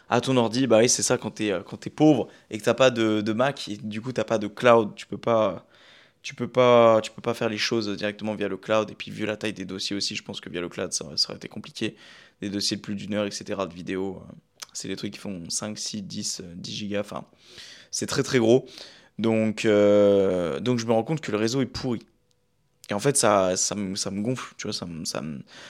à 0.09 0.21
ton 0.21 0.37
ordi. 0.37 0.69
Bah 0.69 0.79
oui, 0.79 0.89
c'est 0.89 1.03
ça 1.03 1.19
quand 1.19 1.33
t'es, 1.33 1.51
euh, 1.51 1.63
es 1.85 1.91
pauvre 1.91 2.29
et 2.51 2.59
que 2.59 2.63
t'as 2.65 2.75
pas 2.75 2.91
de, 2.91 3.21
de 3.23 3.33
Mac, 3.33 3.69
et 3.69 3.77
du 3.79 4.01
coup 4.01 4.13
t'as 4.13 4.23
pas 4.23 4.39
de 4.39 4.47
cloud, 4.47 4.95
tu 4.95 5.07
peux 5.07 5.19
pas, 5.19 5.67
tu 6.25 6.35
peux 6.35 6.49
pas 6.49 7.01
tu 7.03 7.13
peux 7.13 7.21
pas 7.21 7.35
faire 7.35 7.51
les 7.51 7.59
choses 7.59 7.89
directement 7.97 8.35
via 8.35 8.49
le 8.49 8.57
cloud. 8.57 8.91
Et 8.91 8.95
puis 8.95 9.13
vu 9.13 9.27
la 9.27 9.37
taille 9.37 9.53
des 9.53 9.67
dossiers 9.67 9.95
aussi 9.95 10.17
je 10.17 10.25
pense 10.25 10.41
que 10.41 10.49
via 10.49 10.61
le 10.61 10.69
cloud 10.69 10.93
ça, 10.93 11.05
aurait 11.05 11.37
été 11.37 11.49
compliqué. 11.49 11.95
Des 12.41 12.51
dossiers 12.51 12.79
de 12.79 12.83
plus 12.83 12.97
d'une 12.97 13.15
heure 13.15 13.27
etc 13.27 13.61
de 13.69 13.75
vidéos 13.75 14.17
euh, 14.17 14.33
c'est 14.73 14.89
des 14.89 14.97
trucs 14.97 15.13
qui 15.13 15.21
font 15.21 15.49
5 15.49 15.79
6 15.79 16.03
10 16.03 16.43
10 16.57 16.73
gigas. 16.73 17.01
Enfin 17.01 17.25
c'est 17.91 18.07
très 18.07 18.23
très 18.25 18.39
gros. 18.39 18.67
Donc 19.19 19.67
euh, 19.67 20.59
donc 20.61 20.79
je 20.79 20.87
me 20.87 20.93
rends 20.93 21.05
compte 21.05 21.21
que 21.21 21.31
le 21.31 21.37
réseau 21.37 21.61
est 21.61 21.67
pourri 21.67 22.01
et 22.91 22.95
en 22.95 22.99
fait, 23.01 23.17
ça, 23.17 23.57
ça, 23.57 23.75
me, 23.75 23.97
ça 23.97 24.11
me 24.11 24.21
gonfle, 24.21 24.55
tu 24.59 24.67
vois, 24.67 24.75
ça 24.75 24.85
me, 24.85 25.07
ça, 25.07 25.23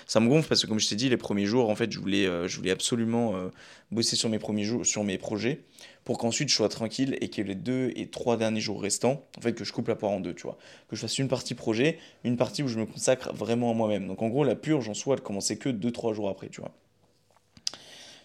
ça 0.06 0.18
me 0.18 0.28
gonfle 0.28 0.48
parce 0.48 0.62
que 0.62 0.66
comme 0.66 0.80
je 0.80 0.88
t'ai 0.88 0.96
dit, 0.96 1.08
les 1.08 1.16
premiers 1.16 1.46
jours, 1.46 1.70
en 1.70 1.76
fait, 1.76 1.92
je 1.92 2.00
voulais, 2.00 2.26
euh, 2.26 2.48
je 2.48 2.56
voulais 2.56 2.72
absolument 2.72 3.36
euh, 3.36 3.50
bosser 3.92 4.16
sur 4.16 4.28
mes 4.28 4.40
premiers 4.40 4.64
jours, 4.64 4.84
sur 4.84 5.04
mes 5.04 5.16
projets, 5.16 5.60
pour 6.04 6.18
qu'ensuite 6.18 6.48
je 6.48 6.54
sois 6.56 6.68
tranquille 6.68 7.16
et 7.20 7.30
que 7.30 7.40
les 7.40 7.54
deux 7.54 7.92
et 7.94 8.08
trois 8.08 8.36
derniers 8.36 8.60
jours 8.60 8.82
restants, 8.82 9.24
en 9.38 9.40
fait, 9.40 9.52
que 9.52 9.64
je 9.64 9.72
coupe 9.72 9.86
la 9.86 9.94
poire 9.94 10.10
en 10.10 10.18
deux, 10.20 10.34
tu 10.34 10.42
vois. 10.42 10.58
Que 10.88 10.96
je 10.96 11.00
fasse 11.02 11.18
une 11.18 11.28
partie 11.28 11.54
projet, 11.54 11.98
une 12.24 12.36
partie 12.36 12.64
où 12.64 12.68
je 12.68 12.78
me 12.78 12.86
consacre 12.86 13.32
vraiment 13.32 13.70
à 13.70 13.74
moi-même. 13.74 14.08
Donc 14.08 14.20
en 14.20 14.28
gros, 14.28 14.42
la 14.42 14.56
purge 14.56 14.88
en 14.88 14.94
soi, 14.94 15.14
elle 15.16 15.22
commençait 15.22 15.56
que 15.56 15.68
deux, 15.68 15.92
trois 15.92 16.14
jours 16.14 16.28
après, 16.28 16.48
tu 16.48 16.60
vois. 16.60 16.72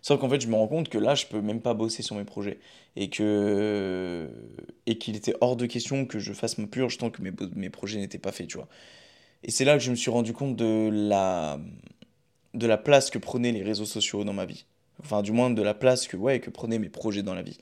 Sauf 0.09 0.19
qu'en 0.19 0.27
fait, 0.27 0.41
je 0.41 0.47
me 0.47 0.55
rends 0.55 0.67
compte 0.67 0.89
que 0.89 0.97
là, 0.97 1.13
je 1.13 1.27
peux 1.27 1.39
même 1.39 1.61
pas 1.61 1.75
bosser 1.75 2.01
sur 2.01 2.15
mes 2.15 2.23
projets. 2.23 2.57
Et 2.95 3.11
que 3.11 4.27
et 4.87 4.97
qu'il 4.97 5.15
était 5.15 5.35
hors 5.39 5.55
de 5.55 5.67
question 5.67 6.07
que 6.07 6.17
je 6.17 6.33
fasse 6.33 6.57
ma 6.57 6.65
purge 6.65 6.97
tant 6.97 7.11
que 7.11 7.21
mes, 7.21 7.31
mes 7.53 7.69
projets 7.69 7.99
n'étaient 7.99 8.17
pas 8.17 8.31
faits, 8.31 8.47
tu 8.47 8.57
vois. 8.57 8.67
Et 9.43 9.51
c'est 9.51 9.65
là 9.65 9.77
que 9.77 9.83
je 9.83 9.91
me 9.91 9.95
suis 9.95 10.09
rendu 10.09 10.33
compte 10.33 10.55
de 10.55 10.89
la, 10.91 11.59
de 12.55 12.65
la 12.65 12.77
place 12.79 13.11
que 13.11 13.19
prenaient 13.19 13.51
les 13.51 13.61
réseaux 13.61 13.85
sociaux 13.85 14.23
dans 14.23 14.33
ma 14.33 14.47
vie. 14.47 14.65
Enfin, 15.03 15.21
du 15.21 15.31
moins 15.31 15.51
de 15.51 15.61
la 15.61 15.75
place 15.75 16.07
que, 16.07 16.17
ouais, 16.17 16.39
que 16.39 16.49
prenaient 16.49 16.79
mes 16.79 16.89
projets 16.89 17.21
dans 17.21 17.35
la 17.35 17.43
vie. 17.43 17.59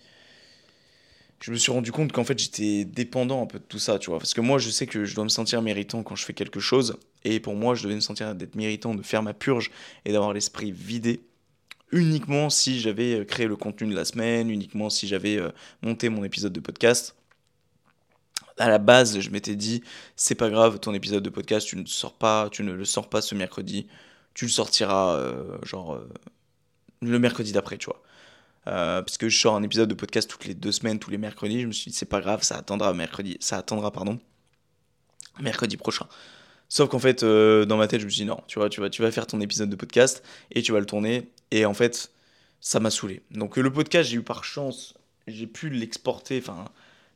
Je 1.42 1.52
me 1.52 1.58
suis 1.58 1.74
rendu 1.74 1.92
compte 1.92 2.14
qu'en 2.14 2.24
fait, 2.24 2.40
j'étais 2.40 2.86
dépendant 2.86 3.44
un 3.44 3.46
peu 3.46 3.60
de 3.60 3.66
tout 3.66 3.78
ça, 3.78 4.00
tu 4.00 4.10
vois. 4.10 4.20
Parce 4.20 4.34
que 4.34 4.40
moi, 4.40 4.58
je 4.58 4.70
sais 4.70 4.88
que 4.88 5.04
je 5.04 5.16
dois 5.16 5.26
me 5.26 5.30
sentir 5.30 5.62
méritant 5.62 6.02
quand 6.02 6.16
je 6.16 6.24
fais 6.24 6.34
quelque 6.34 6.62
chose. 6.62 6.98
Et 7.26 7.42
pour 7.42 7.56
moi, 7.56 7.76
je 7.76 7.84
devais 7.84 7.96
me 7.96 8.00
sentir 8.00 8.34
d'être 8.36 8.56
méritant 8.56 8.96
de 8.96 9.04
faire 9.04 9.22
ma 9.22 9.34
purge 9.34 9.70
et 10.06 10.14
d'avoir 10.14 10.32
l'esprit 10.32 10.72
vidé 10.72 11.20
uniquement 11.92 12.50
si 12.50 12.80
j'avais 12.80 13.20
euh, 13.20 13.26
créé 13.26 13.48
le 13.48 13.56
contenu 13.56 13.90
de 13.92 13.96
la 13.96 14.06
semaine, 14.06 14.50
uniquement 14.50 14.90
si 14.90 15.08
j'avais 15.08 15.38
euh, 15.38 15.52
monté 15.82 16.10
mon 16.10 16.24
épisode 16.24 16.54
de 16.54 16.60
podcast. 16.60 17.16
À 18.58 18.70
la 18.70 18.80
base, 18.80 19.20
je 19.20 19.30
m'étais 19.30 19.56
dit, 19.56 19.84
c'est 20.16 20.36
pas 20.36 20.50
grave, 20.50 20.80
ton 20.80 20.94
épisode 20.94 21.24
de 21.24 21.30
podcast, 21.30 21.68
tu 21.68 21.76
ne, 21.78 21.86
sors 21.86 22.14
pas, 22.14 22.50
tu 22.52 22.64
ne 22.64 22.74
le 22.74 22.86
sors 22.86 23.10
pas 23.10 23.22
ce 23.22 23.36
mercredi, 23.36 23.88
tu 24.34 24.46
le 24.46 24.52
sortiras 24.52 25.16
euh, 25.16 25.58
genre 25.64 26.02
le 27.02 27.20
mercredi 27.20 27.52
d'après, 27.52 27.78
tu 27.78 27.86
vois. 27.86 28.02
parce 28.66 29.18
que 29.18 29.30
je 29.30 29.40
sors 29.40 29.56
un 29.56 29.64
épisode 29.64 29.90
de 29.90 29.94
podcast 29.94 30.28
toutes 30.30 30.46
les 30.46 30.56
deux 30.56 30.72
semaines, 30.72 30.98
tous 30.98 31.12
les 31.12 31.20
mercredis, 31.20 31.62
je 31.62 31.68
me 31.68 31.72
suis 31.72 31.92
dit, 31.92 31.98
c'est 31.98 32.08
pas 32.08 32.20
grave, 32.20 32.42
ça 32.42 32.58
attendra 32.58 32.94
mercredi, 32.94 33.38
ça 33.40 33.58
attendra, 33.58 33.92
pardon, 33.92 34.20
mercredi 35.40 35.78
prochain. 35.78 36.08
Sauf 36.70 36.90
qu'en 36.90 37.00
fait, 37.00 37.24
euh, 37.24 37.66
dans 37.66 37.78
ma 37.78 37.88
tête, 37.88 38.02
je 38.02 38.06
me 38.06 38.10
suis 38.10 38.24
dit 38.24 38.28
non, 38.28 38.42
tu 38.48 38.60
vois, 38.60 38.70
tu 38.70 38.82
vas, 38.82 38.90
tu 38.90 39.02
vas 39.02 39.12
faire 39.12 39.28
ton 39.28 39.40
épisode 39.40 39.70
de 39.70 39.76
podcast 39.76 40.24
et 40.52 40.62
tu 40.62 40.72
vas 40.72 40.80
le 40.80 40.86
tourner. 40.86 41.30
Et 41.52 41.66
en 41.66 41.74
fait, 41.74 42.12
ça 42.60 42.80
m'a 42.80 42.90
saoulé. 42.90 43.22
Donc 43.32 43.58
le 43.58 43.72
podcast, 43.72 44.10
j'ai 44.10 44.18
eu 44.18 44.24
par 44.24 44.44
chance, 44.44 44.96
j'ai 45.28 45.48
pu 45.48 45.70
l'exporter, 45.70 46.40
enfin 46.40 46.66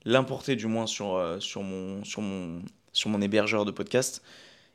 l'importer 0.04 0.56
du 0.56 0.68
moins 0.68 0.88
sur, 0.88 1.16
euh, 1.16 1.40
sur, 1.40 1.62
mon, 1.64 2.04
sur, 2.04 2.22
mon, 2.22 2.62
sur 2.92 3.10
mon 3.10 3.22
hébergeur 3.22 3.66
de 3.66 3.72
podcast. 3.72 4.22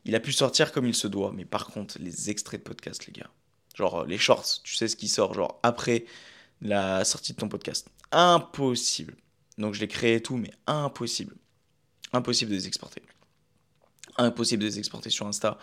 Il 0.05 0.15
a 0.15 0.21
pu 0.21 0.33
sortir 0.33 0.73
comme 0.73 0.87
il 0.87 0.95
se 0.95 1.09
doit. 1.09 1.33
Mais 1.35 1.45
par 1.45 1.67
contre, 1.67 1.97
les 2.01 2.31
extraits 2.31 2.61
de 2.61 2.65
podcast, 2.65 3.07
les 3.07 3.13
gars, 3.13 3.31
genre 3.75 4.05
les 4.05 4.19
shorts, 4.19 4.63
tu 4.63 4.75
sais 4.77 4.89
ce 4.89 4.97
qui 4.97 5.09
sort, 5.09 5.35
genre 5.35 5.59
après 5.63 6.05
la 6.63 7.05
sortie 7.05 7.33
de 7.33 7.39
ton 7.39 7.49
podcast. 7.49 7.89
Impossible. 8.13 9.17
Donc 9.59 9.75
je 9.75 9.81
l'ai 9.81 9.89
créé 9.89 10.17
et 10.17 10.23
tout, 10.23 10.37
mais 10.37 10.53
impossible. 10.67 11.35
Impossible 12.13 12.51
de 12.51 12.57
les 12.57 12.67
exporter 12.69 13.03
impossible 14.19 14.63
de 14.63 14.69
les 14.69 14.79
exporter 14.79 15.11
sur 15.11 15.27
Insta, 15.27 15.59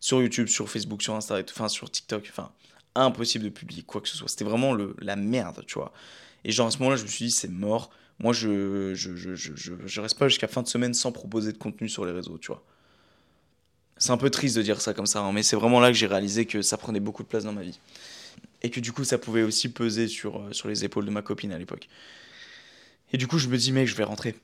sur 0.00 0.20
YouTube, 0.22 0.48
sur 0.48 0.68
Facebook, 0.68 1.02
sur 1.02 1.14
Insta, 1.14 1.40
enfin 1.50 1.68
sur 1.68 1.90
TikTok, 1.90 2.26
enfin 2.30 2.50
impossible 2.94 3.44
de 3.44 3.50
publier 3.50 3.82
quoi 3.82 4.00
que 4.00 4.08
ce 4.08 4.16
soit. 4.16 4.28
C'était 4.28 4.44
vraiment 4.44 4.72
le, 4.72 4.94
la 5.00 5.16
merde, 5.16 5.64
tu 5.66 5.74
vois. 5.74 5.92
Et 6.44 6.52
genre 6.52 6.68
à 6.68 6.70
ce 6.70 6.78
moment-là, 6.78 6.96
je 6.96 7.02
me 7.02 7.08
suis 7.08 7.26
dit, 7.26 7.30
c'est 7.30 7.50
mort. 7.50 7.90
Moi, 8.18 8.32
je 8.32 8.94
je, 8.94 9.14
je, 9.14 9.34
je, 9.34 10.00
reste 10.00 10.18
pas 10.18 10.28
jusqu'à 10.28 10.48
fin 10.48 10.62
de 10.62 10.68
semaine 10.68 10.94
sans 10.94 11.12
proposer 11.12 11.52
de 11.52 11.58
contenu 11.58 11.88
sur 11.88 12.04
les 12.04 12.12
réseaux, 12.12 12.38
tu 12.38 12.48
vois. 12.48 12.64
C'est 13.96 14.10
un 14.10 14.16
peu 14.16 14.30
triste 14.30 14.56
de 14.56 14.62
dire 14.62 14.80
ça 14.80 14.94
comme 14.94 15.06
ça, 15.06 15.20
hein, 15.20 15.32
mais 15.32 15.42
c'est 15.42 15.56
vraiment 15.56 15.80
là 15.80 15.88
que 15.88 15.96
j'ai 15.96 16.06
réalisé 16.06 16.46
que 16.46 16.62
ça 16.62 16.76
prenait 16.76 17.00
beaucoup 17.00 17.22
de 17.22 17.28
place 17.28 17.44
dans 17.44 17.52
ma 17.52 17.62
vie. 17.62 17.78
Et 18.62 18.70
que 18.70 18.80
du 18.80 18.92
coup, 18.92 19.04
ça 19.04 19.18
pouvait 19.18 19.42
aussi 19.42 19.68
peser 19.68 20.08
sur, 20.08 20.38
euh, 20.40 20.52
sur 20.52 20.68
les 20.68 20.84
épaules 20.84 21.04
de 21.04 21.10
ma 21.10 21.22
copine 21.22 21.52
à 21.52 21.58
l'époque. 21.58 21.88
Et 23.12 23.18
du 23.18 23.26
coup, 23.26 23.38
je 23.38 23.48
me 23.48 23.56
dis, 23.56 23.72
mec, 23.72 23.86
je 23.88 23.94
vais 23.94 24.04
rentrer. 24.04 24.36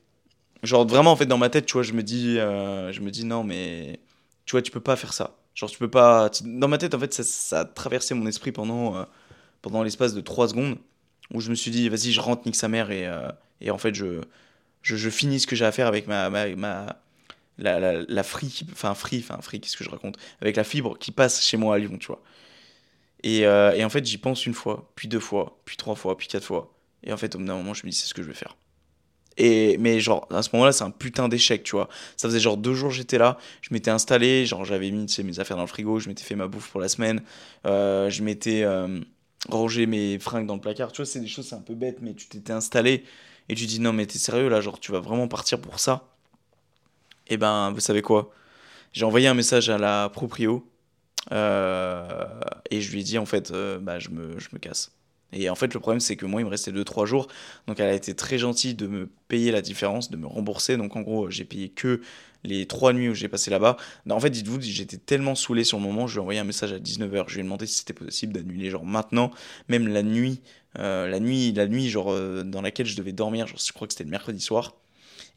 Genre, 0.63 0.85
vraiment, 0.87 1.11
en 1.11 1.15
fait, 1.15 1.25
dans 1.25 1.37
ma 1.37 1.49
tête, 1.49 1.65
tu 1.65 1.73
vois, 1.73 1.83
je 1.83 1.93
me 1.93 2.03
dis, 2.03 2.37
euh, 2.39 2.91
je 2.91 3.01
me 3.01 3.11
dis 3.11 3.25
non, 3.25 3.43
mais 3.43 3.99
tu 4.45 4.51
vois, 4.51 4.61
tu 4.61 4.71
peux 4.71 4.79
pas 4.79 4.95
faire 4.95 5.13
ça. 5.13 5.35
Genre, 5.55 5.69
tu 5.69 5.77
peux 5.79 5.89
pas. 5.89 6.29
Dans 6.43 6.67
ma 6.67 6.77
tête, 6.77 6.93
en 6.93 6.99
fait, 6.99 7.13
ça, 7.13 7.23
ça 7.23 7.59
a 7.61 7.65
traversé 7.65 8.13
mon 8.13 8.27
esprit 8.27 8.51
pendant, 8.51 8.97
euh, 8.97 9.03
pendant 9.61 9.83
l'espace 9.83 10.13
de 10.13 10.21
3 10.21 10.49
secondes 10.49 10.77
où 11.33 11.41
je 11.41 11.49
me 11.49 11.55
suis 11.55 11.71
dit, 11.71 11.89
vas-y, 11.89 12.11
je 12.11 12.21
rentre, 12.21 12.45
nique 12.45 12.55
sa 12.55 12.67
mère 12.67 12.91
et, 12.91 13.09
et 13.61 13.71
en 13.71 13.79
fait, 13.79 13.95
je, 13.95 14.21
je, 14.83 15.09
finis 15.09 15.39
ce 15.39 15.47
que 15.47 15.55
j'ai 15.55 15.65
à 15.65 15.71
faire 15.71 15.87
avec 15.87 16.07
ma, 16.07 16.29
ma, 16.29 16.55
ma 16.55 16.97
la, 17.57 17.79
la, 17.79 18.01
la 18.07 18.23
free, 18.23 18.61
enfin 18.71 18.93
free, 18.93 19.19
enfin 19.27 19.41
free, 19.41 19.59
qu'est-ce 19.59 19.77
que 19.77 19.83
je 19.83 19.89
raconte 19.89 20.17
Avec 20.41 20.55
la 20.55 20.63
fibre 20.63 20.97
qui 20.97 21.11
passe 21.11 21.43
chez 21.43 21.57
moi 21.57 21.75
à 21.75 21.77
Lyon, 21.79 21.97
tu 21.97 22.07
vois. 22.07 22.21
Et, 23.23 23.45
euh, 23.45 23.73
et 23.73 23.83
en 23.83 23.89
fait, 23.89 24.05
j'y 24.05 24.17
pense 24.17 24.45
une 24.45 24.53
fois, 24.53 24.91
puis 24.95 25.07
deux 25.07 25.19
fois, 25.19 25.59
puis 25.65 25.77
trois 25.77 25.95
fois, 25.95 26.17
puis 26.17 26.27
quatre 26.27 26.43
fois. 26.45 26.73
Et 27.03 27.13
en 27.13 27.17
fait, 27.17 27.35
au 27.35 27.39
bout 27.39 27.45
d'un 27.45 27.55
moment, 27.55 27.73
je 27.73 27.85
me 27.85 27.91
dis, 27.91 27.97
c'est 27.97 28.07
ce 28.07 28.13
que 28.13 28.21
je 28.21 28.27
vais 28.27 28.33
faire. 28.33 28.55
Et, 29.37 29.77
mais 29.79 29.99
genre, 29.99 30.27
à 30.31 30.41
ce 30.41 30.49
moment-là, 30.53 30.71
c'est 30.71 30.83
un 30.83 30.91
putain 30.91 31.27
d'échec, 31.27 31.63
tu 31.63 31.75
vois. 31.75 31.89
Ça 32.17 32.27
faisait 32.27 32.39
genre 32.39 32.57
deux 32.57 32.73
jours 32.73 32.91
j'étais 32.91 33.17
là, 33.17 33.37
je 33.61 33.73
m'étais 33.73 33.91
installé, 33.91 34.45
genre 34.45 34.63
j'avais 34.65 34.91
mis 34.91 35.07
mes 35.23 35.39
affaires 35.39 35.57
dans 35.57 35.63
le 35.63 35.67
frigo, 35.67 35.99
je 35.99 36.07
m'étais 36.09 36.23
fait 36.23 36.35
ma 36.35 36.47
bouffe 36.47 36.69
pour 36.69 36.79
la 36.81 36.87
semaine, 36.87 37.21
euh, 37.65 38.09
je 38.09 38.23
m'étais 38.23 38.63
euh, 38.63 38.99
rangé 39.49 39.85
mes 39.87 40.19
fringues 40.19 40.47
dans 40.47 40.55
le 40.55 40.61
placard. 40.61 40.91
Tu 40.91 40.97
vois, 40.97 41.05
c'est 41.05 41.19
des 41.19 41.27
choses, 41.27 41.47
c'est 41.47 41.55
un 41.55 41.61
peu 41.61 41.75
bête, 41.75 41.97
mais 42.01 42.13
tu 42.13 42.27
t'étais 42.27 42.53
installé 42.53 43.03
et 43.49 43.55
tu 43.55 43.65
dis, 43.65 43.79
non, 43.79 43.93
mais 43.93 44.05
t'es 44.05 44.17
sérieux 44.19 44.49
là, 44.49 44.61
genre, 44.61 44.79
tu 44.79 44.91
vas 44.91 44.99
vraiment 44.99 45.27
partir 45.27 45.59
pour 45.59 45.79
ça 45.79 46.09
et 47.27 47.33
eh 47.35 47.37
ben, 47.37 47.71
vous 47.71 47.79
savez 47.79 48.03
quoi? 48.03 48.31
J'ai 48.93 49.05
envoyé 49.05 49.27
un 49.27 49.33
message 49.33 49.69
à 49.69 49.77
la 49.79 50.09
proprio 50.09 50.67
euh, 51.31 52.39
et 52.69 52.81
je 52.81 52.91
lui 52.91 53.01
ai 53.01 53.03
dit 53.03 53.17
en 53.17 53.25
fait, 53.25 53.51
bah, 53.81 53.99
je, 53.99 54.09
me, 54.09 54.39
je 54.39 54.49
me 54.53 54.59
casse. 54.59 54.91
Et 55.33 55.49
en 55.49 55.55
fait, 55.55 55.73
le 55.73 55.79
problème, 55.79 55.99
c'est 55.99 56.15
que 56.15 56.25
moi, 56.25 56.41
il 56.41 56.45
me 56.45 56.49
restait 56.49 56.71
2-3 56.71 57.05
jours. 57.05 57.27
Donc, 57.67 57.79
elle 57.79 57.89
a 57.89 57.93
été 57.93 58.15
très 58.15 58.37
gentille 58.37 58.73
de 58.73 58.87
me 58.87 59.09
payer 59.27 59.51
la 59.51 59.61
différence, 59.61 60.09
de 60.09 60.17
me 60.17 60.27
rembourser. 60.27 60.77
Donc, 60.77 60.95
en 60.95 61.01
gros, 61.01 61.29
j'ai 61.29 61.45
payé 61.45 61.69
que 61.69 62.01
les 62.43 62.65
3 62.67 62.93
nuits 62.93 63.09
où 63.09 63.13
j'ai 63.13 63.27
passé 63.27 63.51
là-bas. 63.51 63.75
En 64.09 64.19
fait, 64.19 64.29
dites-vous, 64.29 64.61
j'étais 64.61 64.97
tellement 64.97 65.35
saoulé 65.35 65.63
sur 65.63 65.77
le 65.77 65.83
moment, 65.83 66.07
je 66.07 66.13
lui 66.13 66.19
ai 66.19 66.21
envoyé 66.21 66.39
un 66.39 66.45
message 66.45 66.71
à 66.73 66.79
19h. 66.79 67.25
Je 67.27 67.33
lui 67.33 67.41
ai 67.41 67.43
demandé 67.43 67.65
si 67.65 67.79
c'était 67.79 67.93
possible 67.93 68.33
d'annuler, 68.33 68.69
genre 68.69 68.85
maintenant, 68.85 69.31
même 69.67 69.87
la 69.87 70.03
nuit, 70.03 70.41
euh, 70.79 71.07
la 71.07 71.19
nuit, 71.19 71.51
la 71.53 71.67
nuit, 71.67 71.89
genre 71.89 72.15
dans 72.45 72.61
laquelle 72.61 72.85
je 72.85 72.95
devais 72.95 73.13
dormir. 73.13 73.47
Genre, 73.47 73.59
je 73.59 73.73
crois 73.73 73.87
que 73.87 73.93
c'était 73.93 74.03
le 74.05 74.11
mercredi 74.11 74.39
soir. 74.41 74.75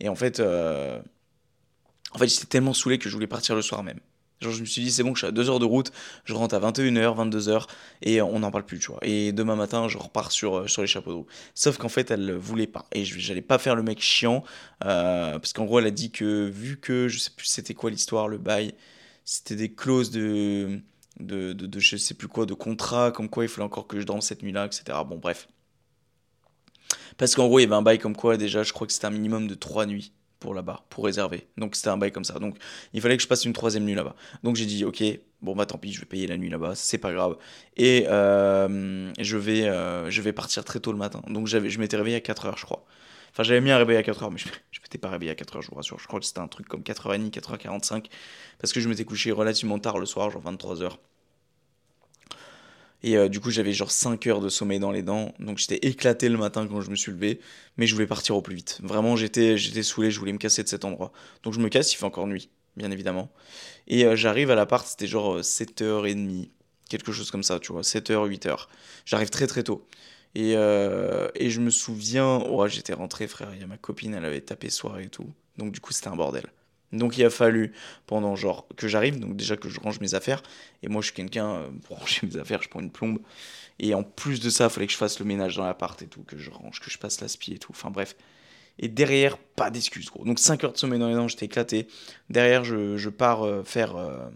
Et 0.01 0.09
en 0.09 0.15
fait, 0.15 0.41
en 0.41 2.19
fait, 2.19 2.29
j'étais 2.29 2.47
tellement 2.47 2.75
saoulé 2.75 2.99
que 2.99 3.09
je 3.09 3.15
voulais 3.15 3.27
partir 3.27 3.55
le 3.55 3.63
soir 3.63 3.83
même. 3.83 4.01
Genre, 4.41 4.53
je 4.53 4.61
me 4.61 4.67
suis 4.67 4.83
dit, 4.83 4.93
c'est 4.93 5.03
bon, 5.03 5.15
je 5.15 5.21
suis 5.21 5.27
à 5.27 5.33
2 5.33 5.51
heures 5.51 5.59
de 5.59 5.65
route, 5.65 5.91
je 6.25 6.33
rentre 6.33 6.55
à 6.55 6.61
21h, 6.61 7.17
22h, 7.17 7.67
et 8.03 8.23
on 8.23 8.39
n'en 8.39 8.51
parle 8.51 8.65
plus, 8.65 8.79
tu 8.79 8.93
vois. 8.93 9.01
Et 9.03 9.33
demain 9.33 9.57
matin, 9.57 9.89
je 9.89 9.99
repars 9.99 10.31
sur, 10.31 10.59
euh, 10.59 10.67
sur 10.69 10.83
les 10.83 10.89
chapeaux 10.89 11.11
de 11.11 11.17
roue. 11.17 11.27
Sauf 11.55 11.77
qu'en 11.77 11.89
fait, 11.89 12.11
elle 12.11 12.33
voulait 12.35 12.69
pas. 12.69 12.87
Et 12.93 13.05
j'allais 13.05 13.43
pas 13.43 13.59
faire 13.59 13.75
le 13.75 13.83
mec 13.83 14.01
chiant, 14.01 14.45
euh, 14.85 15.39
parce 15.39 15.53
qu'en 15.53 15.65
gros, 15.65 15.81
elle 15.81 15.87
a 15.87 15.91
dit 15.91 16.11
que, 16.13 16.49
vu 16.49 16.79
que, 16.79 17.09
je 17.09 17.19
sais 17.19 17.31
plus 17.37 17.47
c'était 17.47 17.75
quoi 17.75 17.91
l'histoire, 17.91 18.29
le 18.29 18.39
bail, 18.39 18.75
c'était 19.25 19.57
des 19.57 19.75
clauses 19.75 20.11
de, 20.11 20.81
de, 21.19 21.53
de, 21.53 21.67
de, 21.67 21.81
je 21.81 21.97
sais 21.97 22.15
plus 22.15 22.29
quoi, 22.29 22.47
de 22.47 22.55
contrat, 22.55 23.11
comme 23.11 23.29
quoi 23.29 23.45
il 23.45 23.49
fallait 23.49 23.67
encore 23.67 23.89
que 23.89 24.01
je 24.01 24.07
dorme 24.07 24.21
cette 24.21 24.43
nuit-là, 24.43 24.67
etc. 24.67 24.99
Bon, 25.07 25.17
bref. 25.19 25.49
Parce 27.17 27.35
qu'en 27.35 27.49
gros, 27.49 27.59
il 27.59 27.63
y 27.63 27.67
avait 27.67 27.75
un 27.75 27.83
bail 27.83 27.99
comme 27.99 28.15
quoi, 28.17 28.37
déjà, 28.37 28.63
je 28.63 28.73
crois 28.73 28.87
que 28.87 28.93
c'était 28.93 29.07
un 29.07 29.11
minimum 29.11 29.49
de 29.49 29.55
3 29.55 29.87
nuits 29.87 30.13
pour 30.41 30.55
là-bas, 30.55 30.85
pour 30.91 31.05
réserver. 31.05 31.49
Donc 31.57 31.77
c'était 31.77 31.89
un 31.89 31.97
bail 31.97 32.13
comme 32.13 32.25
ça. 32.25 32.39
Donc 32.39 32.57
il 32.93 33.01
fallait 33.01 33.17
que 33.17 33.23
je 33.23 33.29
passe 33.29 33.45
une 33.45 33.53
troisième 33.53 33.85
nuit 33.85 33.95
là-bas. 33.95 34.15
Donc 34.43 34.57
j'ai 34.57 34.67
dit 34.67 34.85
ok, 34.85 35.03
bon 35.43 35.55
bah 35.57 35.67
tant 35.67 35.79
pis, 35.79 35.93
je 35.93 36.01
vais 36.01 36.07
payer 36.07 36.27
la 36.27 36.37
nuit 36.37 36.51
là-bas, 36.51 36.75
c'est 36.75 36.99
pas 36.99 37.13
grave. 37.13 37.37
Et 37.77 38.07
euh, 38.09 39.13
je, 39.19 39.37
vais, 39.37 39.65
euh, 39.65 40.11
je 40.11 40.23
vais 40.23 40.33
partir 40.33 40.65
très 40.65 40.81
tôt 40.81 40.93
le 40.93 40.99
matin. 40.99 41.23
Donc 41.29 41.47
je 41.47 41.79
m'étais 41.79 41.97
réveillé 41.97 42.17
à 42.17 42.21
4h 42.21 42.59
je 42.59 42.65
crois. 42.65 42.85
Enfin 43.31 43.43
j'avais 43.43 43.61
mis 43.61 43.71
un 43.71 43.79
réveil 43.79 43.97
à 43.97 44.03
4h, 44.03 44.31
mais 44.33 44.39
je, 44.39 44.49
je 44.71 44.81
m'étais 44.81 44.99
pas 44.99 45.11
réveillé 45.11 45.31
à 45.33 45.35
4h, 45.35 45.63
je 45.63 45.69
vous 45.69 45.77
rassure. 45.77 45.99
Je 45.99 46.07
crois 46.07 46.21
que 46.21 46.27
c'était 46.27 46.41
un 46.41 46.49
truc 46.49 46.67
comme 46.69 46.83
4h30, 46.83 47.31
4h45. 47.31 48.07
Parce 48.59 48.73
que 48.73 48.81
je 48.81 48.89
m'étais 48.89 49.05
couché 49.05 49.33
relativement 49.33 49.79
tard 49.79 49.99
le 49.99 50.07
soir, 50.07 50.31
genre 50.31 50.43
23h. 50.43 50.93
Et 53.03 53.17
euh, 53.17 53.29
du 53.29 53.41
coup, 53.41 53.51
j'avais 53.51 53.73
genre 53.73 53.91
5 53.91 54.27
heures 54.27 54.41
de 54.41 54.49
sommeil 54.49 54.81
dans 54.81 54.91
les 54.91 55.03
dents. 55.03 55.33
Donc 55.39 55.59
j'étais 55.59 55.87
éclaté 55.87 56.29
le 56.29 56.37
matin 56.37 56.67
quand 56.67 56.81
je 56.81 56.91
me 56.91 56.97
suis 56.97 57.13
levé. 57.13 57.41
Mais 57.77 57.87
je 57.87 57.95
voulais 57.95 58.07
partir 58.07 58.37
au 58.37 58.43
plus 58.43 58.57
vite. 58.57 58.81
Vraiment, 58.83 59.17
j'étais, 59.17 59.57
j'étais 59.57 59.83
saoulé, 59.83 60.11
je 60.11 60.19
voulais 60.19 60.33
me 60.33 60.39
casser 60.39 60.63
de 60.63 60.69
cet 60.69 60.85
endroit. 60.85 61.13
Donc 61.43 61.55
je 61.55 61.61
me 61.61 61.69
casse, 61.69 61.93
il 61.93 61.97
fait 61.97 62.05
encore 62.05 62.27
nuit, 62.27 62.51
bien 62.77 62.91
évidemment. 62.91 63.31
Et 63.87 64.05
euh, 64.05 64.17
j'arrive 64.17 64.51
à 64.51 64.55
l'appart, 64.55 64.87
c'était 64.87 65.07
genre 65.07 65.41
7h30. 65.41 66.43
Euh, 66.43 66.47
quelque 66.89 67.13
chose 67.13 67.31
comme 67.31 67.43
ça, 67.43 67.61
tu 67.61 67.73
vois. 67.73 67.83
7h, 67.83 68.29
8h. 68.29 68.67
J'arrive 69.05 69.31
très 69.31 69.47
très 69.47 69.63
tôt. 69.63 69.87
Et, 70.35 70.53
et 70.53 71.51
je 71.51 71.61
me 71.61 71.71
souviens, 71.71 72.37
oh, 72.49 72.67
j'étais 72.69 72.93
rentré, 72.93 73.27
frère. 73.27 73.51
Il 73.55 73.61
y 73.61 73.65
a 73.65 73.67
ma 73.67 73.77
copine, 73.79 74.15
elle 74.15 74.25
avait 74.25 74.41
tapé 74.41 74.71
soirée 74.71 75.05
et 75.05 75.09
tout. 75.09 75.27
Donc 75.57 75.73
du 75.73 75.81
coup, 75.81 75.93
c'était 75.93 76.09
un 76.09 76.17
bordel. 76.17 76.45
Donc 76.93 77.19
il 77.19 77.25
a 77.25 77.31
fallu 77.31 77.73
pendant 78.07 78.35
genre 78.37 78.67
que 78.77 78.89
j'arrive, 78.89 79.21
donc 79.21 79.37
déjà 79.37 79.57
que 79.57 79.69
je 79.69 79.79
range 79.81 80.01
mes 80.01 80.15
affaires. 80.15 80.43
Et 80.83 80.89
moi 80.89 81.03
je 81.03 81.07
suis 81.07 81.15
quelqu'un, 81.15 81.49
euh, 81.51 81.69
pour 81.85 81.99
ranger 82.01 82.27
mes 82.27 82.37
affaires, 82.39 82.63
je 82.63 82.69
prends 82.69 82.81
une 82.81 82.91
plombe. 82.91 83.19
Et 83.79 83.95
en 83.95 84.03
plus 84.03 84.41
de 84.41 84.51
ça, 84.51 84.65
il 84.65 84.71
fallait 84.71 84.87
que 84.87 84.93
je 84.93 84.99
fasse 84.99 85.19
le 85.19 85.25
ménage 85.25 85.57
dans 85.57 85.65
l'appart 85.65 86.01
et 86.03 86.07
tout, 86.07 86.23
que 86.23 86.39
je 86.39 86.51
range, 86.51 86.81
que 86.81 86.91
je 86.91 86.99
passe 86.99 87.21
l'aspi 87.21 87.53
et 87.53 87.59
tout. 87.59 87.73
Enfin 87.73 87.91
bref. 87.91 88.17
Et 88.81 88.89
derrière, 88.89 89.39
pas 89.39 89.71
d'excuses 89.71 90.11
gros. 90.11 90.25
Donc 90.25 90.39
5 90.39 90.65
heures 90.65 90.73
de 90.73 90.79
sommeil 90.79 91.01
dans 91.01 91.09
les 91.09 91.15
dents, 91.15 91.29
j'étais 91.29 91.47
éclaté. 91.47 91.89
Derrière, 92.31 92.65
je, 92.65 92.97
je 92.97 93.11
pars 93.11 93.43
euh, 93.43 93.63
faire 93.65 93.97
euh, 93.97 94.29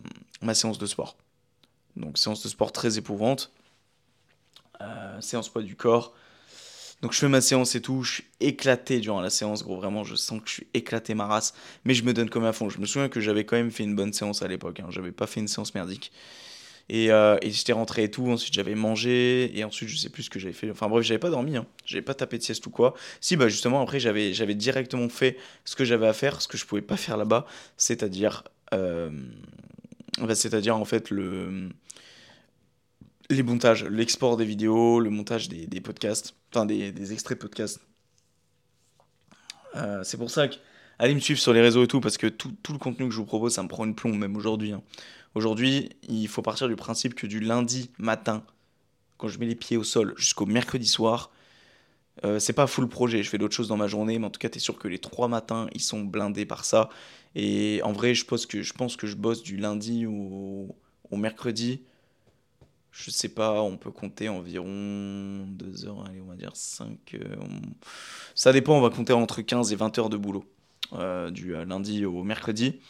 ma 0.42 0.54
séance 0.54 0.78
de 0.78 0.86
sport. 0.86 1.16
Donc 1.96 2.18
séance 2.18 2.42
de 2.42 2.48
sport 2.48 2.72
très 2.72 2.98
épouvante. 2.98 3.52
séance 5.20 5.48
poids 5.48 5.62
du 5.62 5.76
corps. 5.76 6.12
Donc 7.02 7.12
je 7.12 7.18
fais 7.18 7.28
ma 7.28 7.40
séance 7.40 7.74
et 7.74 7.82
tout, 7.82 8.04
je 8.04 8.12
suis 8.12 8.24
éclaté 8.38 9.00
durant 9.00 9.20
la 9.20 9.28
séance, 9.28 9.64
gros, 9.64 9.76
vraiment, 9.76 10.04
je 10.04 10.14
sens 10.14 10.40
que 10.40 10.48
je 10.48 10.52
suis 10.52 10.66
éclaté 10.72 11.14
ma 11.14 11.26
race, 11.26 11.52
mais 11.84 11.94
je 11.94 12.04
me 12.04 12.14
donne 12.14 12.30
comme 12.30 12.44
à 12.44 12.52
fond. 12.52 12.70
Je 12.70 12.78
me 12.78 12.86
souviens 12.86 13.08
que 13.08 13.20
j'avais 13.20 13.44
quand 13.44 13.56
même 13.56 13.72
fait 13.72 13.82
une 13.82 13.96
bonne 13.96 14.12
séance 14.12 14.42
à 14.42 14.48
l'époque, 14.48 14.78
hein. 14.78 14.86
j'avais 14.90 15.10
pas 15.10 15.26
fait 15.26 15.40
une 15.40 15.48
séance 15.48 15.74
merdique. 15.74 16.12
Et, 16.88 17.10
euh, 17.10 17.36
et 17.42 17.50
j'étais 17.50 17.72
rentré 17.72 18.04
et 18.04 18.10
tout, 18.10 18.28
ensuite 18.28 18.54
j'avais 18.54 18.76
mangé, 18.76 19.56
et 19.58 19.64
ensuite 19.64 19.88
je 19.88 19.96
sais 19.96 20.10
plus 20.10 20.24
ce 20.24 20.30
que 20.30 20.38
j'avais 20.38 20.54
fait. 20.54 20.70
Enfin 20.70 20.88
bref, 20.88 21.04
j'avais 21.04 21.18
pas 21.18 21.30
dormi, 21.30 21.56
hein. 21.56 21.66
j'avais 21.84 22.02
pas 22.02 22.14
tapé 22.14 22.38
de 22.38 22.42
sieste 22.44 22.64
ou 22.66 22.70
quoi. 22.70 22.94
Si, 23.20 23.36
bah 23.36 23.48
justement, 23.48 23.82
après 23.82 23.98
j'avais, 23.98 24.54
directement 24.54 25.08
fait 25.08 25.36
ce 25.64 25.74
que 25.74 25.84
j'avais 25.84 26.06
à 26.06 26.12
faire, 26.12 26.40
ce 26.40 26.46
que 26.46 26.56
je 26.56 26.66
pouvais 26.66 26.82
pas 26.82 26.96
faire 26.96 27.16
là-bas, 27.16 27.46
c'est-à-dire... 27.76 28.44
Euh, 28.74 29.10
bah, 30.20 30.34
c'est-à-dire 30.34 30.76
en 30.76 30.84
fait 30.84 31.10
le 31.10 31.70
les 33.30 33.42
montages, 33.42 33.84
l'export 33.84 34.36
des 34.36 34.44
vidéos, 34.44 35.00
le 35.00 35.08
montage 35.08 35.48
des 35.48 35.80
podcasts, 35.80 36.34
enfin 36.52 36.66
des, 36.66 36.92
des, 36.92 37.12
extraits 37.12 37.38
de 37.38 37.42
podcasts. 37.42 37.80
Euh, 39.76 40.02
c'est 40.04 40.16
pour 40.16 40.30
ça 40.30 40.48
que 40.48 40.56
allez 40.98 41.14
me 41.14 41.20
suivre 41.20 41.40
sur 41.40 41.52
les 41.52 41.60
réseaux 41.60 41.84
et 41.84 41.88
tout, 41.88 42.00
parce 42.00 42.18
que 42.18 42.26
tout, 42.26 42.52
tout, 42.62 42.72
le 42.72 42.78
contenu 42.78 43.06
que 43.06 43.12
je 43.12 43.18
vous 43.18 43.24
propose, 43.24 43.54
ça 43.54 43.62
me 43.62 43.68
prend 43.68 43.84
une 43.84 43.94
plombe, 43.94 44.16
même 44.16 44.36
aujourd'hui. 44.36 44.72
Hein. 44.72 44.82
Aujourd'hui, 45.34 45.90
il 46.08 46.28
faut 46.28 46.42
partir 46.42 46.68
du 46.68 46.76
principe 46.76 47.14
que 47.14 47.26
du 47.26 47.40
lundi 47.40 47.90
matin, 47.98 48.44
quand 49.16 49.28
je 49.28 49.38
mets 49.38 49.46
les 49.46 49.54
pieds 49.54 49.76
au 49.76 49.84
sol, 49.84 50.14
jusqu'au 50.16 50.46
mercredi 50.46 50.86
soir, 50.86 51.30
euh, 52.24 52.38
c'est 52.38 52.52
pas 52.52 52.66
full 52.66 52.88
projet, 52.88 53.22
je 53.22 53.30
fais 53.30 53.38
d'autres 53.38 53.54
choses 53.54 53.68
dans 53.68 53.78
ma 53.78 53.86
journée, 53.86 54.18
mais 54.18 54.26
en 54.26 54.30
tout 54.30 54.38
cas, 54.38 54.50
tu 54.50 54.58
es 54.58 54.60
sûr 54.60 54.78
que 54.78 54.88
les 54.88 54.98
trois 54.98 55.28
matins, 55.28 55.68
ils 55.72 55.80
sont 55.80 56.02
blindés 56.02 56.44
par 56.44 56.64
ça. 56.64 56.90
Et 57.34 57.80
en 57.84 57.92
vrai, 57.92 58.14
je 58.14 58.26
pense 58.26 58.44
que 58.44 58.62
je, 58.62 58.72
pense 58.74 58.96
que 58.96 59.06
je 59.06 59.16
bosse 59.16 59.42
du 59.42 59.56
lundi 59.56 60.04
au, 60.04 60.76
au 61.10 61.16
mercredi 61.16 61.82
je 62.92 63.10
sais 63.10 63.30
pas, 63.30 63.62
on 63.62 63.78
peut 63.78 63.90
compter 63.90 64.28
environ 64.28 65.46
2 65.48 65.86
heures, 65.86 66.04
allez, 66.06 66.20
on 66.20 66.26
va 66.26 66.36
dire 66.36 66.54
5. 66.54 66.98
Euh, 67.14 67.36
ça 68.34 68.52
dépend, 68.52 68.76
on 68.76 68.82
va 68.82 68.90
compter 68.90 69.14
entre 69.14 69.40
15 69.40 69.72
et 69.72 69.76
20 69.76 69.98
heures 69.98 70.10
de 70.10 70.18
boulot, 70.18 70.44
euh, 70.92 71.30
du 71.30 71.56
euh, 71.56 71.64
lundi 71.64 72.04
au 72.04 72.22
mercredi. 72.22 72.80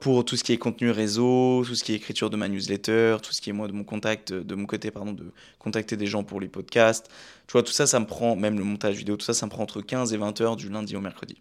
pour 0.00 0.24
tout 0.24 0.36
ce 0.36 0.44
qui 0.44 0.52
est 0.52 0.58
contenu 0.58 0.90
réseau, 0.90 1.64
tout 1.66 1.74
ce 1.74 1.82
qui 1.82 1.92
est 1.92 1.96
écriture 1.96 2.30
de 2.30 2.36
ma 2.36 2.48
newsletter, 2.48 3.16
tout 3.22 3.32
ce 3.32 3.40
qui 3.40 3.50
est 3.50 3.52
moi 3.54 3.68
de 3.68 3.72
mon 3.72 3.84
contact, 3.84 4.32
de 4.32 4.54
mon 4.54 4.66
côté, 4.66 4.90
pardon, 4.90 5.12
de 5.12 5.32
contacter 5.58 5.96
des 5.96 6.06
gens 6.06 6.24
pour 6.24 6.40
les 6.40 6.48
podcasts. 6.48 7.08
Tu 7.46 7.52
vois, 7.52 7.62
tout 7.62 7.72
ça, 7.72 7.86
ça 7.86 7.98
me 7.98 8.06
prend, 8.06 8.36
même 8.36 8.58
le 8.58 8.64
montage 8.64 8.96
vidéo, 8.96 9.16
tout 9.16 9.24
ça, 9.24 9.34
ça 9.34 9.46
me 9.46 9.50
prend 9.50 9.62
entre 9.62 9.80
15 9.80 10.12
et 10.12 10.18
20 10.18 10.40
heures 10.42 10.56
du 10.56 10.68
lundi 10.68 10.94
au 10.94 11.00
mercredi. 11.00 11.40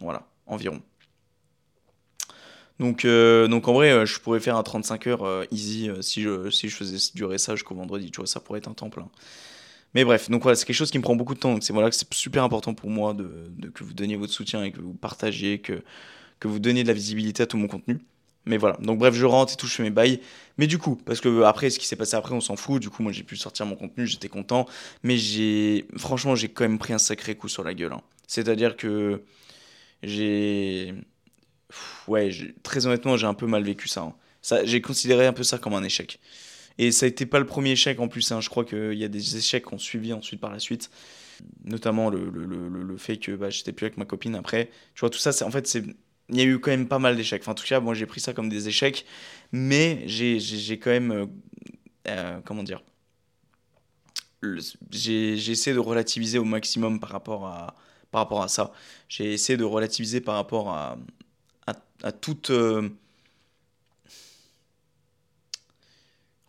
Voilà, 0.00 0.26
environ. 0.46 0.80
Donc, 2.78 3.04
euh, 3.04 3.48
donc 3.48 3.68
en 3.68 3.72
vrai, 3.72 3.90
euh, 3.90 4.04
je 4.06 4.20
pourrais 4.20 4.40
faire 4.40 4.56
un 4.56 4.62
35 4.62 5.06
heures 5.06 5.24
euh, 5.24 5.44
easy 5.50 5.90
si, 6.02 6.22
je, 6.22 6.50
si 6.50 6.68
je 6.68 6.76
faisais 6.76 6.98
durer 7.14 7.38
ça 7.38 7.54
jusqu'au 7.54 7.74
vendredi, 7.74 8.10
tu 8.10 8.18
vois, 8.18 8.26
ça 8.26 8.40
pourrait 8.40 8.58
être 8.58 8.68
un 8.68 8.74
temps 8.74 8.90
plein. 8.90 9.08
Mais 9.94 10.04
bref, 10.04 10.30
donc 10.30 10.42
voilà, 10.42 10.56
c'est 10.56 10.66
quelque 10.66 10.76
chose 10.76 10.90
qui 10.90 10.98
me 10.98 11.02
prend 11.02 11.16
beaucoup 11.16 11.34
de 11.34 11.40
temps. 11.40 11.52
Donc 11.52 11.62
c'est 11.64 11.72
voilà 11.72 11.90
c'est 11.92 12.12
super 12.14 12.44
important 12.44 12.74
pour 12.74 12.90
moi 12.90 13.14
de, 13.14 13.50
que 13.74 13.84
vous 13.84 13.94
donniez 13.94 14.16
votre 14.16 14.32
soutien 14.32 14.62
et 14.64 14.72
que 14.72 14.80
vous 14.80 14.94
partagiez, 14.94 15.60
que, 15.60 15.82
que 16.40 16.48
vous 16.48 16.58
donniez 16.58 16.82
de 16.82 16.88
la 16.88 16.94
visibilité 16.94 17.44
à 17.44 17.46
tout 17.46 17.56
mon 17.58 17.68
contenu. 17.68 17.98
Mais 18.46 18.58
voilà. 18.58 18.76
Donc 18.82 18.98
bref, 18.98 19.14
je 19.14 19.26
rentre 19.26 19.54
et 19.54 19.56
tout, 19.56 19.66
je 19.66 19.74
fais 19.74 19.82
mes 19.82 19.90
bails. 19.90 20.20
Mais 20.58 20.66
du 20.68 20.78
coup, 20.78 20.96
parce 20.96 21.20
que 21.20 21.42
après, 21.42 21.70
ce 21.70 21.78
qui 21.78 21.86
s'est 21.86 21.96
passé 21.96 22.16
après, 22.16 22.34
on 22.34 22.40
s'en 22.40 22.56
fout. 22.56 22.80
Du 22.82 22.90
coup, 22.90 23.02
moi, 23.02 23.12
j'ai 23.12 23.24
pu 23.24 23.36
sortir 23.36 23.66
mon 23.66 23.76
contenu, 23.76 24.06
j'étais 24.06 24.28
content. 24.28 24.66
Mais 25.02 25.16
j'ai, 25.18 25.86
franchement, 25.96 26.34
j'ai 26.36 26.48
quand 26.48 26.64
même 26.64 26.78
pris 26.78 26.92
un 26.94 26.98
sacré 26.98 27.34
coup 27.36 27.48
sur 27.48 27.64
la 27.64 27.74
gueule. 27.74 27.92
hein. 27.92 28.02
C'est-à-dire 28.28 28.76
que 28.76 29.22
j'ai, 30.02 30.94
ouais, 32.08 32.30
très 32.62 32.86
honnêtement, 32.86 33.16
j'ai 33.16 33.26
un 33.26 33.34
peu 33.34 33.46
mal 33.46 33.62
vécu 33.64 33.88
ça. 33.88 34.02
hein. 34.02 34.14
Ça, 34.42 34.64
j'ai 34.64 34.80
considéré 34.80 35.26
un 35.26 35.32
peu 35.32 35.42
ça 35.42 35.58
comme 35.58 35.74
un 35.74 35.82
échec. 35.82 36.20
Et 36.78 36.92
ça 36.92 37.06
été 37.06 37.26
pas 37.26 37.38
le 37.40 37.46
premier 37.46 37.72
échec 37.72 38.00
en 38.00 38.08
plus. 38.08 38.30
hein. 38.32 38.40
Je 38.40 38.50
crois 38.50 38.64
qu'il 38.64 38.94
y 38.94 39.04
a 39.04 39.08
des 39.08 39.36
échecs 39.36 39.66
qui 39.66 39.74
ont 39.74 39.78
suivi 39.78 40.12
ensuite 40.12 40.40
par 40.40 40.52
la 40.52 40.58
suite. 40.60 40.90
Notamment 41.64 42.10
le, 42.10 42.30
le, 42.30 42.46
le, 42.46 42.68
le- 42.84 42.96
fait 42.98 43.18
que 43.18 43.32
bah, 43.36 43.50
j'étais 43.50 43.72
plus 43.72 43.86
avec 43.86 43.98
ma 43.98 44.06
copine 44.06 44.34
après. 44.36 44.70
Tu 44.94 45.00
vois, 45.00 45.10
tout 45.10 45.18
ça, 45.18 45.32
en 45.46 45.50
fait, 45.50 45.74
il 46.30 46.36
y 46.38 46.42
a 46.42 46.44
eu 46.44 46.58
quand 46.60 46.70
même 46.72 46.88
pas 46.88 46.98
mal 47.00 47.16
d'échecs. 47.16 47.42
Enfin, 47.42 47.52
en 47.52 47.56
tout 47.56 47.66
cas, 47.66 47.80
moi, 47.80 47.94
j'ai 47.94 48.06
pris 48.06 48.20
ça 48.20 48.32
comme 48.34 48.48
des 48.50 48.68
échecs. 48.68 49.06
Mais 49.52 50.02
j'ai, 50.06 50.40
quand 50.80 50.90
même. 50.90 51.12
euh, 51.12 51.26
euh, 52.08 52.40
comment 52.44 52.62
dire 52.64 52.82
j'ai 54.90 55.50
essayé 55.50 55.74
de 55.74 55.80
relativiser 55.80 56.38
au 56.38 56.44
maximum 56.44 57.00
par 57.00 57.10
rapport 57.10 57.46
à, 57.46 57.74
par 58.10 58.22
rapport 58.22 58.42
à 58.42 58.48
ça. 58.48 58.72
J'ai 59.08 59.32
essayé 59.32 59.56
de 59.56 59.64
relativiser 59.64 60.20
par 60.20 60.34
rapport 60.36 60.70
à, 60.70 60.98
à, 61.66 62.12
toute. 62.12 62.50
euh, 62.50 62.88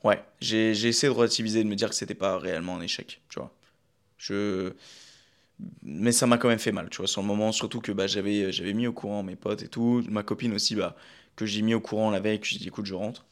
Ouais, 0.03 0.23
j'ai 0.41 0.71
essayé 0.71 1.11
de 1.11 1.17
relativiser, 1.17 1.63
de 1.63 1.69
me 1.69 1.75
dire 1.75 1.89
que 1.89 1.95
c'était 1.95 2.13
pas 2.15 2.37
réellement 2.37 2.75
un 2.77 2.81
échec, 2.81 3.21
tu 3.29 3.39
vois. 3.39 3.51
Je... 4.17 4.73
Mais 5.83 6.11
ça 6.11 6.27
m'a 6.27 6.37
quand 6.37 6.47
même 6.49 6.59
fait 6.59 6.71
mal, 6.71 6.89
tu 6.89 6.97
vois, 6.97 7.07
sur 7.07 7.21
le 7.21 7.27
moment, 7.27 7.51
surtout 7.51 7.81
que 7.81 7.91
bah, 7.91 8.05
j'avais 8.07 8.73
mis 8.73 8.85
au 8.87 8.93
courant 8.93 9.23
mes 9.23 9.35
potes 9.35 9.63
et 9.63 9.67
tout, 9.67 10.03
ma 10.09 10.21
copine 10.23 10.53
aussi, 10.53 10.75
bah, 10.75 10.95
que 11.35 11.45
j'ai 11.45 11.61
mis 11.63 11.73
au 11.73 11.81
courant 11.81 12.11
la 12.11 12.19
veille, 12.19 12.39
que 12.39 12.45
j'ai 12.47 12.59
dit 12.59 12.67
écoute, 12.67 12.85
je 12.85 12.93
rentre. 12.93 13.25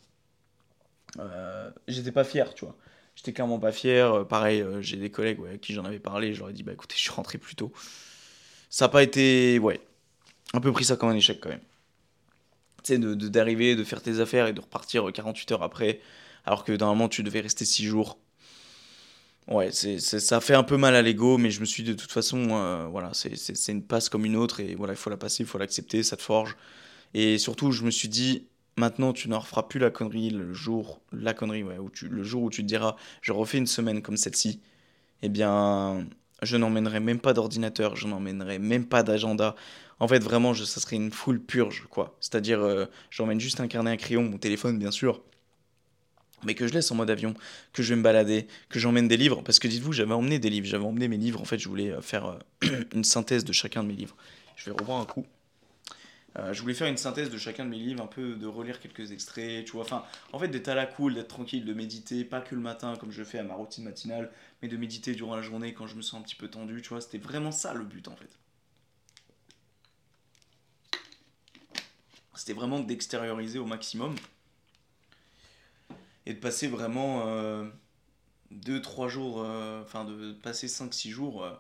Euh, 1.20 1.72
j'étais 1.88 2.12
pas 2.12 2.24
fier, 2.24 2.54
tu 2.54 2.66
vois. 2.66 2.76
J'étais 3.16 3.34
clairement 3.34 3.60
pas 3.60 3.72
fier. 3.72 4.14
Euh, 4.14 4.24
Pareil, 4.26 4.64
j'ai 4.82 4.98
des 4.98 5.10
collègues 5.12 5.40
ouais, 5.40 5.52
à 5.54 5.58
qui 5.58 5.74
j'en 5.74 5.86
avais 5.86 6.00
parlé, 6.00 6.34
je 6.34 6.40
leur 6.40 6.50
ai 6.50 6.54
dit 6.54 6.64
bah 6.64 6.74
écoutez, 6.74 6.96
je 6.98 7.02
suis 7.02 7.12
rentré 7.12 7.38
plus 7.38 7.56
tôt. 7.56 7.72
Ça 8.70 8.86
a 8.86 8.90
pas 8.90 9.04
été, 9.04 9.60
ouais, 9.60 9.82
un 10.54 10.62
peu 10.62 10.72
pris 10.72 10.86
ça 10.86 10.98
comme 10.98 11.10
un 11.10 11.16
échec 11.16 11.40
quand 11.42 11.50
même. 11.50 11.62
De, 12.88 13.16
d'arriver, 13.16 13.76
de 13.76 13.84
faire 13.84 14.02
tes 14.02 14.20
affaires 14.20 14.48
et 14.48 14.54
de 14.54 14.62
repartir 14.62 15.08
euh, 15.10 15.12
48 15.12 15.52
heures 15.54 15.64
après, 15.64 16.02
alors 16.46 16.64
que 16.64 16.72
normalement 16.72 17.10
tu 17.10 17.24
devais 17.24 17.42
rester 17.42 17.66
6 17.66 17.86
jours. 17.86 18.20
Ouais, 19.48 19.72
c'est, 19.72 20.00
ça 20.00 20.42
fait 20.42 20.56
un 20.56 20.64
peu 20.64 20.76
mal 20.76 20.96
à 20.96 21.04
l'ego, 21.04 21.38
mais 21.38 21.52
je 21.52 21.60
me 21.60 21.66
suis 21.66 21.84
dit 21.84 21.92
de 21.92 21.96
toute 22.02 22.12
façon, 22.12 22.48
euh, 22.52 22.88
voilà, 22.88 23.12
c'est, 23.14 23.36
c'est, 23.36 23.56
c'est 23.56 23.72
une 23.72 23.84
passe 23.84 24.10
comme 24.10 24.26
une 24.26 24.36
autre, 24.36 24.60
et 24.60 24.74
voilà, 24.74 24.94
il 24.94 24.96
faut 24.96 25.12
la 25.12 25.18
passer, 25.18 25.44
il 25.44 25.46
faut 25.46 25.60
l'accepter, 25.60 26.02
ça 26.02 26.18
te 26.18 26.24
forge. 26.24 26.56
Et 27.14 27.38
surtout, 27.40 27.72
je 27.72 27.84
me 27.84 27.92
suis 27.92 28.10
dit, 28.10 28.48
maintenant 28.78 29.14
tu 29.14 29.30
n'en 29.30 29.40
referas 29.40 29.68
plus 29.68 29.80
la 29.80 29.92
connerie 29.92 30.32
le 30.32 30.54
jour, 30.54 31.02
la 31.14 31.34
connerie, 31.34 31.64
ouais, 31.64 31.78
où 31.80 31.90
tu, 31.92 32.08
le 32.10 32.24
jour 32.24 32.44
où 32.44 32.50
tu 32.52 32.62
te 32.64 32.68
diras, 32.68 32.96
je 33.22 33.34
refais 33.34 33.58
une 33.60 33.68
semaine 33.68 34.02
comme 34.02 34.18
celle-ci, 34.18 34.62
eh 35.24 35.30
bien, 35.30 36.08
je 36.42 36.58
n'emmènerai 36.58 37.00
même 37.00 37.20
pas 37.20 37.34
d'ordinateur, 37.34 37.96
je 37.96 38.08
n'emmènerai 38.08 38.60
même 38.60 38.86
pas 38.88 39.04
d'agenda. 39.04 39.56
En 40.00 40.08
fait, 40.08 40.20
vraiment, 40.20 40.54
je, 40.54 40.66
ça 40.66 40.82
serait 40.82 40.98
une 40.98 41.12
full 41.12 41.40
purge, 41.42 41.86
quoi. 41.90 42.16
C'est-à-dire, 42.20 42.62
euh, 42.62 42.86
j'emmène 43.12 43.40
juste 43.40 43.60
un 43.62 43.68
carnet, 43.68 43.92
un 43.92 43.98
crayon, 43.98 44.24
mon 44.24 44.38
téléphone, 44.38 44.78
bien 44.78 44.92
sûr, 44.92 45.22
mais 46.44 46.54
que 46.54 46.68
je 46.68 46.74
laisse 46.74 46.92
en 46.92 46.96
mode 46.96 47.10
avion, 47.10 47.34
que 47.72 47.82
je 47.82 47.90
vais 47.90 47.96
me 47.96 48.04
balader, 48.04 48.48
que 48.70 48.78
j'emmène 48.78 49.08
des 49.08 49.18
livres, 49.18 49.42
parce 49.42 49.60
que 49.60 49.68
dites-vous, 49.68 49.94
j'avais 49.94 50.14
emmené 50.14 50.38
des 50.38 50.50
livres, 50.50 50.68
j'avais 50.68 50.84
emmené 50.84 51.08
mes 51.08 51.18
livres, 51.18 51.42
en 51.42 51.46
fait, 51.46 51.58
je 51.58 51.70
voulais 51.70 51.92
euh, 51.92 52.02
faire 52.02 52.26
euh, 52.26 52.84
une 52.94 53.06
synthèse 53.06 53.46
de 53.46 53.54
chacun 53.54 53.84
de 53.84 53.88
mes 53.88 53.96
livres. 53.96 54.16
Je 54.58 54.70
vais 54.70 54.76
revoir 54.78 55.00
un 55.00 55.06
coup. 55.06 55.26
Je 56.52 56.62
voulais 56.62 56.74
faire 56.74 56.88
une 56.88 56.98
synthèse 56.98 57.30
de 57.30 57.38
chacun 57.38 57.64
de 57.64 57.70
mes 57.70 57.78
livres, 57.78 58.04
un 58.04 58.08
peu 58.08 58.36
de 58.36 58.46
relire 58.46 58.82
quelques 58.82 59.14
extraits, 59.14 59.64
tu 59.64 59.72
vois. 59.72 59.86
En 60.34 60.38
fait, 60.38 60.50
d'être 60.50 60.68
à 60.68 60.76
la 60.76 60.86
cool, 60.86 61.14
d'être 61.14 61.30
tranquille, 61.30 61.64
de 61.64 61.74
méditer, 61.74 62.26
pas 62.26 62.42
que 62.42 62.56
le 62.56 62.60
matin 62.60 62.96
comme 63.00 63.10
je 63.10 63.24
fais 63.24 63.40
à 63.40 63.44
ma 63.44 63.54
routine 63.54 63.86
matinale, 63.86 64.30
mais 64.62 64.68
de 64.68 64.76
méditer 64.76 65.14
durant 65.14 65.38
la 65.38 65.42
journée 65.42 65.74
quand 65.74 65.88
je 65.88 65.96
me 65.96 66.02
sens 66.02 66.20
un 66.20 66.24
petit 66.24 66.36
peu 66.36 66.50
tendu, 66.50 66.82
tu 66.82 66.90
vois. 66.90 67.00
C'était 67.00 67.20
vraiment 67.20 67.52
ça 67.52 67.74
le 67.74 67.86
but 67.86 68.10
en 68.10 68.18
fait. 68.18 68.38
C'était 72.36 72.54
vraiment 72.54 72.80
d'extérioriser 72.80 73.60
au 73.60 73.66
maximum 73.66 74.16
et 76.26 76.34
de 76.34 76.40
passer 76.40 76.68
vraiment 76.68 77.24
2-3 78.52 79.08
jours, 79.10 79.42
euh, 79.44 79.82
enfin 79.82 80.06
de 80.06 80.34
passer 80.34 80.68
5-6 80.68 81.10
jours 81.10 81.44
euh, 81.44 81.52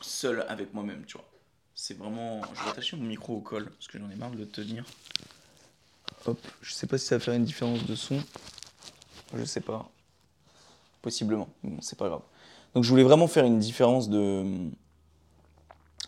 seul 0.00 0.44
avec 0.48 0.72
moi-même, 0.74 1.04
tu 1.06 1.16
vois. 1.16 1.28
C'est 1.74 1.96
vraiment. 1.96 2.42
Je 2.54 2.64
vais 2.64 2.70
attacher 2.70 2.96
mon 2.96 3.04
micro 3.04 3.36
au 3.36 3.40
col 3.40 3.70
parce 3.70 3.88
que 3.88 3.98
j'en 3.98 4.10
ai 4.10 4.16
marre 4.16 4.30
de 4.30 4.38
le 4.38 4.48
tenir. 4.48 4.84
Hop, 6.26 6.38
je 6.60 6.72
sais 6.72 6.86
pas 6.86 6.98
si 6.98 7.06
ça 7.06 7.16
va 7.16 7.20
faire 7.20 7.34
une 7.34 7.44
différence 7.44 7.84
de 7.84 7.94
son. 7.94 8.22
Je 9.34 9.44
sais 9.44 9.60
pas. 9.60 9.90
Possiblement. 11.00 11.48
Bon, 11.64 11.80
c'est 11.80 11.98
pas 11.98 12.08
grave. 12.08 12.22
Donc 12.74 12.84
je 12.84 12.90
voulais 12.90 13.02
vraiment 13.02 13.26
faire 13.26 13.44
une 13.44 13.58
différence 13.58 14.08
de. 14.08 14.44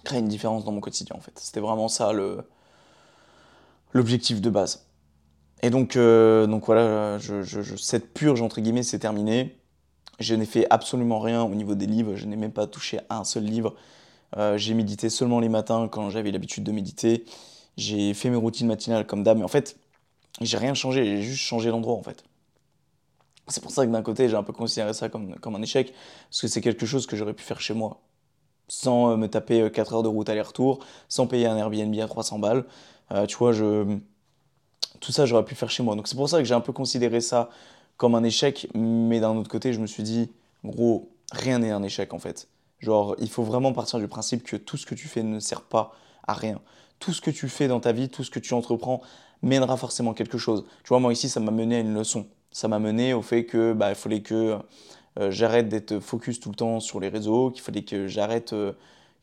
créer 0.04 0.20
une 0.20 0.28
différence 0.28 0.64
dans 0.64 0.72
mon 0.72 0.80
quotidien 0.80 1.16
en 1.16 1.20
fait. 1.20 1.36
C'était 1.38 1.60
vraiment 1.60 1.88
ça 1.88 2.12
le. 2.12 2.44
L'objectif 3.94 4.40
de 4.40 4.50
base. 4.50 4.86
Et 5.62 5.70
donc, 5.70 5.96
euh, 5.96 6.46
donc 6.46 6.66
voilà, 6.66 7.18
cette 7.78 8.12
purge 8.12 8.42
entre 8.42 8.60
guillemets, 8.60 8.82
c'est 8.82 8.98
terminé. 8.98 9.56
Je 10.20 10.34
n'ai 10.34 10.46
fait 10.46 10.66
absolument 10.68 11.20
rien 11.20 11.42
au 11.42 11.54
niveau 11.54 11.74
des 11.74 11.86
livres. 11.86 12.16
Je 12.16 12.26
n'ai 12.26 12.36
même 12.36 12.52
pas 12.52 12.66
touché 12.66 13.00
à 13.08 13.18
un 13.18 13.24
seul 13.24 13.44
livre. 13.44 13.74
Euh, 14.36 14.58
j'ai 14.58 14.74
médité 14.74 15.08
seulement 15.08 15.40
les 15.40 15.48
matins 15.48 15.88
quand 15.90 16.10
j'avais 16.10 16.30
l'habitude 16.30 16.64
de 16.64 16.72
méditer. 16.72 17.24
J'ai 17.76 18.14
fait 18.14 18.30
mes 18.30 18.36
routines 18.36 18.66
matinales 18.66 19.06
comme 19.06 19.22
d'hab, 19.22 19.38
mais 19.38 19.44
en 19.44 19.48
fait, 19.48 19.76
j'ai 20.40 20.58
rien 20.58 20.74
changé, 20.74 21.04
j'ai 21.04 21.22
juste 21.22 21.42
changé 21.42 21.70
l'endroit 21.70 21.94
en 21.94 22.02
fait. 22.02 22.24
C'est 23.48 23.62
pour 23.62 23.70
ça 23.72 23.86
que 23.86 23.90
d'un 23.90 24.02
côté, 24.02 24.28
j'ai 24.28 24.36
un 24.36 24.42
peu 24.42 24.52
considéré 24.52 24.94
ça 24.94 25.08
comme, 25.08 25.34
comme 25.36 25.54
un 25.54 25.62
échec, 25.62 25.92
parce 26.30 26.40
que 26.40 26.48
c'est 26.48 26.60
quelque 26.60 26.86
chose 26.86 27.06
que 27.06 27.16
j'aurais 27.16 27.34
pu 27.34 27.42
faire 27.44 27.60
chez 27.60 27.74
moi, 27.74 28.00
sans 28.68 29.10
euh, 29.12 29.16
me 29.16 29.28
taper 29.28 29.62
euh, 29.62 29.70
4 29.70 29.94
heures 29.94 30.02
de 30.02 30.08
route 30.08 30.28
aller-retour, 30.28 30.80
sans 31.08 31.26
payer 31.26 31.46
un 31.46 31.56
Airbnb 31.56 31.94
à 32.00 32.06
300 32.06 32.38
balles. 32.38 32.64
Euh, 33.12 33.26
tu 33.26 33.36
vois, 33.36 33.52
je... 33.52 33.98
tout 35.00 35.12
ça, 35.12 35.26
j'aurais 35.26 35.44
pu 35.44 35.54
faire 35.54 35.70
chez 35.70 35.82
moi. 35.82 35.96
Donc 35.96 36.08
c'est 36.08 36.16
pour 36.16 36.28
ça 36.28 36.38
que 36.38 36.44
j'ai 36.44 36.54
un 36.54 36.60
peu 36.60 36.72
considéré 36.72 37.20
ça 37.20 37.50
comme 37.96 38.14
un 38.14 38.24
échec, 38.24 38.68
mais 38.74 39.20
d'un 39.20 39.36
autre 39.36 39.50
côté, 39.50 39.72
je 39.72 39.80
me 39.80 39.86
suis 39.86 40.02
dit, 40.02 40.30
gros, 40.64 41.10
rien 41.32 41.60
n'est 41.60 41.70
un 41.70 41.82
échec 41.82 42.12
en 42.12 42.18
fait. 42.18 42.48
Genre, 42.80 43.14
il 43.18 43.30
faut 43.30 43.44
vraiment 43.44 43.72
partir 43.72 43.98
du 43.98 44.08
principe 44.08 44.42
que 44.42 44.56
tout 44.56 44.76
ce 44.76 44.84
que 44.84 44.94
tu 44.94 45.08
fais 45.08 45.22
ne 45.22 45.38
sert 45.40 45.62
pas 45.62 45.92
à 46.26 46.34
rien. 46.34 46.60
Tout 46.98 47.12
ce 47.12 47.20
que 47.20 47.30
tu 47.30 47.48
fais 47.48 47.68
dans 47.68 47.80
ta 47.80 47.92
vie, 47.92 48.08
tout 48.08 48.24
ce 48.24 48.30
que 48.30 48.38
tu 48.40 48.54
entreprends, 48.54 49.00
mènera 49.42 49.76
forcément 49.76 50.14
quelque 50.14 50.38
chose. 50.38 50.64
Tu 50.82 50.88
vois, 50.88 51.00
moi 51.00 51.12
ici, 51.12 51.28
ça 51.28 51.40
m'a 51.40 51.50
mené 51.50 51.76
à 51.76 51.80
une 51.80 51.94
leçon. 51.94 52.26
Ça 52.50 52.68
m'a 52.68 52.78
mené 52.78 53.14
au 53.14 53.22
fait 53.22 53.44
que 53.44 53.72
bah, 53.72 53.90
il 53.90 53.94
fallait 53.94 54.22
que 54.22 54.58
euh, 55.18 55.30
j'arrête 55.30 55.68
d'être 55.68 55.98
focus 56.00 56.40
tout 56.40 56.50
le 56.50 56.56
temps 56.56 56.80
sur 56.80 57.00
les 57.00 57.08
réseaux, 57.08 57.50
qu'il 57.50 57.62
fallait 57.62 57.84
que 57.84 58.06
j'arrête 58.06 58.52
euh, 58.52 58.72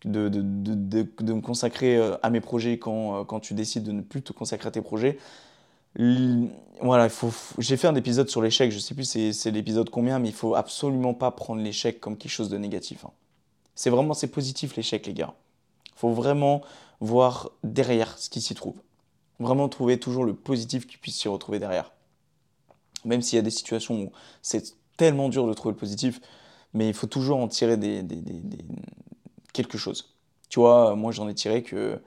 de, 0.06 0.30
de, 0.30 0.42
de, 0.42 1.08
de- 1.20 1.34
me 1.34 1.42
consacrer 1.42 1.98
euh, 1.98 2.16
à 2.24 2.30
mes 2.30 2.42
projets 2.42 2.80
quand, 2.80 3.22
euh, 3.22 3.24
quand 3.24 3.40
tu 3.40 3.54
décides 3.54 3.84
de 3.84 3.92
ne 3.92 4.02
plus 4.02 4.22
te 4.22 4.34
consacrer 4.34 4.68
à 4.68 4.72
tes 4.72 4.82
projets. 4.82 5.18
Voilà, 6.82 7.04
il 7.06 7.10
faut, 7.10 7.32
j'ai 7.60 7.78
fait 7.78 7.88
un 7.88 7.96
épisode 7.96 8.30
sur 8.30 8.42
l'échec, 8.42 8.72
je 8.72 8.80
sais 8.80 8.96
plus 8.96 9.04
c'est 9.06 9.52
l'épisode 9.52 9.90
combien, 9.90 10.20
mais 10.20 10.30
il 10.30 10.34
faut 10.34 10.56
absolument 10.56 11.14
pas 11.14 11.30
prendre 11.32 11.62
l'échec 11.62 12.00
comme 12.00 12.18
quelque 12.18 12.32
chose 12.32 12.50
de 12.50 12.58
négatif. 12.58 13.06
hein. 13.06 13.12
C'est 13.76 13.90
vraiment, 13.90 14.14
c'est 14.14 14.28
positif 14.28 14.76
l'échec, 14.76 15.06
les 15.06 15.14
gars. 15.14 15.34
Faut 15.96 16.12
vraiment 16.12 16.62
voir 17.00 17.52
derrière 17.64 18.18
ce 18.18 18.30
qui 18.30 18.42
s'y 18.42 18.56
trouve. 18.56 18.76
Vraiment 19.40 19.70
trouver 19.70 20.00
toujours 20.00 20.24
le 20.24 20.34
positif 20.34 20.88
qui 20.88 20.98
puisse 20.98 21.18
s'y 21.18 21.28
retrouver 21.28 21.60
derrière. 21.60 21.92
Même 23.06 23.22
s'il 23.22 23.36
y 23.38 23.40
a 23.40 23.44
des 23.44 23.50
situations 23.52 24.02
où 24.04 24.12
c'est 24.42 24.76
tellement 24.98 25.30
dur 25.30 25.48
de 25.48 25.54
trouver 25.54 25.74
le 25.74 25.80
positif, 25.80 26.20
mais 26.74 26.88
il 26.88 26.94
faut 26.94 27.08
toujours 27.08 27.38
en 27.38 27.48
tirer 27.48 27.78
des- 27.78 28.04
quelque 29.54 29.78
chose. 29.78 30.14
Tu 30.50 30.60
vois, 30.60 30.96
moi 30.96 31.12
j'en 31.12 31.28
ai 31.30 31.34
tiré 31.36 31.64
que, 31.64 32.00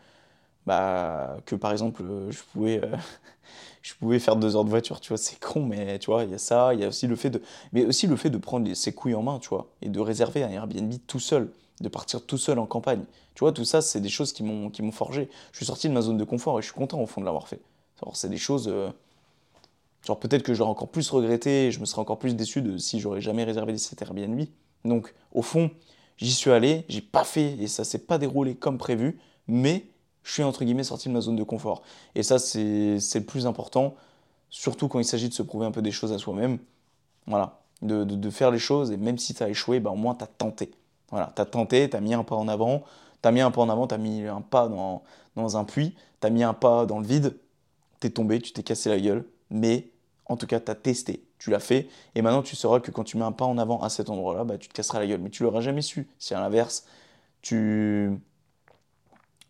bah, 0.66 1.38
que 1.46 1.56
par 1.56 1.72
exemple, 1.72 2.02
euh, 2.02 2.30
je 2.30 2.40
pouvais, 2.52 2.82
euh, 2.84 2.96
je 3.82 3.94
pouvais 3.94 4.18
faire 4.18 4.36
deux 4.36 4.56
heures 4.56 4.64
de 4.64 4.70
voiture, 4.70 5.00
tu 5.00 5.08
vois, 5.08 5.18
c'est 5.18 5.40
con, 5.40 5.64
mais 5.66 5.98
tu 5.98 6.06
vois, 6.06 6.24
il 6.24 6.30
y 6.30 6.34
a 6.34 6.38
ça, 6.38 6.74
il 6.74 6.80
y 6.80 6.84
a 6.84 6.88
aussi 6.88 7.06
le 7.06 7.16
fait 7.16 7.30
de, 7.30 7.42
mais 7.72 7.84
aussi 7.86 8.06
le 8.06 8.16
fait 8.16 8.30
de 8.30 8.38
prendre 8.38 8.72
ses 8.74 8.92
couilles 8.92 9.14
en 9.14 9.22
main, 9.22 9.38
tu 9.38 9.48
vois, 9.50 9.68
et 9.82 9.88
de 9.88 10.00
réserver 10.00 10.42
un 10.44 10.50
Airbnb 10.50 10.92
tout 11.06 11.20
seul, 11.20 11.50
de 11.80 11.88
partir 11.88 12.24
tout 12.24 12.38
seul 12.38 12.58
en 12.58 12.66
campagne. 12.66 13.04
Tu 13.34 13.40
vois, 13.40 13.52
tout 13.52 13.64
ça, 13.64 13.82
c'est 13.82 14.00
des 14.00 14.08
choses 14.08 14.32
qui 14.32 14.42
m'ont 14.44 14.92
forgé. 14.92 15.28
Je 15.52 15.58
suis 15.58 15.66
sorti 15.66 15.88
de 15.88 15.94
ma 15.94 16.02
zone 16.02 16.18
de 16.18 16.24
confort 16.24 16.58
et 16.58 16.62
je 16.62 16.66
suis 16.66 16.74
content 16.74 17.00
au 17.00 17.06
fond 17.06 17.20
de 17.20 17.26
l'avoir 17.26 17.48
fait. 17.48 17.60
C'est 18.12 18.28
des 18.28 18.36
choses, 18.36 18.68
euh, 18.68 18.90
genre 20.06 20.18
peut-être 20.18 20.42
que 20.42 20.54
j'aurais 20.54 20.70
encore 20.70 20.88
plus 20.88 21.08
regretté, 21.10 21.66
et 21.66 21.72
je 21.72 21.80
me 21.80 21.84
serais 21.86 22.00
encore 22.00 22.18
plus 22.18 22.36
déçu 22.36 22.62
de 22.62 22.78
si 22.78 23.00
j'aurais 23.00 23.20
jamais 23.20 23.44
réservé 23.44 23.76
cet 23.78 24.02
Airbnb. 24.02 24.42
Donc, 24.84 25.14
au 25.32 25.42
fond, 25.42 25.70
j'y 26.18 26.32
suis 26.32 26.50
allé, 26.50 26.84
j'ai 26.88 27.00
pas 27.00 27.24
fait 27.24 27.54
et 27.60 27.68
ça 27.68 27.84
s'est 27.84 27.98
pas 27.98 28.18
déroulé 28.18 28.54
comme 28.54 28.78
prévu, 28.78 29.18
mais 29.48 29.86
je 30.22 30.32
suis 30.32 30.42
entre 30.42 30.64
guillemets 30.64 30.84
sorti 30.84 31.08
de 31.08 31.14
ma 31.14 31.20
zone 31.20 31.36
de 31.36 31.42
confort. 31.44 31.82
Et 32.14 32.22
ça, 32.22 32.38
c'est 32.38 32.98
le 33.14 33.20
plus 33.24 33.46
important, 33.46 33.94
surtout 34.50 34.88
quand 34.88 35.00
il 35.00 35.04
s'agit 35.04 35.28
de 35.28 35.34
se 35.34 35.42
prouver 35.42 35.66
un 35.66 35.72
peu 35.72 35.82
des 35.82 35.92
choses 35.92 36.12
à 36.12 36.18
soi-même. 36.18 36.58
Voilà, 37.26 37.60
de, 37.82 38.04
de- 38.04 38.30
faire 38.30 38.50
les 38.50 38.58
choses 38.58 38.90
et 38.92 38.96
même 38.96 39.18
si 39.18 39.34
tu 39.34 39.42
as 39.42 39.48
échoué, 39.48 39.80
bah, 39.80 39.90
au 39.90 39.96
moins 39.96 40.14
tu 40.14 40.24
as 40.24 40.26
tenté. 40.26 40.70
Voilà, 41.10 41.32
tu 41.34 41.40
as 41.42 41.46
tenté, 41.46 41.88
tu 41.88 41.96
as 41.96 42.00
mis 42.00 42.14
un 42.14 42.24
pas 42.24 42.36
en 42.36 42.48
avant, 42.48 42.84
tu 43.22 43.28
as 43.28 43.32
mis 43.32 43.40
un 43.40 43.50
pas 43.50 43.62
en 43.62 43.68
avant, 43.70 43.86
tu 43.86 43.94
as 43.94 43.98
mis 43.98 44.26
un 44.26 44.40
pas 44.42 44.68
dans, 44.68 45.02
dans 45.36 45.56
un 45.56 45.64
puits, 45.64 45.94
tu 46.20 46.26
as 46.26 46.30
mis 46.30 46.42
un 46.42 46.54
pas 46.54 46.86
dans 46.86 46.98
le 47.00 47.06
vide, 47.06 47.36
t'es 48.00 48.10
tombé, 48.10 48.40
tu 48.40 48.52
t'es 48.52 48.62
cassé 48.62 48.90
la 48.90 49.00
gueule, 49.00 49.26
mais 49.50 49.90
en 50.26 50.36
tout 50.36 50.46
cas, 50.46 50.60
tu 50.60 50.70
as 50.70 50.74
testé, 50.74 51.24
tu 51.44 51.50
l'as 51.50 51.60
fait, 51.60 51.88
et 52.14 52.22
maintenant 52.22 52.42
tu 52.42 52.56
sauras 52.56 52.80
que 52.80 52.90
quand 52.90 53.04
tu 53.04 53.18
mets 53.18 53.24
un 53.24 53.32
pas 53.32 53.44
en 53.44 53.58
avant 53.58 53.82
à 53.82 53.90
cet 53.90 54.08
endroit-là, 54.08 54.44
bah, 54.44 54.56
tu 54.56 54.66
te 54.66 54.72
casseras 54.72 54.98
la 54.98 55.06
gueule. 55.06 55.20
Mais 55.20 55.28
tu 55.28 55.42
l'auras 55.42 55.60
jamais 55.60 55.82
su. 55.82 56.08
Si 56.18 56.32
à 56.32 56.40
l'inverse, 56.40 56.86
tu, 57.42 58.10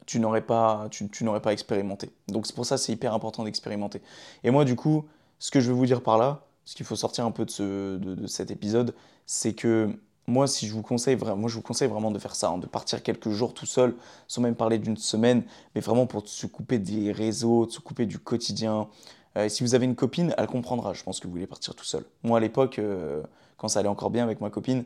tu 0.04 0.18
n'aurais 0.18 0.40
pas, 0.40 0.88
tu, 0.90 1.08
pas 1.40 1.52
expérimenté. 1.52 2.10
Donc 2.26 2.48
c'est 2.48 2.54
pour 2.56 2.66
ça 2.66 2.78
c'est 2.78 2.92
hyper 2.92 3.14
important 3.14 3.44
d'expérimenter. 3.44 4.02
Et 4.42 4.50
moi, 4.50 4.64
du 4.64 4.74
coup, 4.74 5.06
ce 5.38 5.52
que 5.52 5.60
je 5.60 5.68
veux 5.68 5.74
vous 5.76 5.86
dire 5.86 6.02
par 6.02 6.18
là, 6.18 6.44
ce 6.64 6.74
qu'il 6.74 6.84
faut 6.84 6.96
sortir 6.96 7.26
un 7.26 7.30
peu 7.30 7.44
de, 7.44 7.50
ce, 7.50 7.96
de, 7.96 8.26
cet 8.26 8.50
épisode, 8.50 8.92
c'est 9.24 9.52
que 9.52 9.96
moi, 10.26 10.48
si 10.48 10.66
je 10.66 10.72
vous 10.72 10.82
conseille 10.82 11.14
vraiment, 11.14 11.36
moi, 11.36 11.48
je 11.48 11.54
vous 11.54 11.62
conseille 11.62 11.88
vraiment 11.88 12.10
de 12.10 12.18
faire 12.18 12.34
ça, 12.34 12.48
hein, 12.48 12.58
de 12.58 12.66
partir 12.66 13.04
quelques 13.04 13.30
jours 13.30 13.54
tout 13.54 13.66
seul, 13.66 13.94
sans 14.26 14.42
même 14.42 14.56
parler 14.56 14.78
d'une 14.78 14.96
semaine, 14.96 15.44
mais 15.76 15.80
vraiment 15.80 16.06
pour 16.06 16.26
se 16.26 16.46
couper 16.48 16.80
des 16.80 17.12
réseaux, 17.12 17.66
de 17.66 17.70
se 17.70 17.78
couper 17.78 18.06
du 18.06 18.18
quotidien, 18.18 18.88
euh, 19.36 19.48
si 19.48 19.62
vous 19.62 19.74
avez 19.74 19.84
une 19.84 19.96
copine, 19.96 20.34
elle 20.38 20.46
comprendra, 20.46 20.92
je 20.92 21.02
pense 21.02 21.18
que 21.18 21.26
vous 21.26 21.32
voulez 21.32 21.46
partir 21.46 21.74
tout 21.74 21.84
seul. 21.84 22.04
Moi, 22.22 22.38
à 22.38 22.40
l'époque, 22.40 22.78
euh, 22.78 23.22
quand 23.56 23.68
ça 23.68 23.80
allait 23.80 23.88
encore 23.88 24.10
bien 24.10 24.22
avec 24.22 24.40
ma 24.40 24.50
copine, 24.50 24.84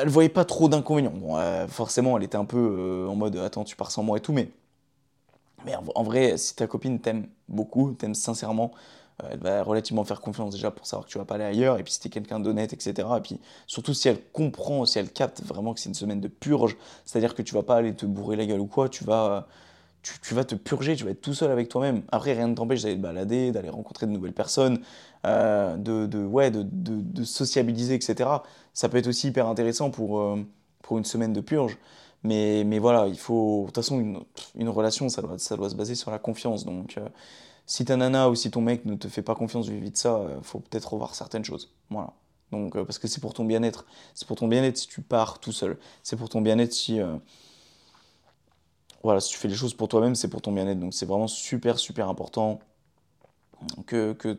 elle 0.00 0.08
voyait 0.08 0.28
pas 0.28 0.44
trop 0.44 0.68
d'inconvénients. 0.68 1.12
Bon, 1.14 1.36
euh, 1.36 1.66
forcément, 1.68 2.16
elle 2.16 2.24
était 2.24 2.36
un 2.36 2.44
peu 2.44 3.06
en 3.08 3.14
mode 3.14 3.36
attends, 3.36 3.64
tu 3.64 3.76
pars 3.76 3.90
sans 3.90 4.02
moi 4.02 4.18
et 4.18 4.20
tout, 4.20 4.32
mais, 4.32 4.50
mais 5.64 5.74
en, 5.94 6.02
vrai, 6.02 6.36
si 6.36 6.54
ta 6.56 6.66
copine 6.66 6.98
t'aime 7.00 7.28
beaucoup, 7.48 7.92
t'aime 7.92 8.14
sincèrement, 8.14 8.72
elle 9.30 9.38
va 9.38 9.62
relativement 9.62 10.04
faire 10.04 10.20
confiance 10.20 10.52
déjà 10.52 10.72
pour 10.72 10.86
savoir 10.86 11.06
que 11.06 11.12
tu 11.12 11.18
vas 11.18 11.24
pas 11.24 11.36
aller 11.36 11.44
ailleurs, 11.44 11.78
et 11.78 11.84
puis 11.84 11.92
si 11.92 12.00
t'es 12.00 12.08
quelqu'un 12.08 12.40
d'honnête, 12.40 12.72
etc. 12.72 13.08
Et 13.18 13.20
puis 13.20 13.40
surtout 13.68 13.94
si 13.94 14.08
elle 14.08 14.20
comprend, 14.32 14.84
si 14.84 14.98
elle 14.98 15.10
capte 15.12 15.42
vraiment 15.42 15.74
que 15.74 15.80
c'est 15.80 15.88
une 15.88 15.94
semaine 15.94 16.20
de 16.20 16.28
purge, 16.28 16.76
c'est-à-dire 17.04 17.34
que 17.34 17.42
tu 17.42 17.54
vas 17.54 17.62
pas 17.62 17.76
aller 17.76 17.94
te 17.94 18.06
bourrer 18.06 18.36
la 18.36 18.46
gueule 18.46 18.60
ou 18.60 18.66
quoi, 18.66 18.88
tu 18.88 19.04
vas 19.04 19.46
tu, 20.02 20.34
vas 20.34 20.44
te 20.44 20.54
purger, 20.54 20.96
tu 20.96 21.04
vas 21.04 21.10
être 21.10 21.20
tout 21.20 21.34
seul 21.34 21.50
avec 21.50 21.68
toi-même. 21.68 22.02
Après, 22.10 22.32
rien 22.32 22.48
ne 22.48 22.54
t'empêche 22.54 22.82
d'aller 22.82 22.96
te 22.96 23.00
balader, 23.00 23.52
d'aller 23.52 23.68
rencontrer 23.68 24.06
de 24.06 24.10
nouvelles 24.10 24.32
personnes, 24.32 24.80
euh, 25.26 25.76
de, 25.76 26.06
de, 26.06 26.24
ouais, 26.24 26.50
de, 26.50 26.64
de, 26.64 27.24
sociabiliser, 27.24 27.94
etc. 27.94 28.28
Ça 28.74 28.88
peut 28.88 28.98
être 28.98 29.06
aussi 29.06 29.28
hyper 29.28 29.46
intéressant 29.46 29.90
pour, 29.90 30.20
euh, 30.20 30.44
pour 30.82 30.98
une 30.98 31.04
semaine 31.04 31.32
de 31.32 31.40
purge. 31.40 31.78
Mais, 32.24 32.64
mais 32.64 32.78
voilà, 32.78 33.06
il 33.06 33.18
faut. 33.18 33.62
De 33.62 33.66
toute 33.66 33.76
façon, 33.76 34.00
une, 34.00 34.20
une 34.56 34.68
relation, 34.68 35.08
ça 35.08 35.22
doit, 35.22 35.38
ça 35.38 35.56
doit 35.56 35.70
se 35.70 35.74
baser 35.76 35.94
sur 35.94 36.10
la 36.10 36.18
confiance. 36.18 36.64
Donc, 36.64 36.98
euh, 36.98 37.08
si 37.66 37.84
ta 37.84 37.96
nana 37.96 38.28
ou 38.28 38.34
si 38.34 38.50
ton 38.50 38.60
mec 38.60 38.84
ne 38.84 38.94
te 38.96 39.08
fait 39.08 39.22
pas 39.22 39.34
confiance 39.34 39.68
vis-à-vis 39.68 39.92
de 39.92 39.96
ça, 39.96 40.20
faut 40.42 40.60
peut-être 40.60 40.92
revoir 40.92 41.14
certaines 41.14 41.44
choses. 41.44 41.72
Voilà. 41.90 42.12
Donc, 42.50 42.74
parce 42.74 42.98
que 42.98 43.08
c'est 43.08 43.20
pour 43.20 43.34
ton 43.34 43.44
bien-être. 43.44 43.86
C'est 44.14 44.26
pour 44.26 44.36
ton 44.36 44.48
bien-être 44.48 44.76
si 44.76 44.88
tu 44.88 45.00
pars 45.00 45.38
tout 45.38 45.52
seul. 45.52 45.78
C'est 46.02 46.16
pour 46.16 46.28
ton 46.28 46.40
bien-être 46.42 46.72
si 46.72 47.00
voilà, 49.02 49.20
si 49.20 49.30
tu 49.30 49.38
fais 49.38 49.48
les 49.48 49.54
choses 49.54 49.74
pour 49.74 49.88
toi-même, 49.88 50.14
c'est 50.14 50.28
pour 50.28 50.42
ton 50.42 50.52
bien-être. 50.52 50.80
Donc 50.80 50.94
c'est 50.94 51.06
vraiment 51.06 51.28
super, 51.28 51.78
super 51.78 52.08
important 52.08 52.60
que, 53.86 54.12
que 54.12 54.38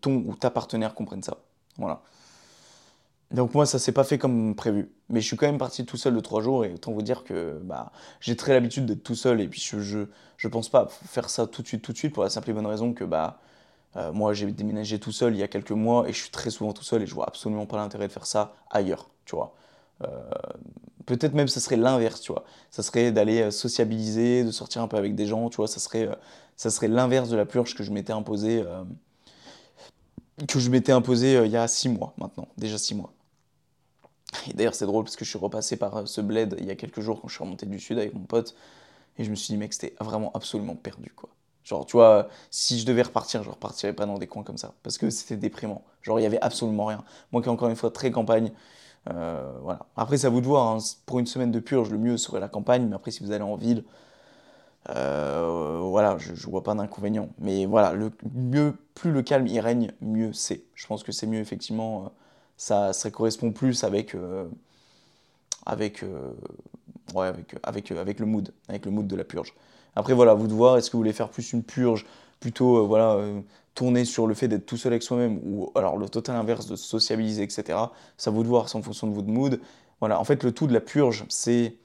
ton 0.00 0.16
ou 0.26 0.34
ta 0.36 0.50
partenaire 0.50 0.94
comprenne 0.94 1.22
ça. 1.22 1.38
Voilà. 1.78 2.02
Donc 3.32 3.54
moi, 3.54 3.64
ça 3.64 3.78
s'est 3.78 3.92
pas 3.92 4.04
fait 4.04 4.18
comme 4.18 4.54
prévu. 4.54 4.90
Mais 5.08 5.20
je 5.20 5.26
suis 5.26 5.36
quand 5.36 5.46
même 5.46 5.58
parti 5.58 5.86
tout 5.86 5.96
seul 5.96 6.14
de 6.14 6.20
trois 6.20 6.42
jours 6.42 6.64
et 6.64 6.74
autant 6.74 6.92
vous 6.92 7.02
dire 7.02 7.24
que 7.24 7.58
bah, 7.64 7.92
j'ai 8.20 8.36
très 8.36 8.52
l'habitude 8.52 8.86
d'être 8.86 9.02
tout 9.02 9.14
seul 9.14 9.40
et 9.40 9.48
puis 9.48 9.60
je, 9.60 9.80
je, 9.80 10.00
je, 10.36 10.48
pense 10.48 10.68
pas 10.68 10.86
faire 10.88 11.30
ça 11.30 11.46
tout 11.46 11.62
de 11.62 11.66
suite, 11.66 11.82
tout 11.82 11.92
de 11.92 11.98
suite 11.98 12.12
pour 12.12 12.22
la 12.22 12.30
simple 12.30 12.50
et 12.50 12.52
bonne 12.52 12.66
raison 12.66 12.92
que 12.92 13.04
bah, 13.04 13.40
euh, 13.96 14.12
moi 14.12 14.34
j'ai 14.34 14.50
déménagé 14.52 14.98
tout 14.98 15.12
seul 15.12 15.34
il 15.34 15.38
y 15.38 15.42
a 15.42 15.48
quelques 15.48 15.72
mois 15.72 16.08
et 16.08 16.12
je 16.12 16.20
suis 16.20 16.30
très 16.30 16.50
souvent 16.50 16.72
tout 16.72 16.82
seul 16.82 17.02
et 17.02 17.06
je 17.06 17.14
vois 17.14 17.26
absolument 17.26 17.66
pas 17.66 17.78
l'intérêt 17.78 18.06
de 18.06 18.12
faire 18.12 18.26
ça 18.26 18.54
ailleurs, 18.70 19.08
tu 19.24 19.34
vois. 19.34 19.54
Euh, 20.02 20.08
peut-être 21.06 21.34
même 21.34 21.48
ça 21.48 21.60
serait 21.60 21.76
l'inverse, 21.76 22.20
tu 22.20 22.32
vois. 22.32 22.44
Ça 22.70 22.82
serait 22.82 23.12
d'aller 23.12 23.42
euh, 23.42 23.50
sociabiliser, 23.50 24.44
de 24.44 24.50
sortir 24.50 24.82
un 24.82 24.88
peu 24.88 24.96
avec 24.96 25.14
des 25.14 25.26
gens, 25.26 25.48
tu 25.50 25.56
vois. 25.56 25.68
Ça 25.68 25.80
serait, 25.80 26.08
euh, 26.08 26.14
ça 26.56 26.70
serait 26.70 26.88
l'inverse 26.88 27.28
de 27.28 27.36
la 27.36 27.46
purge 27.46 27.74
que 27.74 27.82
je 27.82 27.90
m'étais 27.92 28.12
imposé, 28.12 28.64
que 30.48 30.58
je 30.58 30.70
m'étais 30.70 30.92
imposé 30.92 31.42
il 31.44 31.50
y 31.50 31.56
a 31.56 31.66
six 31.68 31.88
mois 31.88 32.14
maintenant, 32.18 32.48
déjà 32.56 32.78
six 32.78 32.94
mois. 32.94 33.12
Et 34.48 34.54
d'ailleurs 34.54 34.74
c'est 34.74 34.86
drôle 34.86 35.04
parce 35.04 35.16
que 35.16 35.24
je 35.24 35.30
suis 35.30 35.38
repassé 35.38 35.76
par 35.76 36.06
ce 36.08 36.20
bled 36.20 36.56
il 36.58 36.66
y 36.66 36.70
a 36.70 36.74
quelques 36.74 37.00
jours 37.00 37.20
quand 37.20 37.28
je 37.28 37.34
suis 37.34 37.44
remonté 37.44 37.66
du 37.66 37.78
sud 37.78 37.98
avec 37.98 38.14
mon 38.14 38.24
pote 38.24 38.54
et 39.18 39.24
je 39.24 39.30
me 39.30 39.34
suis 39.34 39.52
dit 39.52 39.58
mec 39.58 39.72
c'était 39.72 39.94
vraiment 40.00 40.30
absolument 40.34 40.74
perdu 40.74 41.12
quoi. 41.14 41.28
Genre 41.64 41.84
tu 41.86 41.92
vois 41.92 42.28
si 42.50 42.78
je 42.78 42.86
devais 42.86 43.02
repartir 43.02 43.42
je 43.42 43.50
repartirais 43.50 43.92
pas 43.92 44.06
dans 44.06 44.18
des 44.18 44.26
coins 44.26 44.42
comme 44.42 44.58
ça 44.58 44.74
parce 44.82 44.98
que 44.98 45.10
c'était 45.10 45.36
déprimant. 45.36 45.82
Genre 46.02 46.18
il 46.18 46.22
y 46.22 46.26
avait 46.26 46.40
absolument 46.40 46.86
rien. 46.86 47.04
Moi 47.30 47.42
qui 47.42 47.48
encore 47.48 47.68
une 47.68 47.76
fois 47.76 47.90
très 47.90 48.10
campagne, 48.10 48.52
euh, 49.10 49.52
voilà. 49.62 49.86
Après, 49.96 50.18
c'est 50.18 50.26
à 50.26 50.30
vous 50.30 50.40
de 50.40 50.46
voir. 50.46 50.68
Hein. 50.68 50.78
Pour 51.06 51.18
une 51.18 51.26
semaine 51.26 51.50
de 51.50 51.60
purge, 51.60 51.90
le 51.90 51.98
mieux 51.98 52.16
serait 52.16 52.40
la 52.40 52.48
campagne. 52.48 52.86
Mais 52.86 52.94
après, 52.94 53.10
si 53.10 53.22
vous 53.24 53.32
allez 53.32 53.42
en 53.42 53.56
ville, 53.56 53.84
euh, 54.90 55.78
voilà, 55.82 56.18
je, 56.18 56.32
ne 56.32 56.50
vois 56.50 56.62
pas 56.62 56.74
d'inconvénient. 56.74 57.28
Mais 57.38 57.66
voilà, 57.66 57.92
le 57.92 58.12
mieux, 58.34 58.76
plus 58.94 59.12
le 59.12 59.22
calme 59.22 59.46
y 59.46 59.60
règne, 59.60 59.92
mieux 60.00 60.32
c'est. 60.32 60.64
Je 60.74 60.86
pense 60.86 61.02
que 61.02 61.12
c'est 61.12 61.26
mieux, 61.26 61.40
effectivement. 61.40 62.04
Euh, 62.04 62.08
ça, 62.56 62.92
ça 62.92 63.10
correspond 63.10 63.52
plus 63.52 63.82
avec, 63.82 64.14
avec, 65.66 66.04
ouais, 67.14 67.26
avec, 67.26 67.56
avec, 67.64 67.90
avec 67.90 68.20
le 68.20 68.26
mood, 68.26 68.52
avec 68.68 68.84
le 68.84 68.92
mood 68.92 69.06
de 69.06 69.16
la 69.16 69.24
purge. 69.24 69.52
Après, 69.96 70.14
voilà, 70.14 70.34
vous 70.34 70.46
de 70.46 70.52
voir, 70.52 70.76
est-ce 70.76 70.88
que 70.88 70.92
vous 70.92 71.00
voulez 71.00 71.12
faire 71.12 71.30
plus 71.30 71.52
une 71.52 71.64
purge, 71.64 72.06
plutôt, 72.38 72.86
voilà, 72.86 73.18
tourner 73.74 74.04
sur 74.04 74.26
le 74.26 74.34
fait 74.34 74.48
d'être 74.48 74.66
tout 74.66 74.76
seul 74.76 74.92
avec 74.92 75.02
soi-même, 75.02 75.40
ou 75.44 75.70
alors 75.74 75.96
le 75.96 76.08
total 76.08 76.36
inverse 76.36 76.66
de 76.66 76.76
sociabiliser, 76.76 77.42
etc. 77.42 77.78
Ça 78.16 78.30
vous 78.30 78.42
de 78.42 78.48
voir, 78.48 78.68
c'est 78.68 78.76
en 78.76 78.82
fonction 78.82 79.06
de 79.06 79.14
votre 79.14 79.28
mood. 79.28 79.60
Voilà, 80.00 80.20
en 80.20 80.24
fait, 80.24 80.42
le 80.42 80.52
tout 80.52 80.66
de 80.66 80.72
la 80.72 80.80
purge, 80.80 81.24
c'est 81.28 81.76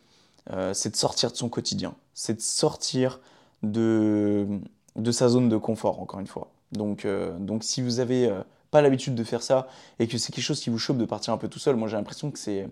euh, 0.51 0.73
de 0.73 0.95
sortir 0.95 1.31
de 1.31 1.37
son 1.37 1.49
quotidien, 1.49 1.95
c'est 2.13 2.35
de 2.35 2.41
sortir 2.41 3.19
de, 3.63 4.47
de 4.95 5.11
sa 5.11 5.29
zone 5.29 5.49
de 5.49 5.57
confort, 5.57 5.99
encore 5.99 6.19
une 6.19 6.27
fois. 6.27 6.51
Donc, 6.71 7.05
euh, 7.05 7.37
donc 7.37 7.63
si 7.63 7.81
vous 7.81 7.99
avez 7.99 8.27
euh, 8.27 8.41
pas 8.71 8.81
l'habitude 8.81 9.15
de 9.15 9.23
faire 9.23 9.41
ça 9.41 9.67
et 9.99 10.07
que 10.07 10.17
c'est 10.17 10.33
quelque 10.33 10.43
chose 10.43 10.59
qui 10.59 10.69
vous 10.69 10.77
chope 10.77 10.97
de 10.97 11.05
partir 11.05 11.33
un 11.33 11.37
peu 11.37 11.47
tout 11.47 11.59
seul, 11.59 11.75
moi 11.75 11.87
j'ai 11.87 11.97
l'impression 11.97 12.31
que 12.31 12.39
c'est 12.39 12.69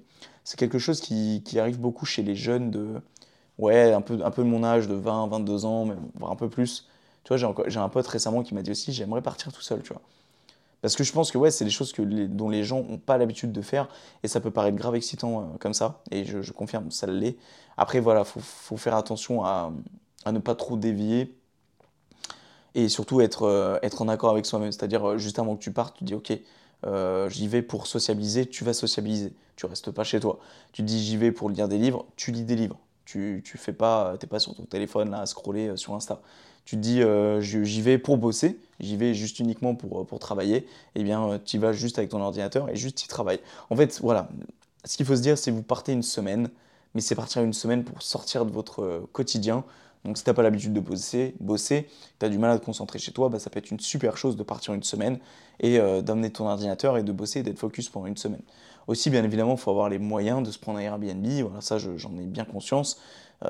quelque 0.57 0.80
chose 0.80 0.99
qui, 0.99 1.41
qui, 1.45 1.59
arrive 1.59 1.80
beaucoup 1.80 2.05
chez 2.05 2.24
les 2.24 2.36
jeunes 2.36 2.72
de, 2.72 3.01
ouais, 3.57 3.93
un 3.93 4.01
peu, 4.01 4.20
un 4.24 4.32
peu 4.32 4.43
de 4.43 4.49
mon 4.49 4.63
âge, 4.63 4.88
de 4.88 4.95
20, 4.95 5.28
22 5.28 5.66
ans, 5.66 5.86
même, 5.86 6.09
voire 6.16 6.32
un 6.32 6.36
peu 6.36 6.49
plus, 6.49 6.88
tu 7.26 7.36
vois, 7.36 7.66
j'ai 7.68 7.80
un 7.80 7.90
pote 7.90 8.08
récemment 8.08 8.44
qui 8.44 8.54
m'a 8.54 8.62
dit 8.62 8.70
aussi, 8.70 8.94
j'aimerais 8.94 9.22
partir 9.22 9.52
tout 9.52 9.62
seul, 9.62 9.82
tu 9.82 9.92
vois. 9.92 10.02
Parce 10.84 10.96
que 10.96 11.04
je 11.04 11.12
pense 11.12 11.32
que 11.32 11.40
ouais, 11.40 11.50
c'est 11.50 11.66
des 11.66 11.72
choses 11.72 11.92
que 11.92 12.04
dont 12.04 12.48
les 12.48 12.64
gens 12.64 12.84
n'ont 12.84 13.00
pas 13.00 13.18
l'habitude 13.18 13.52
de 13.52 13.64
faire 13.64 13.90
et 14.22 14.28
ça 14.28 14.40
peut 14.40 14.52
paraître 14.52 14.78
grave 14.78 14.94
excitant 14.94 15.42
euh, 15.42 15.44
comme 15.60 15.74
ça. 15.74 16.04
Et 16.12 16.26
je, 16.26 16.52
confirme, 16.52 16.92
ça 16.92 17.08
l'est. 17.08 17.38
Après, 17.78 18.00
voilà, 18.00 18.24
faut, 18.24 18.40
faut 18.40 18.78
faire 18.78 18.96
attention 18.96 19.44
à, 19.44 19.74
à, 20.26 20.32
ne 20.32 20.38
pas 20.38 20.54
trop 20.54 20.78
dévier 20.78 21.36
et 22.76 22.88
surtout 22.88 23.20
être, 23.22 23.48
euh, 23.48 23.80
être 23.82 24.04
en 24.04 24.08
accord 24.08 24.30
avec 24.30 24.46
soi-même. 24.46 24.72
C'est-à-dire, 24.72 25.10
euh, 25.10 25.18
juste 25.18 25.40
avant 25.40 25.56
que 25.56 25.64
tu 25.64 25.72
partes, 25.72 25.98
tu 25.98 26.04
dis, 26.04 26.14
ok, 26.14 26.32
j'y 27.30 27.48
vais 27.48 27.64
pour 27.64 27.88
sociabiliser, 27.88 28.46
tu 28.46 28.64
vas 28.64 28.74
sociabiliser. 28.74 29.34
Tu 29.56 29.66
restes 29.66 29.90
pas 29.90 30.04
chez 30.04 30.20
toi. 30.20 30.38
Tu 30.72 30.84
dis, 30.84 31.04
j'y 31.04 31.18
vais 31.18 31.32
pour 31.32 31.50
lire 31.50 31.68
des 31.68 31.80
livres, 31.80 32.06
tu 32.16 32.32
lis 32.32 32.44
des 32.44 32.56
livres. 32.56 32.78
Tu, 33.06 33.42
tu 33.44 33.58
fais 33.58 33.74
pas, 33.74 34.16
t'es 34.20 34.28
pas 34.28 34.38
sur 34.38 34.54
ton 34.54 34.66
téléphone 34.66 35.10
là 35.10 35.22
à 35.22 35.26
scroller 35.26 35.76
sur 35.78 35.96
Insta 35.96 36.22
tu 36.66 36.76
te 36.78 36.82
dis 36.82 37.01
euh, 37.01 37.41
j'y 37.41 37.82
vais 37.82 37.99
pour 37.99 38.18
bosser, 38.18 38.59
j'y 38.80 38.97
vais 38.97 39.13
juste 39.13 39.39
uniquement 39.39 39.76
pour, 39.76 40.01
euh, 40.01 40.18
travailler, 40.18 40.68
eh 40.95 41.03
bien 41.03 41.24
euh, 41.30 41.39
tu 41.43 41.57
y 41.57 41.59
vas 41.59 41.72
juste 41.72 41.99
avec 41.99 42.09
ton 42.09 42.20
ordinateur 42.20 42.70
et 42.70 42.76
juste 42.76 42.97
tu 42.97 43.07
travailles. 43.07 43.39
En 43.70 43.76
fait, 43.76 43.99
voilà, 44.01 44.30
ce 44.84 44.97
qu'il 44.97 45.05
faut 45.05 45.16
se 45.16 45.22
dire, 45.22 45.38
c'est 45.38 45.51
vous 45.51 45.61
partez 45.61 45.93
une 45.93 46.03
semaine, 46.03 46.49
mais 46.95 47.01
c'est 47.01 47.16
partir 47.16 47.43
une 47.43 47.53
semaine 47.53 47.84
pour 47.84 48.01
sortir 48.01 48.45
de 48.45 48.51
votre 48.51 49.07
quotidien. 49.13 49.63
Donc 50.05 50.18
si 50.18 50.24
tu 50.24 50.30
n'as 50.30 50.34
pas 50.34 50.43
l'habitude 50.43 50.74
de 50.74 50.80
bosser, 50.80 51.36
bosser 51.39 51.88
tu 52.20 52.26
as 52.26 52.30
du 52.30 52.38
mal 52.38 52.51
à 52.51 52.59
te 52.59 52.66
concentrer 52.66 52.99
chez 52.99 53.11
toi, 53.11 53.30
bah, 53.30 53.39
ça 53.39 53.49
peut 53.49 53.59
être 53.59 53.72
une 53.72 53.80
super 53.80 54.18
chose 54.18 54.36
de 54.36 54.43
partir 54.43 54.74
une 54.74 54.84
semaine 54.84 55.20
et 55.59 55.80
d'amener 56.03 56.32
ton 56.32 56.47
ordinateur 56.47 56.97
et 56.97 57.03
de 57.03 57.11
bosser 57.11 57.39
et 57.39 57.43
d'être 57.43 57.57
focus 57.57 57.89
pendant 57.89 58.05
une 58.05 58.18
semaine. 58.18 58.41
Aussi, 58.88 59.09
bien 59.09 59.24
évidemment, 59.24 59.53
il 59.53 59.59
faut 59.59 59.72
avoir 59.72 59.89
les 59.89 59.97
moyens 59.97 60.43
de 60.43 60.51
se 60.51 60.59
prendre 60.59 60.78
un 60.78 60.84
Airbnb, 60.84 61.26
voilà, 61.41 61.59
ça 61.61 61.80
j'en 61.80 62.16
ai 62.20 62.28
bien 62.28 62.45
conscience. 62.45 63.01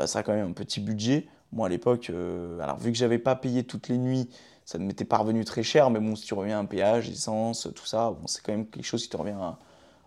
ça 0.05 0.20
a 0.20 0.24
quand 0.24 0.34
même 0.34 0.47
un 0.47 0.53
petit 0.53 0.80
budget. 0.80 1.28
Moi, 1.56 1.68
à 1.68 1.70
l'époque, 1.70 2.10
euh, 2.10 2.60
alors 2.60 2.78
vu 2.78 2.91
que 2.91 2.97
j'avais 2.97 3.18
pas 3.18 3.36
payé 3.36 3.64
toutes 3.64 3.88
les 3.88 3.97
nuits, 3.97 4.30
ça 4.66 4.78
ne 4.78 4.86
m'était 4.86 5.06
pas 5.06 5.18
revenu 5.18 5.45
très 5.45 5.64
cher, 5.64 5.89
mais 5.89 5.99
bon, 5.99 6.16
si 6.16 6.26
tu 6.26 6.34
reviens 6.34 6.58
à 6.58 6.62
un 6.62 6.66
péage, 6.66 7.10
essence, 7.10 7.70
tout 7.74 7.86
ça, 7.86 8.14
c'est 8.26 8.43
quand 8.43 8.51
même 8.51 8.68
quelque 8.68 8.86
chose 8.86 9.03
qui 9.03 9.10
te 9.10 9.16
revient 9.16 9.38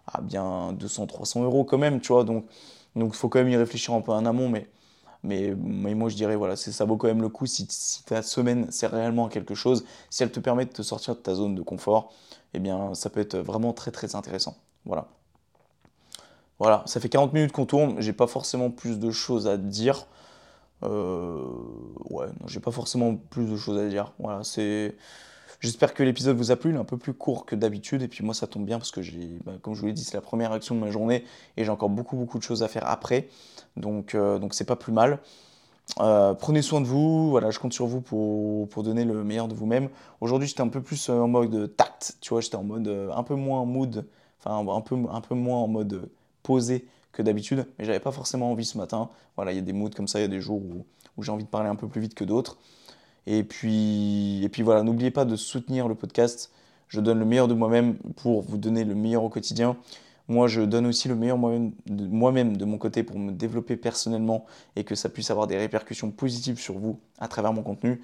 à, 0.06 0.20
bien 0.20 0.74
200-300 0.74 1.42
euros 1.44 1.64
quand 1.64 1.78
même, 1.78 2.00
tu 2.00 2.12
vois. 2.12 2.24
Donc, 2.24 2.44
il 2.94 3.10
faut 3.12 3.28
quand 3.30 3.38
même 3.38 3.48
y 3.48 3.56
réfléchir 3.56 3.94
un 3.94 4.02
peu 4.02 4.12
en 4.12 4.26
amont, 4.26 4.50
mais, 4.50 4.68
mais, 5.22 5.54
mais 5.56 5.94
moi, 5.94 6.10
je 6.10 6.16
dirais, 6.16 6.36
voilà, 6.36 6.54
ça 6.56 6.84
vaut 6.84 6.98
quand 6.98 7.08
même 7.08 7.22
le 7.22 7.30
coup 7.30 7.46
si, 7.46 7.66
si 7.70 8.04
ta 8.04 8.22
semaine 8.22 8.70
sert 8.70 8.90
réellement 8.90 9.26
à 9.26 9.30
quelque 9.30 9.54
chose, 9.54 9.86
si 10.10 10.22
elle 10.22 10.32
te 10.32 10.40
permet 10.40 10.66
de 10.66 10.72
te 10.72 10.82
sortir 10.82 11.14
de 11.14 11.20
ta 11.20 11.34
zone 11.34 11.54
de 11.54 11.62
confort, 11.62 12.12
eh 12.52 12.58
bien, 12.58 12.94
ça 12.94 13.08
peut 13.08 13.20
être 13.20 13.38
vraiment 13.38 13.72
très, 13.72 13.90
très 13.90 14.14
intéressant. 14.14 14.56
Voilà. 14.84 15.08
Voilà, 16.58 16.82
ça 16.86 17.00
fait 17.00 17.08
40 17.08 17.32
minutes 17.32 17.52
qu'on 17.52 17.66
tourne, 17.66 18.00
j'ai 18.00 18.12
pas 18.12 18.26
forcément 18.26 18.70
plus 18.70 18.98
de 18.98 19.10
choses 19.10 19.46
à 19.46 19.56
dire. 19.56 20.06
Euh, 20.84 21.44
ouais, 22.10 22.26
j'ai 22.46 22.60
pas 22.60 22.70
forcément 22.70 23.16
plus 23.16 23.46
de 23.46 23.56
choses 23.56 23.78
à 23.78 23.88
dire. 23.88 24.12
Voilà, 24.18 24.44
c'est. 24.44 24.96
J'espère 25.60 25.92
que 25.92 26.04
l'épisode 26.04 26.36
vous 26.36 26.52
a 26.52 26.56
plu, 26.56 26.70
il 26.70 26.76
est 26.76 26.78
un 26.78 26.84
peu 26.84 26.98
plus 26.98 27.12
court 27.12 27.44
que 27.44 27.56
d'habitude, 27.56 28.02
et 28.02 28.08
puis 28.08 28.24
moi 28.24 28.32
ça 28.32 28.46
tombe 28.46 28.64
bien 28.64 28.78
parce 28.78 28.92
que 28.92 29.02
j'ai, 29.02 29.40
bah, 29.44 29.54
comme 29.60 29.74
je 29.74 29.80
vous 29.80 29.86
l'ai 29.88 29.92
dit, 29.92 30.04
c'est 30.04 30.14
la 30.14 30.20
première 30.20 30.52
action 30.52 30.76
de 30.76 30.80
ma 30.80 30.90
journée, 30.90 31.24
et 31.56 31.64
j'ai 31.64 31.70
encore 31.70 31.88
beaucoup 31.88 32.16
beaucoup 32.16 32.38
de 32.38 32.44
choses 32.44 32.62
à 32.62 32.68
faire 32.68 32.86
après, 32.86 33.28
donc 33.76 34.14
euh, 34.14 34.38
donc 34.38 34.54
c'est 34.54 34.64
pas 34.64 34.76
plus 34.76 34.92
mal. 34.92 35.18
Euh, 36.00 36.34
prenez 36.34 36.62
soin 36.62 36.80
de 36.80 36.86
vous, 36.86 37.30
voilà, 37.30 37.50
je 37.50 37.58
compte 37.58 37.72
sur 37.72 37.86
vous 37.86 38.00
pour, 38.00 38.68
pour 38.68 38.82
donner 38.84 39.04
le 39.04 39.24
meilleur 39.24 39.48
de 39.48 39.54
vous-même. 39.54 39.88
Aujourd'hui, 40.20 40.46
j'étais 40.46 40.60
un 40.60 40.68
peu 40.68 40.82
plus 40.82 41.08
en 41.08 41.26
mode 41.26 41.74
tact, 41.76 42.18
tu 42.20 42.28
vois, 42.30 42.40
j'étais 42.40 42.56
en 42.56 42.62
mode 42.62 42.86
un 42.88 43.22
peu 43.24 43.34
moins 43.34 43.64
mood, 43.64 44.06
enfin 44.38 44.64
un 44.72 44.80
peu, 44.80 44.96
un 45.10 45.20
peu 45.20 45.34
moins 45.34 45.58
en 45.58 45.66
mode 45.66 46.08
posé 46.44 46.86
que 47.12 47.22
d'habitude, 47.22 47.66
mais 47.78 47.84
j'avais 47.84 48.00
pas 48.00 48.12
forcément 48.12 48.50
envie 48.50 48.64
ce 48.64 48.78
matin. 48.78 49.10
Voilà, 49.36 49.52
il 49.52 49.56
y 49.56 49.58
a 49.58 49.62
des 49.62 49.72
moods 49.72 49.90
comme 49.90 50.08
ça, 50.08 50.18
il 50.18 50.22
y 50.22 50.24
a 50.24 50.28
des 50.28 50.40
jours 50.40 50.60
où, 50.62 50.84
j'ai 51.22 51.32
envie 51.32 51.44
de 51.44 51.48
parler 51.48 51.68
un 51.68 51.74
peu 51.74 51.88
plus 51.88 52.00
vite 52.00 52.14
que 52.14 52.24
d'autres. 52.24 52.58
Et 53.26 53.42
puis, 53.42 54.42
et 54.44 54.48
puis 54.48 54.62
voilà, 54.62 54.82
n'oubliez 54.82 55.10
pas 55.10 55.24
de 55.24 55.36
soutenir 55.36 55.88
le 55.88 55.94
podcast. 55.94 56.52
Je 56.88 57.00
donne 57.00 57.18
le 57.18 57.24
meilleur 57.24 57.48
de 57.48 57.54
moi-même 57.54 57.96
pour 58.16 58.42
vous 58.42 58.56
donner 58.56 58.84
le 58.84 58.94
meilleur 58.94 59.24
au 59.24 59.28
quotidien. 59.28 59.76
Moi, 60.28 60.46
je 60.46 60.60
donne 60.60 60.86
aussi 60.86 61.08
le 61.08 61.14
meilleur 61.14 61.38
moi-même 61.38 62.56
de, 62.56 62.64
mon 62.66 62.78
côté 62.78 63.02
pour 63.02 63.18
me 63.18 63.32
développer 63.32 63.76
personnellement 63.76 64.44
et 64.76 64.84
que 64.84 64.94
ça 64.94 65.08
puisse 65.08 65.30
avoir 65.30 65.46
des 65.46 65.56
répercussions 65.56 66.10
positives 66.10 66.60
sur 66.60 66.78
vous 66.78 67.00
à 67.18 67.28
travers 67.28 67.52
mon 67.52 67.62
contenu. 67.62 68.00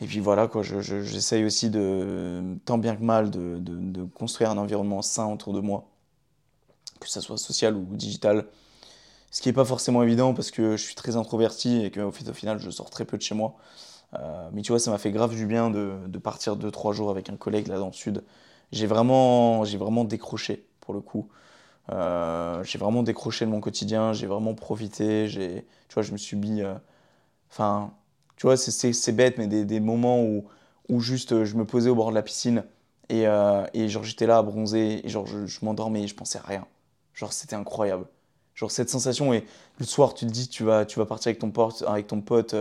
Et 0.00 0.06
puis 0.06 0.18
voilà, 0.20 0.48
quoi, 0.48 0.62
j'essaye 0.62 1.44
aussi 1.44 1.70
de, 1.70 2.42
tant 2.64 2.76
bien 2.76 2.96
que 2.96 3.02
mal, 3.02 3.30
de, 3.30 4.04
construire 4.14 4.50
un 4.50 4.58
environnement 4.58 5.00
sain 5.00 5.32
autour 5.32 5.52
de 5.54 5.60
moi, 5.60 5.86
que 7.00 7.08
ce 7.08 7.20
soit 7.20 7.38
social 7.38 7.76
ou 7.76 7.84
digital. 7.96 8.46
Ce 9.30 9.42
qui 9.42 9.48
n'est 9.48 9.54
pas 9.54 9.64
forcément 9.64 10.02
évident 10.02 10.34
parce 10.34 10.50
que 10.50 10.76
je 10.76 10.82
suis 10.82 10.94
très 10.94 11.16
introverti 11.16 11.84
et 11.84 11.90
qu'au 11.90 12.08
au 12.08 12.32
final, 12.32 12.58
je 12.58 12.70
sors 12.70 12.90
très 12.90 13.04
peu 13.04 13.16
de 13.16 13.22
chez 13.22 13.34
moi. 13.34 13.56
Euh, 14.14 14.48
mais 14.52 14.62
tu 14.62 14.72
vois, 14.72 14.78
ça 14.78 14.90
m'a 14.90 14.98
fait 14.98 15.10
grave 15.12 15.34
du 15.34 15.46
bien 15.46 15.70
de, 15.70 16.18
partir 16.18 16.56
2-3 16.56 16.92
jours 16.92 17.10
avec 17.10 17.28
un 17.30 17.36
collègue 17.36 17.68
là 17.68 17.78
dans 17.78 17.88
le 17.88 17.92
sud. 17.92 18.24
J'ai 18.72 18.86
vraiment, 18.86 19.62
vraiment 19.64 20.04
décroché 20.04 20.66
pour 20.80 20.94
le 20.94 21.00
coup. 21.00 21.28
Euh, 21.92 22.64
j'ai 22.64 22.78
vraiment 22.78 23.02
décroché 23.02 23.46
de 23.46 23.50
mon 23.50 23.60
quotidien, 23.60 24.12
j'ai 24.12 24.26
vraiment 24.26 24.54
profité, 24.54 25.28
tu 25.30 25.94
vois, 25.94 26.02
je 26.02 26.12
me 26.12 26.16
suis 26.16 26.36
mis, 26.36 26.62
euh, 26.62 26.74
enfin, 27.50 27.92
tu 28.36 28.46
vois, 28.46 28.56
c'est 28.56 29.12
bête, 29.12 29.38
mais 29.38 29.46
des, 29.46 29.80
moments 29.80 30.22
où, 30.22 30.46
où 30.88 31.00
juste 31.00 31.44
je 31.44 31.56
me 31.56 31.64
posais 31.66 31.90
au 31.90 31.94
bord 31.94 32.10
de 32.10 32.16
la 32.16 32.22
piscine 32.22 32.64
et, 33.08 33.24
et 33.74 33.88
genre 33.88 34.04
j'étais 34.04 34.26
là 34.26 34.38
à 34.38 34.42
bronzer 34.42 35.02
et 35.04 35.08
genre 35.08 35.26
je, 35.26 35.46
je 35.46 35.64
m'endormais 35.64 36.02
et 36.04 36.08
je 36.08 36.14
pensais 36.14 36.38
à 36.38 36.42
rien. 36.42 36.66
Genre 37.16 37.32
c'était 37.32 37.56
incroyable. 37.56 38.06
Genre 38.54 38.70
cette 38.70 38.88
sensation 38.90 39.34
et 39.34 39.44
le 39.78 39.84
soir 39.84 40.14
tu 40.14 40.24
te 40.24 40.30
dis 40.30 40.48
tu 40.48 40.62
vas, 40.62 40.86
tu 40.86 41.00
vas 41.00 41.06
partir 41.06 41.30
avec 41.30 41.40
ton 41.40 41.50
pote, 41.50 41.82
avec 41.88 42.06
ton 42.06 42.20
pote 42.20 42.54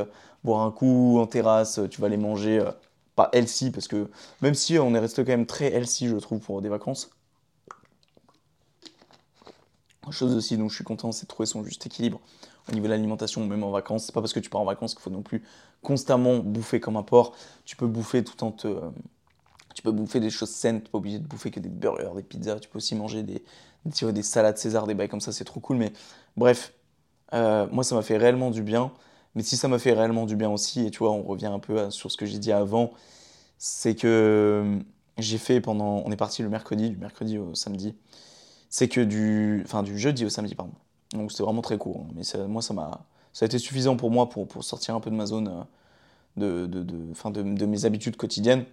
boire 0.44 0.62
un 0.62 0.72
coup 0.72 1.20
en 1.20 1.28
terrasse, 1.28 1.80
tu 1.92 2.02
vas 2.02 2.08
aller 2.08 2.18
manger, 2.18 2.68
pas 3.16 3.30
healthy 3.34 3.70
parce 3.70 3.88
que 3.88 4.10
même 4.42 4.56
si 4.56 4.80
on 4.80 4.96
est 4.96 5.00
resté 5.00 5.24
quand 5.24 5.32
même 5.32 5.46
très 5.46 5.72
healthy 5.72 6.08
je 6.08 6.16
trouve 6.16 6.40
pour 6.40 6.62
des 6.64 6.70
vacances, 6.70 7.12
Chose 10.12 10.36
aussi 10.36 10.58
dont 10.58 10.70
je 10.70 10.76
suis 10.76 10.84
content, 10.84 11.12
c'est 11.12 11.24
de 11.24 11.28
trouver 11.28 11.48
son 11.48 11.64
juste 11.64 11.86
équilibre 11.86 12.22
au 12.70 12.72
niveau 12.72 12.86
de 12.86 12.92
l'alimentation, 12.92 13.46
même 13.46 13.64
en 13.64 13.72
vacances. 13.72 14.06
C'est 14.06 14.14
pas 14.14 14.22
parce 14.22 14.34
que 14.34 14.40
tu 14.40 14.50
pars 14.50 14.62
en 14.62 14.66
vacances 14.66 14.94
qu'il 14.94 15.02
faut 15.02 15.10
non 15.10 15.22
plus 15.22 15.44
constamment 15.82 16.38
bouffer 16.38 16.80
comme 16.80 16.98
un 16.98 17.04
porc. 17.04 17.36
Tu 17.66 17.76
peux 17.76 17.88
bouffer 17.88 18.24
tout 18.24 18.44
en 18.44 18.52
te. 18.52 18.80
Tu 19.74 19.82
peux 19.82 19.92
bouffer 19.92 20.20
des 20.20 20.30
choses 20.30 20.52
saines, 20.52 20.82
tu 20.82 20.90
pas 20.90 21.00
obligé 21.00 21.20
de 21.20 21.28
bouffer 21.28 21.52
que 21.52 21.60
des 21.60 21.70
burgers, 21.70 22.12
des 22.16 22.24
pizzas. 22.24 22.60
Tu 22.60 22.70
peux 22.70 22.78
aussi 22.78 22.96
manger 22.96 23.24
des, 23.24 23.44
des, 23.86 24.12
des 24.14 24.24
salades 24.24 24.58
César, 24.58 24.88
des 24.88 24.94
bails 24.96 25.10
comme 25.10 25.22
ça, 25.22 25.32
c'est 25.32 25.46
trop 25.46 25.60
cool. 25.60 25.78
Mais 25.78 25.94
bref, 26.38 26.74
euh, 27.34 27.68
moi 27.72 27.84
ça 27.84 27.96
m'a 27.96 28.02
fait 28.02 28.18
réellement 28.18 28.52
du 28.52 28.64
bien. 28.64 28.92
Mais 29.36 29.44
si 29.44 29.58
ça 29.58 29.68
m'a 29.68 29.80
fait 29.80 29.94
réellement 29.94 30.26
du 30.26 30.36
bien 30.36 30.50
aussi, 30.50 30.86
et 30.86 30.92
tu 30.92 31.00
vois, 31.00 31.12
on 31.12 31.24
revient 31.24 31.48
un 31.48 31.60
peu 31.60 31.92
sur 31.92 32.12
ce 32.12 32.18
que 32.18 32.26
j'ai 32.26 32.40
dit 32.40 32.52
avant, 32.54 32.92
c'est 33.58 33.96
que 33.96 34.80
j'ai 35.18 35.38
fait 35.38 35.62
pendant. 35.62 36.04
On 36.06 36.12
est 36.12 36.18
parti 36.18 36.44
le 36.44 36.50
mercredi, 36.50 36.90
du 36.92 36.98
mercredi 36.98 37.38
au 37.38 37.56
samedi 37.56 37.96
c'est 38.76 38.90
que 38.90 39.00
du, 39.02 39.62
enfin, 39.66 39.84
du 39.84 39.98
jeudi 39.98 40.26
au 40.26 40.30
samedi, 40.30 40.54
pardon. 40.54 40.74
Donc 41.14 41.32
c'était 41.32 41.44
vraiment 41.44 41.62
très 41.62 41.78
court. 41.78 42.06
Hein. 42.06 42.14
Mais 42.16 42.48
moi, 42.48 42.62
ça 42.62 42.74
m'a, 42.74 43.06
ça 43.32 43.46
a 43.46 43.48
été 43.48 43.58
suffisant 43.58 43.96
pour 43.96 44.12
moi 44.12 44.28
pour, 44.30 44.48
pour 44.48 44.66
sortir 44.66 44.96
un 44.96 45.00
peu 45.00 45.10
de 45.10 45.16
ma 45.16 45.26
zone, 45.26 45.48
euh, 45.48 46.68
de, 46.68 46.68
de, 46.68 46.84
de, 46.84 47.14
fin 47.14 47.32
de, 47.32 47.42
de 47.42 47.66
mes 47.66 47.86
habitudes 47.86 48.18
quotidiennes 48.18 48.66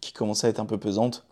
qui 0.00 0.12
commençaient 0.12 0.48
à 0.48 0.50
être 0.50 0.58
un 0.60 0.66
peu 0.66 0.78
pesantes. 0.78 1.24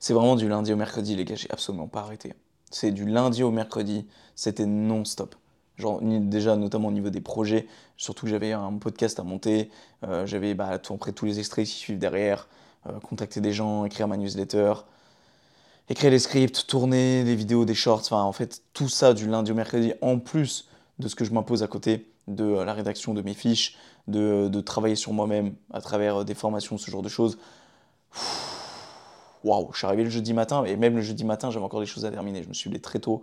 C'est 0.00 0.12
vraiment 0.12 0.36
du 0.36 0.48
lundi 0.48 0.72
au 0.72 0.76
mercredi, 0.76 1.16
les 1.16 1.24
gars, 1.24 1.34
j'ai 1.34 1.50
absolument 1.50 1.88
pas 1.88 2.00
arrêté. 2.00 2.34
C'est 2.70 2.90
du 2.90 3.06
lundi 3.06 3.42
au 3.42 3.50
mercredi, 3.50 4.06
c'était 4.34 4.66
non-stop. 4.66 5.34
Genre, 5.76 6.00
déjà, 6.02 6.56
notamment 6.56 6.88
au 6.88 6.92
niveau 6.92 7.10
des 7.10 7.20
projets, 7.20 7.66
surtout 7.96 8.26
que 8.26 8.30
j'avais 8.30 8.52
un 8.52 8.72
podcast 8.78 9.20
à 9.20 9.22
monter, 9.22 9.70
euh, 10.04 10.26
j'avais 10.26 10.54
bah, 10.54 10.78
tout, 10.78 10.92
après 10.94 11.12
tous 11.12 11.24
les 11.24 11.38
extraits 11.38 11.66
qui 11.66 11.72
suivent 11.72 11.98
derrière, 11.98 12.48
euh, 12.86 12.98
contacter 13.00 13.40
des 13.40 13.52
gens, 13.52 13.84
écrire 13.84 14.08
ma 14.08 14.16
newsletter, 14.16 14.74
écrire 15.88 16.10
les 16.10 16.18
scripts, 16.18 16.66
tourner 16.66 17.22
des 17.24 17.36
vidéos, 17.36 17.64
des 17.64 17.74
shorts, 17.74 18.00
enfin 18.00 18.22
en 18.22 18.32
fait 18.32 18.62
tout 18.72 18.88
ça 18.88 19.14
du 19.14 19.28
lundi 19.28 19.52
au 19.52 19.54
mercredi 19.54 19.92
en 20.02 20.18
plus 20.18 20.68
de 20.98 21.08
ce 21.08 21.14
que 21.14 21.24
je 21.24 21.32
m'impose 21.32 21.62
à 21.62 21.68
côté, 21.68 22.10
de 22.26 22.44
euh, 22.44 22.64
la 22.64 22.74
rédaction 22.74 23.14
de 23.14 23.22
mes 23.22 23.34
fiches, 23.34 23.76
de, 24.08 24.60
travailler 24.60 24.96
sur 24.96 25.12
moi-même 25.12 25.54
à 25.72 25.80
travers 25.80 26.24
des 26.24 26.34
formations, 26.34 26.78
ce 26.78 26.90
genre 26.90 27.02
de 27.02 27.08
choses. 27.08 27.38
Waouh, 29.44 29.70
je 29.72 29.78
suis 29.78 29.86
arrivé 29.86 30.04
le 30.04 30.10
jeudi 30.10 30.32
matin 30.32 30.64
et 30.64 30.76
même 30.76 30.96
le 30.96 31.02
jeudi 31.02 31.24
matin 31.24 31.50
j'avais 31.50 31.64
encore 31.64 31.80
des 31.80 31.86
choses 31.86 32.04
à 32.04 32.10
terminer. 32.10 32.42
Je 32.42 32.48
me 32.48 32.54
suis 32.54 32.70
levé 32.70 32.80
très 32.80 32.98
tôt, 32.98 33.22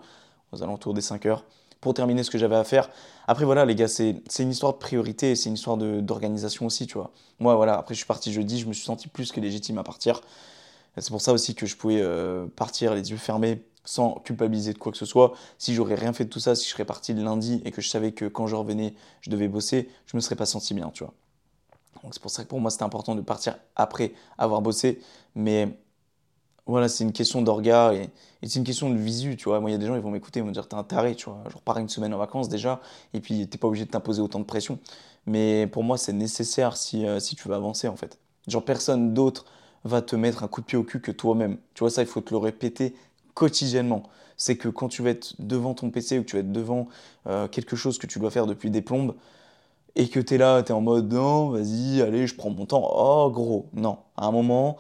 aux 0.52 0.64
alentours 0.64 0.94
des 0.94 1.02
5 1.02 1.26
heures, 1.26 1.44
pour 1.82 1.94
terminer 1.94 2.24
ce 2.24 2.30
que 2.30 2.38
j'avais 2.38 2.56
à 2.56 2.64
faire. 2.64 2.90
Après 3.28 3.46
voilà 3.46 3.66
les 3.66 3.76
gars, 3.76 3.88
c'est 3.88 4.22
une 4.40 4.52
histoire 4.52 4.74
de 4.74 4.78
priorité, 4.78 5.36
c'est 5.36 5.50
une 5.50 5.56
histoire 5.56 5.78
d'organisation 5.78 6.66
aussi, 6.66 6.88
tu 6.88 6.96
vois. 6.96 7.12
Moi 7.40 7.56
voilà, 7.56 7.78
après 7.78 7.94
je 7.94 8.00
suis 8.00 8.08
parti 8.08 8.32
jeudi, 8.32 8.60
je 8.60 8.68
me 8.68 8.74
suis 8.74 8.86
senti 8.86 9.08
plus 9.08 9.32
que 9.32 9.40
légitime 9.40 9.78
à 9.78 9.84
partir. 9.84 10.22
C'est 10.98 11.10
pour 11.10 11.22
ça 11.22 11.34
aussi 11.34 11.56
que 11.56 11.66
je 11.66 11.76
pouvais 11.76 12.02
euh, 12.02 12.48
partir 12.56 12.94
les 12.94 13.12
yeux 13.12 13.18
fermés 13.18 13.64
sans 13.84 14.16
culpabiliser 14.24 14.74
de 14.74 14.78
quoi 14.78 14.92
que 14.92 14.98
ce 14.98 15.06
soit. 15.06 15.34
Si 15.58 15.74
j'aurais 15.74 15.96
rien 15.96 16.14
fait 16.14 16.26
de 16.26 16.30
tout 16.30 16.40
ça, 16.40 16.56
si 16.56 16.66
je 16.66 16.70
serais 16.70 16.86
parti 16.86 17.14
le 17.14 17.24
lundi 17.24 17.62
et 17.66 17.72
que 17.72 17.82
je 17.82 17.90
savais 17.90 18.12
que 18.14 18.26
quand 18.26 18.48
je 18.48 18.56
revenais, 18.56 18.94
je 19.22 19.30
devais 19.30 19.48
bosser, 19.48 19.90
je 20.08 20.18
me 20.18 20.22
serais 20.22 20.36
pas 20.36 20.46
senti 20.46 20.74
bien, 20.74 20.90
tu 20.94 21.04
vois. 21.04 21.14
Donc 22.04 22.14
c'est 22.14 22.22
pour 22.22 22.32
ça 22.32 22.44
que 22.44 22.50
pour 22.50 22.60
moi 22.60 22.72
c'était 22.72 22.84
important 22.84 23.16
de 23.16 23.22
partir 23.22 23.58
après 23.76 24.14
avoir 24.38 24.62
bossé. 24.62 25.02
Mais 25.36 25.78
voilà, 26.68 26.88
c'est 26.90 27.04
une 27.04 27.12
question 27.12 27.42
d'orga 27.42 27.94
et, 27.94 28.10
c'est 28.44 28.60
une 28.60 28.64
question 28.64 28.90
de 28.90 28.96
visu, 28.96 29.38
tu 29.38 29.46
vois. 29.46 29.60
Moi, 29.60 29.72
il 29.72 29.74
y 29.74 29.76
a 29.76 29.80
des 29.80 29.88
gens, 29.88 29.96
ils 29.96 30.02
vont 30.02 30.12
m'écouter, 30.12 30.40
ils 30.40 30.44
vont 30.44 30.50
me 30.50 30.54
dire, 30.54 30.68
t'es 30.68 30.76
un 30.76 30.84
taré, 30.84 31.16
tu 31.16 31.26
vois. 31.26 31.44
Je 31.50 31.56
repars 31.56 31.80
une 31.80 31.90
semaine 31.90 32.14
en 32.14 32.18
vacances 32.20 32.48
déjà, 32.48 32.80
et 33.14 33.20
puis 33.20 33.48
t'es 33.48 33.58
pas 33.58 33.68
obligé 33.68 33.86
de 33.86 33.90
t'imposer 33.90 34.22
autant 34.22 34.40
de 34.40 34.46
pression. 34.46 34.80
Mais 35.26 35.68
pour 35.68 35.84
moi, 35.84 35.98
c'est 35.98 36.14
nécessaire 36.14 36.78
si, 36.78 37.06
euh, 37.08 37.20
si 37.20 37.36
tu 37.36 37.48
veux 37.48 37.56
avancer, 37.56 37.88
en 37.88 37.96
fait. 37.96 38.20
Genre, 38.48 38.64
personne 38.64 39.14
d'autre 39.14 39.46
va 39.84 40.02
te 40.02 40.16
mettre 40.16 40.44
un 40.44 40.48
coup 40.48 40.62
de 40.62 40.66
pied 40.68 40.78
au 40.78 40.84
cul 40.84 41.02
que 41.02 41.12
toi-même. 41.12 41.58
Tu 41.74 41.80
vois, 41.80 41.90
ça, 41.90 42.02
il 42.04 42.08
faut 42.08 42.22
te 42.22 42.32
le 42.32 42.38
répéter 42.38 42.96
quotidiennement. 43.34 44.04
C'est 44.38 44.58
que 44.58 44.70
quand 44.70 44.90
tu 44.90 45.02
vas 45.02 45.12
être 45.12 45.34
devant 45.40 45.74
ton 45.74 45.90
PC 45.90 46.20
ou 46.20 46.22
que 46.24 46.28
tu 46.28 46.36
vas 46.36 46.42
être 46.42 46.52
devant 46.52 46.88
euh, 47.28 47.48
quelque 47.48 47.76
chose 47.76 47.98
que 47.98 48.06
tu 48.08 48.20
dois 48.20 48.32
faire 48.32 48.46
depuis 48.48 48.70
des 48.70 48.82
plombes, 48.82 49.16
et 49.96 50.10
que 50.10 50.20
tu 50.20 50.36
es 50.36 50.38
là, 50.38 50.62
tu 50.62 50.72
es 50.72 50.76
en 50.76 50.82
mode 50.82 51.12
non, 51.14 51.50
vas-y, 51.50 52.02
allez, 52.02 52.28
je 52.28 52.36
prends 52.36 52.50
mon 52.50 52.66
temps. 52.66 52.88
Oh 52.94 53.30
gros, 53.32 53.70
non. 53.74 53.98
À 54.18 54.28
un 54.28 54.32
moment, 54.32 54.78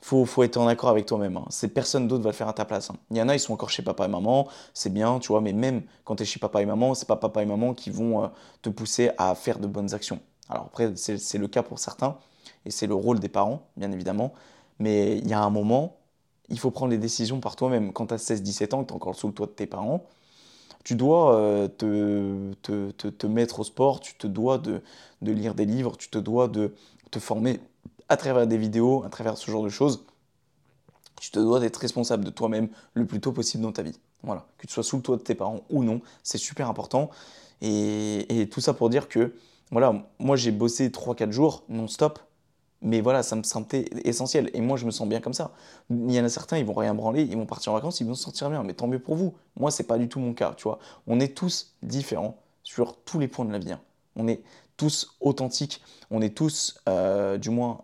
faut, 0.00 0.24
faut 0.24 0.42
être 0.42 0.56
en 0.56 0.66
accord 0.66 0.90
avec 0.90 1.06
toi-même. 1.06 1.36
Hein. 1.36 1.44
C'est 1.50 1.68
personne 1.68 2.08
d'autre 2.08 2.22
va 2.22 2.30
le 2.30 2.34
faire 2.34 2.48
à 2.48 2.52
ta 2.52 2.64
place. 2.64 2.90
Hein. 2.90 2.96
Il 3.10 3.16
y 3.16 3.22
en 3.22 3.28
a, 3.28 3.34
ils 3.34 3.40
sont 3.40 3.52
encore 3.52 3.70
chez 3.70 3.82
papa 3.82 4.04
et 4.04 4.08
maman, 4.08 4.48
c'est 4.74 4.92
bien, 4.92 5.18
tu 5.18 5.28
vois, 5.28 5.40
mais 5.40 5.52
même 5.52 5.82
quand 6.04 6.16
tu 6.16 6.22
es 6.22 6.26
chez 6.26 6.38
papa 6.38 6.62
et 6.62 6.66
maman, 6.66 6.94
c'est 6.94 7.08
pas 7.08 7.16
papa 7.16 7.42
et 7.42 7.46
maman 7.46 7.74
qui 7.74 7.90
vont 7.90 8.24
euh, 8.24 8.28
te 8.62 8.68
pousser 8.68 9.10
à 9.18 9.34
faire 9.34 9.58
de 9.58 9.66
bonnes 9.66 9.94
actions. 9.94 10.20
Alors 10.48 10.66
après, 10.66 10.92
c'est 10.96 11.38
le 11.38 11.48
cas 11.48 11.62
pour 11.62 11.78
certains, 11.78 12.16
et 12.64 12.70
c'est 12.70 12.86
le 12.86 12.94
rôle 12.94 13.18
des 13.18 13.28
parents, 13.28 13.66
bien 13.76 13.92
évidemment. 13.92 14.32
Mais 14.78 15.18
il 15.18 15.28
y 15.28 15.34
a 15.34 15.40
un 15.40 15.50
moment, 15.50 15.96
il 16.48 16.58
faut 16.58 16.70
prendre 16.70 16.90
les 16.90 16.98
décisions 16.98 17.40
par 17.40 17.56
toi-même. 17.56 17.92
Quand 17.92 18.06
tu 18.06 18.14
as 18.14 18.16
16-17 18.16 18.74
ans, 18.74 18.82
que 18.82 18.88
tu 18.88 18.92
es 18.92 18.96
encore 18.96 19.14
sous 19.14 19.26
le 19.26 19.34
toit 19.34 19.46
de 19.46 19.52
tes 19.52 19.66
parents, 19.66 20.04
tu 20.84 20.94
dois 20.94 21.34
euh, 21.34 21.68
te, 21.68 22.54
te, 22.62 22.90
te, 22.92 23.08
te, 23.08 23.26
mettre 23.26 23.60
au 23.60 23.64
sport, 23.64 24.00
tu 24.00 24.14
te 24.14 24.26
dois 24.26 24.56
de, 24.56 24.80
de, 25.20 25.32
lire 25.32 25.54
des 25.54 25.66
livres, 25.66 25.96
tu 25.98 26.08
te 26.08 26.18
dois 26.18 26.48
de 26.48 26.74
te 27.10 27.18
former 27.18 27.60
à 28.08 28.16
travers 28.16 28.46
des 28.46 28.56
vidéos, 28.56 29.04
à 29.04 29.08
travers 29.08 29.36
ce 29.36 29.50
genre 29.50 29.62
de 29.62 29.68
choses. 29.68 30.04
Tu 31.20 31.30
te 31.30 31.38
dois 31.38 31.60
d'être 31.60 31.76
responsable 31.76 32.24
de 32.24 32.30
toi-même 32.30 32.68
le 32.94 33.06
plus 33.06 33.20
tôt 33.20 33.32
possible 33.32 33.62
dans 33.62 33.72
ta 33.72 33.82
vie. 33.82 33.98
Voilà, 34.22 34.46
que 34.58 34.66
tu 34.66 34.72
sois 34.72 34.82
sous 34.82 34.96
le 34.96 35.02
toit 35.02 35.16
de 35.16 35.22
tes 35.22 35.34
parents 35.34 35.62
ou 35.70 35.84
non, 35.84 36.00
c'est 36.22 36.38
super 36.38 36.68
important. 36.68 37.10
Et, 37.60 38.48
tout 38.52 38.60
ça 38.60 38.72
pour 38.72 38.88
dire 38.88 39.08
que, 39.08 39.34
voilà, 39.70 40.06
moi 40.18 40.36
j'ai 40.36 40.52
bossé 40.52 40.88
3-4 40.90 41.32
jours 41.32 41.64
non-stop 41.68 42.20
mais 42.80 43.00
voilà, 43.00 43.22
ça 43.22 43.34
me 43.34 43.42
semblait 43.42 43.86
essentiel. 44.04 44.50
Et 44.54 44.60
moi, 44.60 44.76
je 44.76 44.86
me 44.86 44.90
sens 44.90 45.08
bien 45.08 45.20
comme 45.20 45.32
ça. 45.32 45.52
Il 45.90 46.12
y 46.12 46.20
en 46.20 46.24
a 46.24 46.28
certains, 46.28 46.58
ils 46.58 46.64
vont 46.64 46.74
rien 46.74 46.94
branler, 46.94 47.22
ils 47.22 47.36
vont 47.36 47.46
partir 47.46 47.72
en 47.72 47.74
vacances, 47.74 48.00
ils 48.00 48.06
vont 48.06 48.14
se 48.14 48.22
sentir 48.22 48.50
bien. 48.50 48.62
Mais 48.62 48.72
tant 48.72 48.86
mieux 48.86 49.00
pour 49.00 49.16
vous. 49.16 49.34
Moi, 49.56 49.70
c'est 49.70 49.84
pas 49.84 49.98
du 49.98 50.08
tout 50.08 50.20
mon 50.20 50.32
cas, 50.32 50.54
tu 50.56 50.64
vois. 50.64 50.78
On 51.06 51.18
est 51.18 51.36
tous 51.36 51.74
différents 51.82 52.38
sur 52.62 52.96
tous 52.96 53.18
les 53.18 53.26
points 53.26 53.44
de 53.44 53.52
la 53.52 53.58
vie. 53.58 53.72
Hein. 53.72 53.80
On 54.14 54.28
est 54.28 54.42
tous 54.76 55.16
authentiques. 55.20 55.82
On 56.10 56.22
est 56.22 56.36
tous, 56.36 56.80
euh, 56.88 57.36
du 57.36 57.50
moins, 57.50 57.80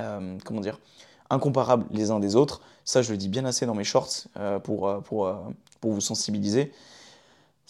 euh, 0.00 0.38
comment 0.44 0.60
dire, 0.60 0.78
incomparables 1.30 1.86
les 1.90 2.10
uns 2.10 2.20
des 2.20 2.36
autres. 2.36 2.60
Ça, 2.84 3.02
je 3.02 3.10
le 3.12 3.16
dis 3.16 3.28
bien 3.28 3.44
assez 3.44 3.66
dans 3.66 3.74
mes 3.74 3.84
shorts 3.84 4.26
euh, 4.36 4.58
pour, 4.58 5.02
pour, 5.02 5.32
pour 5.80 5.92
vous 5.92 6.00
sensibiliser 6.00 6.72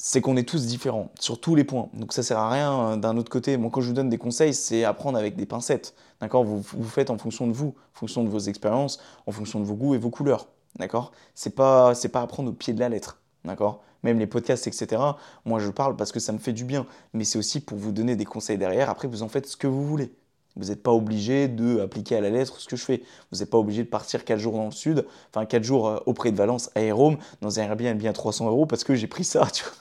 c'est 0.03 0.23
qu'on 0.23 0.39
est 0.39 0.49
tous 0.49 0.65
différents 0.65 1.11
sur 1.21 1.39
tous 1.39 1.55
les 1.55 1.63
points. 1.63 1.91
Donc 1.93 2.15
ça 2.15 2.23
sert 2.23 2.39
à 2.39 2.49
rien 2.49 2.81
euh, 2.81 2.97
d'un 2.97 3.19
autre 3.19 3.31
côté. 3.31 3.59
Moi, 3.59 3.71
quand 3.71 3.83
je 3.83 3.89
vous 3.89 3.93
donne 3.93 4.09
des 4.09 4.17
conseils, 4.17 4.55
c'est 4.55 4.83
apprendre 4.83 5.19
avec 5.19 5.37
des 5.37 5.45
pincettes. 5.45 5.95
D'accord? 6.23 6.43
Vous, 6.43 6.63
vous 6.63 6.89
faites 6.89 7.11
en 7.11 7.19
fonction 7.19 7.47
de 7.47 7.53
vous, 7.53 7.75
en 7.95 7.99
fonction 7.99 8.25
de 8.25 8.31
vos 8.31 8.39
expériences, 8.39 8.99
en 9.27 9.33
fonction 9.33 9.61
de 9.61 9.67
vos 9.67 9.75
goûts 9.75 9.95
et 9.95 9.99
vos 9.99 10.09
couleurs. 10.09 10.49
D'accord? 10.79 11.13
C'est 11.35 11.55
pas, 11.55 11.95
c'est 11.95 12.09
pas 12.09 12.23
apprendre 12.23 12.49
au 12.49 12.55
pied 12.55 12.73
de 12.73 12.81
la 12.81 12.89
lettre. 12.89 13.21
D'accord? 13.45 13.83
Même 14.03 14.19
les 14.19 14.27
podcasts, 14.27 14.67
etc. 14.67 15.03
Moi, 15.45 15.61
je 15.61 15.69
parle 15.69 15.97
parce 15.97 16.13
que 16.13 16.21
ça 16.21 16.33
me 16.33 16.39
fait 16.39 16.55
du 16.55 16.65
bien, 16.65 16.87
mais 17.13 17.25
c'est 17.25 17.39
aussi 17.39 17.61
pour 17.61 17.77
vous 17.77 17.93
donner 17.93 18.17
des 18.17 18.25
conseils 18.25 18.57
derrière. 18.57 18.89
Après, 18.89 19.07
vous 19.07 19.23
en 19.23 19.29
faites 19.29 19.47
ce 19.47 19.59
que 19.59 19.67
vous 19.67 19.87
voulez. 19.87 20.15
Vous 20.61 20.69
n'êtes 20.69 20.83
pas 20.83 20.93
obligé 20.93 21.49
d'appliquer 21.49 22.17
à 22.17 22.21
la 22.21 22.31
lettre 22.31 22.61
ce 22.61 22.69
que 22.69 22.77
je 22.77 22.85
fais. 22.85 23.03
Vous 23.33 23.39
n'êtes 23.39 23.51
pas 23.51 23.59
obligé 23.59 23.83
de 23.83 23.89
partir 23.89 24.25
4 24.25 24.39
jours 24.39 24.55
dans 24.55 24.67
le 24.67 24.71
sud, 24.71 25.07
enfin 25.31 25.47
4 25.47 25.63
jours 25.63 25.89
euh, 25.89 25.99
auprès 26.07 26.31
de 26.31 26.37
Valence, 26.37 26.71
à 26.75 26.81
Rome, 26.93 27.17
dans 27.41 27.59
un 27.59 27.63
Airbnb 27.63 28.05
à 28.05 28.13
300 28.13 28.47
euros 28.49 28.67
parce 28.67 28.85
que 28.85 28.95
j'ai 28.95 29.07
pris 29.07 29.25
ça. 29.25 29.47
Tu 29.53 29.65
vois 29.65 29.73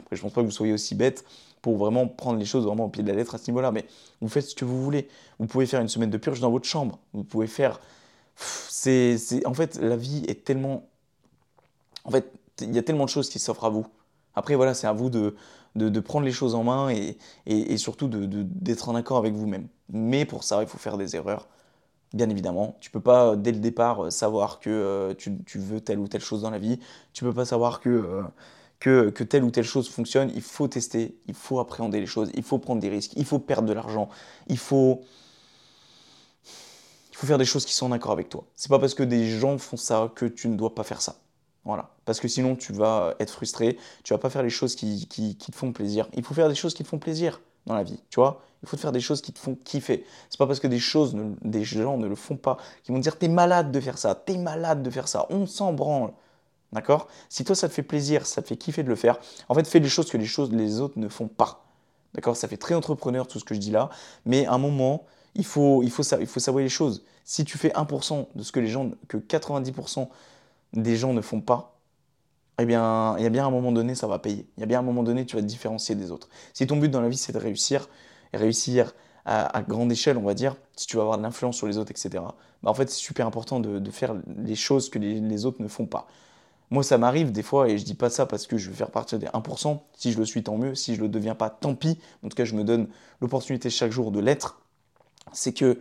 Après, 0.00 0.16
je 0.16 0.22
pense 0.22 0.32
pas 0.32 0.40
que 0.40 0.46
vous 0.46 0.52
soyez 0.52 0.72
aussi 0.72 0.94
bête 0.94 1.24
pour 1.62 1.76
vraiment 1.76 2.08
prendre 2.08 2.38
les 2.38 2.44
choses 2.44 2.64
vraiment 2.64 2.86
au 2.86 2.88
pied 2.88 3.02
de 3.02 3.08
la 3.08 3.14
lettre 3.14 3.34
à 3.34 3.38
ce 3.38 3.50
niveau-là, 3.50 3.70
mais 3.70 3.86
vous 4.20 4.28
faites 4.28 4.46
ce 4.46 4.54
que 4.54 4.64
vous 4.64 4.82
voulez. 4.82 5.08
Vous 5.38 5.46
pouvez 5.46 5.66
faire 5.66 5.80
une 5.80 5.88
semaine 5.88 6.10
de 6.10 6.18
purge 6.18 6.40
dans 6.40 6.50
votre 6.50 6.66
chambre. 6.66 6.98
Vous 7.12 7.24
pouvez 7.24 7.46
faire. 7.46 7.80
En 9.44 9.54
fait, 9.54 9.78
la 9.80 9.96
vie 9.96 10.24
est 10.26 10.44
tellement. 10.44 10.88
En 12.04 12.10
fait, 12.10 12.32
il 12.60 12.74
y 12.74 12.78
a 12.78 12.82
tellement 12.82 13.04
de 13.04 13.10
choses 13.10 13.28
qui 13.28 13.38
s'offrent 13.38 13.64
à 13.64 13.70
vous. 13.70 13.86
Après, 14.34 14.54
voilà, 14.54 14.74
c'est 14.74 14.86
à 14.86 14.92
vous 14.92 15.10
de, 15.10 15.34
de, 15.74 16.00
prendre 16.00 16.24
les 16.24 16.32
choses 16.32 16.54
en 16.54 16.64
main 16.64 16.88
et, 16.88 17.18
et, 17.46 17.76
surtout 17.76 18.08
d'être 18.08 18.88
en 18.88 18.94
accord 18.94 19.18
avec 19.18 19.34
vous-même. 19.34 19.68
Mais 19.92 20.24
pour 20.24 20.44
ça, 20.44 20.62
il 20.62 20.68
faut 20.68 20.78
faire 20.78 20.96
des 20.96 21.16
erreurs. 21.16 21.48
Bien 22.12 22.28
évidemment, 22.28 22.76
tu 22.80 22.90
peux 22.90 23.00
pas 23.00 23.36
dès 23.36 23.52
le 23.52 23.60
départ 23.60 24.10
savoir 24.10 24.58
que 24.58 24.70
euh, 24.70 25.14
tu, 25.14 25.58
veux 25.58 25.80
telle 25.80 26.00
ou 26.00 26.08
telle 26.08 26.20
chose 26.20 26.42
dans 26.42 26.50
la 26.50 26.58
vie. 26.58 26.80
Tu 27.12 27.22
peux 27.22 27.32
pas 27.32 27.44
savoir 27.44 27.80
que, 27.80 27.88
euh, 27.88 28.22
que, 28.80 29.10
que, 29.10 29.22
telle 29.22 29.44
ou 29.44 29.50
telle 29.50 29.64
chose 29.64 29.88
fonctionne. 29.88 30.30
Il 30.34 30.42
faut 30.42 30.66
tester, 30.66 31.16
il 31.28 31.34
faut 31.34 31.60
appréhender 31.60 32.00
les 32.00 32.06
choses, 32.06 32.30
il 32.34 32.42
faut 32.42 32.58
prendre 32.58 32.80
des 32.80 32.88
risques, 32.88 33.12
il 33.16 33.24
faut 33.24 33.38
perdre 33.38 33.68
de 33.68 33.72
l'argent, 33.72 34.08
il 34.48 34.58
faut, 34.58 35.02
il 37.12 37.16
faut 37.16 37.26
faire 37.28 37.38
des 37.38 37.44
choses 37.44 37.64
qui 37.64 37.74
sont 37.74 37.86
en 37.86 37.92
accord 37.92 38.10
avec 38.10 38.28
toi. 38.28 38.44
C'est 38.56 38.70
pas 38.70 38.80
parce 38.80 38.94
que 38.94 39.04
des 39.04 39.28
gens 39.38 39.56
font 39.58 39.76
ça 39.76 40.10
que 40.16 40.26
tu 40.26 40.48
ne 40.48 40.56
dois 40.56 40.74
pas 40.74 40.82
faire 40.82 41.02
ça. 41.02 41.16
Voilà. 41.64 41.90
Parce 42.04 42.18
que 42.18 42.26
sinon, 42.26 42.56
tu 42.56 42.72
vas 42.72 43.14
être 43.20 43.32
frustré, 43.32 43.78
tu 44.02 44.12
vas 44.14 44.18
pas 44.18 44.30
faire 44.30 44.42
les 44.42 44.50
choses 44.50 44.74
qui, 44.74 45.06
qui, 45.06 45.36
te 45.36 45.54
font 45.54 45.72
plaisir. 45.72 46.08
Il 46.14 46.24
faut 46.24 46.34
faire 46.34 46.48
des 46.48 46.54
choses 46.54 46.74
qui 46.74 46.82
te 46.82 46.88
font 46.88 46.98
plaisir 46.98 47.40
la 47.74 47.82
vie, 47.82 48.00
tu 48.10 48.20
vois. 48.20 48.42
Il 48.62 48.68
faut 48.68 48.76
faire 48.76 48.92
des 48.92 49.00
choses 49.00 49.22
qui 49.22 49.32
te 49.32 49.38
font 49.38 49.56
kiffer. 49.64 50.04
C'est 50.28 50.38
pas 50.38 50.46
parce 50.46 50.60
que 50.60 50.66
des 50.66 50.78
choses, 50.78 51.16
des 51.42 51.64
gens 51.64 51.96
ne 51.96 52.06
le 52.06 52.14
font 52.14 52.36
pas, 52.36 52.58
qui 52.82 52.92
vont 52.92 52.98
te 52.98 53.02
dire 53.02 53.18
t'es 53.18 53.28
malade 53.28 53.72
de 53.72 53.80
faire 53.80 53.96
ça, 53.98 54.14
t'es 54.14 54.36
malade 54.36 54.82
de 54.82 54.90
faire 54.90 55.08
ça, 55.08 55.26
on 55.30 55.46
s'en 55.46 55.72
branle. 55.72 56.12
D'accord? 56.72 57.08
Si 57.28 57.44
toi 57.44 57.56
ça 57.56 57.68
te 57.68 57.74
fait 57.74 57.82
plaisir, 57.82 58.26
ça 58.26 58.42
te 58.42 58.48
fait 58.48 58.56
kiffer 58.56 58.82
de 58.82 58.88
le 58.88 58.96
faire, 58.96 59.18
en 59.48 59.54
fait 59.54 59.66
fais 59.66 59.80
des 59.80 59.88
choses 59.88 60.10
que 60.10 60.18
les 60.18 60.26
choses 60.26 60.52
les 60.52 60.80
autres 60.80 60.98
ne 60.98 61.08
font 61.08 61.28
pas. 61.28 61.64
D'accord? 62.14 62.36
Ça 62.36 62.48
fait 62.48 62.58
très 62.58 62.74
entrepreneur 62.74 63.26
tout 63.26 63.38
ce 63.38 63.44
que 63.44 63.54
je 63.54 63.60
dis 63.60 63.70
là, 63.70 63.88
mais 64.26 64.46
à 64.46 64.52
un 64.52 64.58
moment, 64.58 65.06
il 65.34 65.44
faut, 65.44 65.82
il 65.82 65.90
faut, 65.90 66.02
il 66.20 66.26
faut 66.26 66.40
savoir 66.40 66.62
les 66.62 66.68
choses. 66.68 67.02
Si 67.24 67.44
tu 67.44 67.56
fais 67.58 67.70
1% 67.70 68.26
de 68.34 68.42
ce 68.42 68.52
que 68.52 68.60
les 68.60 68.68
gens, 68.68 68.90
que 69.08 69.16
90% 69.16 70.08
des 70.72 70.96
gens 70.96 71.12
ne 71.12 71.20
font 71.20 71.40
pas, 71.40 71.79
eh 72.58 72.66
bien, 72.66 73.16
il 73.16 73.22
y 73.22 73.26
a 73.26 73.30
bien 73.30 73.46
un 73.46 73.50
moment 73.50 73.72
donné, 73.72 73.94
ça 73.94 74.06
va 74.06 74.18
payer. 74.18 74.46
Il 74.56 74.60
y 74.60 74.64
a 74.64 74.66
bien 74.66 74.80
un 74.80 74.82
moment 74.82 75.02
donné, 75.02 75.24
tu 75.24 75.36
vas 75.36 75.42
te 75.42 75.46
différencier 75.46 75.94
des 75.94 76.10
autres. 76.10 76.28
Si 76.52 76.66
ton 76.66 76.76
but 76.76 76.90
dans 76.90 77.00
la 77.00 77.08
vie, 77.08 77.16
c'est 77.16 77.32
de 77.32 77.38
réussir, 77.38 77.88
et 78.32 78.36
réussir 78.36 78.92
à, 79.24 79.62
grande 79.62 79.92
échelle, 79.92 80.16
on 80.16 80.22
va 80.22 80.34
dire, 80.34 80.56
si 80.76 80.86
tu 80.86 80.96
veux 80.96 81.02
avoir 81.02 81.18
de 81.18 81.22
l'influence 81.22 81.56
sur 81.56 81.66
les 81.66 81.78
autres, 81.78 81.90
etc., 81.90 82.24
bah 82.62 82.70
en 82.70 82.74
fait, 82.74 82.90
c'est 82.90 82.98
super 82.98 83.26
important 83.26 83.60
de, 83.60 83.90
faire 83.90 84.14
les 84.44 84.56
choses 84.56 84.90
que 84.90 84.98
les, 84.98 85.46
autres 85.46 85.62
ne 85.62 85.68
font 85.68 85.86
pas. 85.86 86.08
Moi, 86.70 86.82
ça 86.82 86.98
m'arrive 86.98 87.32
des 87.32 87.42
fois, 87.42 87.68
et 87.68 87.78
je 87.78 87.84
dis 87.84 87.94
pas 87.94 88.10
ça 88.10 88.26
parce 88.26 88.46
que 88.46 88.56
je 88.56 88.70
veux 88.70 88.76
faire 88.76 88.90
partir 88.90 89.18
des 89.18 89.26
1%. 89.26 89.80
Si 89.96 90.12
je 90.12 90.18
le 90.18 90.24
suis, 90.24 90.42
tant 90.42 90.56
mieux. 90.56 90.74
Si 90.74 90.94
je 90.94 91.00
le 91.00 91.08
deviens 91.08 91.34
pas, 91.34 91.50
tant 91.50 91.74
pis. 91.74 91.98
En 92.24 92.28
tout 92.28 92.36
cas, 92.36 92.44
je 92.44 92.54
me 92.54 92.64
donne 92.64 92.88
l'opportunité 93.20 93.70
chaque 93.70 93.90
jour 93.90 94.12
de 94.12 94.20
l'être. 94.20 94.60
C'est 95.32 95.52
que 95.52 95.80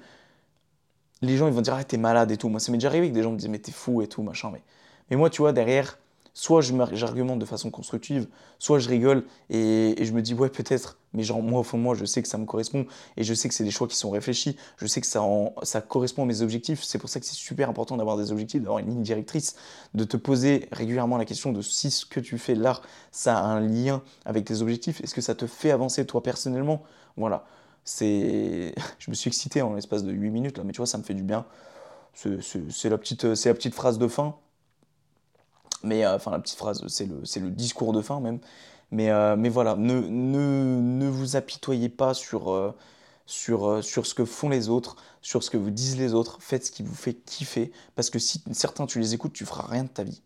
les 1.22 1.38
gens, 1.38 1.48
ils 1.48 1.54
vont 1.54 1.62
dire, 1.62 1.76
ah, 1.76 1.84
t'es 1.84 1.98
malade 1.98 2.32
et 2.32 2.38
tout. 2.38 2.50
Moi, 2.50 2.60
ça 2.60 2.72
m'est 2.72 2.78
déjà 2.78 2.88
arrivé 2.88 3.10
que 3.10 3.14
des 3.14 3.24
gens 3.24 3.32
me 3.32 3.38
disent, 3.38 3.50
mais 3.50 3.60
t'es 3.60 3.72
fou 3.72 4.02
et 4.02 4.08
tout, 4.08 4.24
machin. 4.24 4.50
Mais, 4.52 4.64
mais 5.10 5.16
moi, 5.16 5.30
tu 5.30 5.42
vois, 5.42 5.54
derrière, 5.54 6.00
soit 6.34 6.62
j'argumente 6.62 7.40
de 7.40 7.46
façon 7.46 7.72
constructive, 7.72 8.28
soit 8.60 8.80
je 8.80 8.90
rigole 8.90 9.26
et, 9.50 9.96
je 10.00 10.12
me 10.12 10.22
dis 10.22 10.34
ouais 10.34 10.50
peut-être, 10.50 10.98
mais 11.14 11.24
genre 11.24 11.42
moi 11.42 11.62
au 11.62 11.64
fond 11.64 11.78
de 11.78 11.84
moi 11.84 11.96
je 11.96 12.06
sais 12.06 12.22
que 12.22 12.28
ça 12.28 12.38
me 12.38 12.46
correspond 12.46 12.86
et 13.18 13.24
je 13.24 13.34
sais 13.34 13.48
que 13.48 13.54
c'est 13.54 13.64
des 13.64 13.72
choix 13.72 13.88
qui 13.88 13.96
sont 13.96 14.10
réfléchis, 14.10 14.56
je 14.78 14.88
sais 14.88 15.02
que 15.02 15.08
ça, 15.08 15.22
ça 15.64 15.82
correspond 15.82 16.24
à 16.24 16.26
mes 16.26 16.42
objectifs, 16.42 16.84
c'est 16.84 16.98
pour 16.98 17.10
ça 17.10 17.20
que 17.20 17.26
c'est 17.26 17.36
super 17.36 17.70
important 17.70 17.98
d'avoir 17.98 18.18
des 18.18 18.32
objectifs, 18.32 18.62
d'avoir 18.62 18.80
une 18.80 18.90
ligne 18.90 19.04
directrice, 19.04 19.56
de 19.94 20.04
te 20.04 20.18
poser 20.18 20.68
régulièrement 20.72 21.18
la 21.18 21.26
question 21.26 21.52
de 21.52 21.62
si 21.62 21.92
ce 21.92 22.06
que 22.06 22.20
tu 22.20 22.38
fais 22.38 22.56
là, 22.56 22.82
ça 23.12 23.38
a 23.38 23.44
un 23.44 23.62
lien 23.62 24.02
avec 24.26 24.46
tes 24.46 24.62
objectifs, 24.62 25.02
est-ce 25.02 25.14
que 25.14 25.22
ça 25.22 25.36
te 25.36 25.48
fait 25.48 25.72
avancer 25.72 26.06
toi 26.06 26.22
personnellement? 26.24 26.84
Voilà, 27.18 27.46
c'est... 27.84 28.74
je 29.00 29.10
me 29.10 29.16
suis 29.16 29.30
excité 29.30 29.62
en 29.62 29.74
l'espace 29.74 30.04
de 30.04 30.12
8 30.12 30.30
minutes 30.30 30.58
là, 30.58 30.64
mais 30.64 30.74
tu 30.74 30.78
vois 30.78 30.88
ça 30.88 30.98
me 30.98 31.04
fait 31.04 31.16
du 31.16 31.24
bien, 31.24 31.46
c'est 32.14 32.30
la, 32.86 32.90
la 32.90 32.98
petite 32.98 33.74
phrase 33.74 33.98
de 33.98 34.08
fin 34.08 34.36
mais 35.84 36.06
euh, 36.06 36.16
enfin, 36.16 36.32
la 36.32 36.40
petite 36.40 36.58
phrase, 36.58 36.86
c'est 36.88 37.06
le, 37.06 37.22
le, 37.22 37.52
discours 37.52 37.94
de 37.94 38.02
fin 38.02 38.20
même. 38.20 38.40
Mais, 38.92 39.10
euh, 39.12 39.36
mais 39.36 39.50
voilà, 39.50 39.76
ne, 39.76 40.00
ne, 40.00 40.82
ne, 40.82 41.08
vous 41.08 41.36
apitoyez 41.36 41.90
pas 41.90 42.14
sur, 42.14 42.52
euh, 42.52 42.76
sur, 43.26 43.84
sur 43.84 44.06
ce 44.06 44.14
que 44.16 44.26
font 44.26 44.50
les 44.50 44.70
autres, 44.70 44.96
sur 45.22 45.44
ce 45.44 45.50
que 45.50 45.58
vous 45.58 45.70
disent 45.72 45.98
les 45.98 46.14
autres. 46.14 46.38
Faites 46.42 46.66
ce 46.66 46.72
qui 46.72 46.84
vous 46.84 46.96
fait 46.96 47.14
kiffer. 47.14 47.72
Parce 47.96 48.10
que 48.10 48.20
si 48.20 48.44
certains, 48.52 48.86
tu 48.88 49.00
les 49.00 49.14
écoutes, 49.14 49.34
tu 49.34 49.46
feras 49.46 49.68
rien 49.68 49.84
de 49.84 49.90
ta 49.90 50.04
vie. 50.04 50.22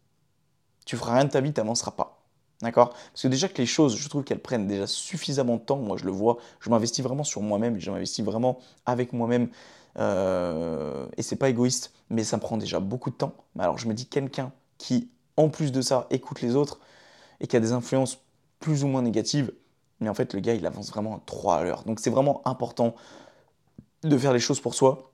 Tu 0.85 0.97
feras 0.97 1.15
rien 1.15 1.25
de 1.25 1.29
ta 1.31 1.41
vie, 1.41 1.53
tu 1.53 1.59
n'avanceras 1.59 1.91
pas. 1.91 2.23
D'accord? 2.61 2.89
Parce 2.89 3.23
que 3.23 3.27
déjà 3.27 3.49
que 3.49 3.57
les 3.57 3.65
choses, 3.65 3.97
je 3.97 4.07
trouve 4.07 4.23
qu'elles 4.23 4.41
prennent 4.41 4.67
déjà 4.67 4.87
suffisamment 4.87 5.57
de 5.57 5.61
temps. 5.61 5.77
Moi, 5.77 5.97
je 5.97 6.05
le 6.05 6.11
vois. 6.11 6.37
Je 6.61 6.69
m'investis 6.69 7.03
vraiment 7.03 7.25
sur 7.25 7.41
moi-même. 7.41 7.79
Je 7.79 7.91
m'investis 7.91 8.23
vraiment 8.23 8.59
avec 8.85 9.11
moi-même. 9.11 9.49
Euh, 9.99 11.05
et 11.17 11.21
c'est 11.21 11.35
pas 11.35 11.49
égoïste, 11.49 11.93
mais 12.09 12.23
ça 12.23 12.37
me 12.37 12.41
prend 12.41 12.57
déjà 12.57 12.79
beaucoup 12.79 13.09
de 13.09 13.15
temps. 13.15 13.33
Mais 13.55 13.63
alors, 13.63 13.77
je 13.77 13.87
me 13.87 13.93
dis, 13.93 14.05
quelqu'un 14.05 14.51
qui 14.77 15.09
en 15.37 15.49
plus 15.49 15.71
de 15.71 15.81
ça, 15.81 16.07
écoute 16.09 16.41
les 16.41 16.55
autres 16.55 16.79
et 17.39 17.47
qui 17.47 17.55
a 17.55 17.59
des 17.59 17.71
influences 17.71 18.19
plus 18.59 18.83
ou 18.83 18.87
moins 18.87 19.01
négatives, 19.01 19.51
mais 19.99 20.09
en 20.09 20.13
fait, 20.13 20.33
le 20.33 20.39
gars, 20.39 20.53
il 20.53 20.65
avance 20.65 20.89
vraiment 20.89 21.15
à 21.15 21.21
3 21.25 21.55
à 21.55 21.63
l'heure. 21.63 21.83
Donc, 21.83 21.99
c'est 21.99 22.09
vraiment 22.09 22.41
important 22.45 22.95
de 24.03 24.17
faire 24.17 24.33
les 24.33 24.39
choses 24.39 24.59
pour 24.59 24.75
soi 24.75 25.11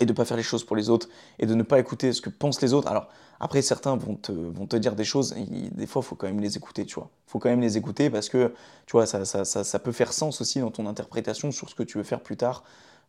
et 0.00 0.06
de 0.06 0.12
ne 0.12 0.16
pas 0.16 0.24
faire 0.24 0.36
les 0.36 0.42
choses 0.42 0.64
pour 0.64 0.76
les 0.76 0.90
autres 0.90 1.08
et 1.38 1.46
de 1.46 1.54
ne 1.54 1.62
pas 1.62 1.78
écouter 1.78 2.12
ce 2.12 2.20
que 2.20 2.30
pensent 2.30 2.62
les 2.62 2.72
autres. 2.72 2.88
Alors, 2.88 3.08
après, 3.40 3.62
certains 3.62 3.96
vont 3.96 4.14
te, 4.14 4.32
vont 4.32 4.66
te 4.66 4.76
dire 4.76 4.96
des 4.96 5.04
choses, 5.04 5.34
et 5.36 5.70
des 5.70 5.86
fois, 5.86 6.02
il 6.02 6.06
faut 6.06 6.16
quand 6.16 6.26
même 6.26 6.40
les 6.40 6.56
écouter, 6.56 6.84
tu 6.86 6.96
vois. 6.96 7.10
Il 7.26 7.30
faut 7.30 7.38
quand 7.38 7.48
même 7.48 7.60
les 7.60 7.76
écouter 7.76 8.10
parce 8.10 8.28
que, 8.28 8.54
tu 8.86 8.92
vois, 8.92 9.06
ça, 9.06 9.24
ça, 9.24 9.78
peut 9.78 9.92
faire 9.92 10.12
sens 10.12 10.40
aussi 10.40 10.60
dans 10.60 10.70
ton 10.70 10.86
interprétation 10.86 11.52
sur 11.52 11.68
ce 11.68 11.74
que 11.74 11.82
tu 11.82 11.98
veux 11.98 12.04
faire 12.04 12.20
plus 12.20 12.36
tard, 12.36 12.64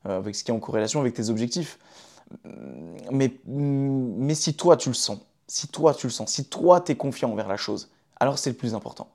euh, 0.06 0.18
avec 0.18 0.36
ce 0.36 0.44
qui 0.44 0.52
est 0.52 0.54
en 0.54 0.60
corrélation 0.60 1.00
avec 1.00 1.14
tes 1.14 1.30
objectifs. 1.30 1.80
Mais, 3.12 3.34
mais 3.48 4.36
si 4.36 4.54
toi, 4.54 4.78
tu 4.78 4.90
le 4.90 4.96
sens, 4.96 5.20
si 5.50 5.68
toi 5.68 5.94
tu 5.96 6.08
le 6.08 6.12
sens, 6.12 6.32
si 6.32 6.46
toi 6.46 6.80
tu 6.80 6.92
es 6.92 6.96
confiant 6.96 7.32
envers 7.32 7.48
la 7.48 7.58
chose, 7.58 7.90
alors 8.20 8.38
c'est 8.38 8.52
le 8.52 8.56
plus 8.56 8.76
important. 8.76 9.10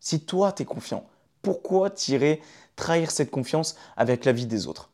Si 0.00 0.20
toi 0.20 0.52
tu 0.52 0.62
es 0.62 0.66
confiant, 0.66 1.04
pourquoi 1.42 1.90
tirer 1.90 2.42
trahir 2.76 3.10
cette 3.10 3.30
confiance 3.30 3.74
avec 3.96 4.24
la 4.24 4.32
vie 4.32 4.46
des 4.46 4.66
autres? 4.66 4.90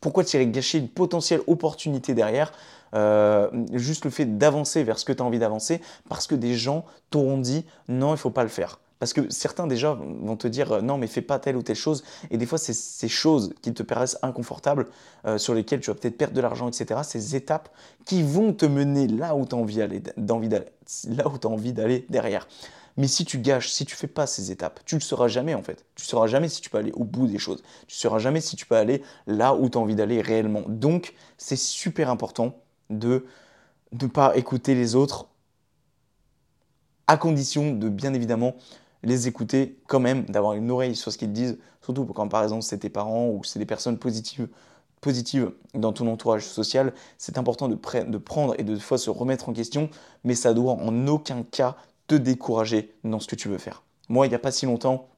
Pourquoi 0.00 0.22
tirer 0.22 0.46
gâcher 0.46 0.78
une 0.78 0.88
potentielle 0.88 1.40
opportunité 1.48 2.14
derrière 2.14 2.52
euh, 2.94 3.50
Juste 3.72 4.04
le 4.04 4.12
fait 4.12 4.38
d'avancer 4.38 4.84
vers 4.84 5.00
ce 5.00 5.04
que 5.04 5.12
tu 5.12 5.20
as 5.20 5.26
envie 5.26 5.40
d'avancer 5.40 5.80
parce 6.08 6.28
que 6.28 6.36
des 6.36 6.54
gens 6.54 6.84
t'auront 7.10 7.38
dit 7.38 7.66
non, 7.88 8.10
il 8.10 8.12
ne 8.12 8.16
faut 8.16 8.30
pas 8.30 8.44
le 8.44 8.48
faire? 8.48 8.78
Parce 8.98 9.12
que 9.12 9.30
certains 9.30 9.66
déjà 9.66 9.94
vont 9.94 10.36
te 10.36 10.48
dire 10.48 10.72
euh, 10.72 10.80
non 10.80 10.98
mais 10.98 11.06
fais 11.06 11.22
pas 11.22 11.38
telle 11.38 11.56
ou 11.56 11.62
telle 11.62 11.76
chose 11.76 12.02
et 12.30 12.36
des 12.36 12.46
fois 12.46 12.58
c'est 12.58 12.72
ces 12.72 13.08
choses 13.08 13.54
qui 13.62 13.72
te 13.72 13.82
paraissent 13.82 14.18
inconfortables 14.22 14.86
euh, 15.24 15.38
sur 15.38 15.54
lesquelles 15.54 15.80
tu 15.80 15.90
vas 15.90 15.94
peut-être 15.94 16.18
perdre 16.18 16.34
de 16.34 16.40
l'argent 16.40 16.68
etc. 16.68 17.00
Ces 17.04 17.36
étapes 17.36 17.68
qui 18.04 18.22
vont 18.22 18.52
te 18.52 18.66
mener 18.66 19.06
là 19.06 19.36
où 19.36 19.46
tu 19.46 19.54
as 19.54 19.58
envie 19.58 19.76
d'aller 19.76 20.02
là 21.08 21.28
où 21.28 21.34
as 21.34 21.46
envie 21.46 21.72
d'aller 21.72 22.06
derrière. 22.08 22.48
Mais 22.96 23.06
si 23.06 23.24
tu 23.24 23.38
gâches, 23.38 23.68
si 23.68 23.86
tu 23.86 23.94
fais 23.94 24.08
pas 24.08 24.26
ces 24.26 24.50
étapes, 24.50 24.80
tu 24.84 24.96
ne 24.96 25.00
le 25.00 25.04
sauras 25.04 25.28
jamais 25.28 25.54
en 25.54 25.62
fait. 25.62 25.86
Tu 25.94 26.02
ne 26.02 26.08
sauras 26.08 26.26
jamais 26.26 26.48
si 26.48 26.60
tu 26.60 26.68
peux 26.68 26.78
aller 26.78 26.90
au 26.92 27.04
bout 27.04 27.28
des 27.28 27.38
choses. 27.38 27.62
Tu 27.86 27.94
ne 27.94 28.00
sauras 28.00 28.18
jamais 28.18 28.40
si 28.40 28.56
tu 28.56 28.66
peux 28.66 28.74
aller 28.74 29.02
là 29.28 29.54
où 29.54 29.70
tu 29.70 29.78
as 29.78 29.80
envie 29.80 29.94
d'aller 29.94 30.20
réellement. 30.20 30.64
Donc 30.66 31.14
c'est 31.36 31.56
super 31.56 32.10
important 32.10 32.56
de 32.90 33.24
ne 33.92 34.06
pas 34.08 34.36
écouter 34.36 34.74
les 34.74 34.96
autres 34.96 35.28
à 37.06 37.16
condition 37.16 37.72
de 37.72 37.88
bien 37.88 38.14
évidemment 38.14 38.56
les 39.02 39.28
écouter 39.28 39.78
quand 39.86 40.00
même, 40.00 40.24
d'avoir 40.24 40.54
une 40.54 40.70
oreille 40.70 40.96
sur 40.96 41.12
ce 41.12 41.18
qu'ils 41.18 41.32
disent, 41.32 41.58
surtout 41.82 42.04
quand 42.04 42.28
par 42.28 42.42
exemple 42.42 42.62
c'est 42.62 42.78
tes 42.78 42.88
parents 42.88 43.28
ou 43.28 43.44
c'est 43.44 43.58
des 43.58 43.66
personnes 43.66 43.98
positives, 43.98 44.48
positives 45.00 45.52
dans 45.74 45.92
ton 45.92 46.06
entourage 46.08 46.44
social, 46.44 46.92
c'est 47.16 47.38
important 47.38 47.68
de, 47.68 47.76
prendre 47.76 48.54
et 48.58 48.64
de 48.64 48.76
se 48.76 49.10
remettre 49.10 49.48
en 49.48 49.52
question, 49.52 49.88
mais 50.24 50.34
ça 50.34 50.54
doit 50.54 50.72
en 50.72 51.06
aucun 51.06 51.42
cas 51.42 51.76
te 52.08 52.14
décourager 52.14 52.94
dans 53.04 53.20
ce 53.20 53.28
que 53.28 53.36
tu 53.36 53.48
veux 53.48 53.58
faire. 53.58 53.82
Moi, 54.08 54.26
il 54.26 54.30
n'y 54.30 54.34
a 54.34 54.40
pas 54.40 54.50
si 54.50 54.66
longtemps, 54.66 55.08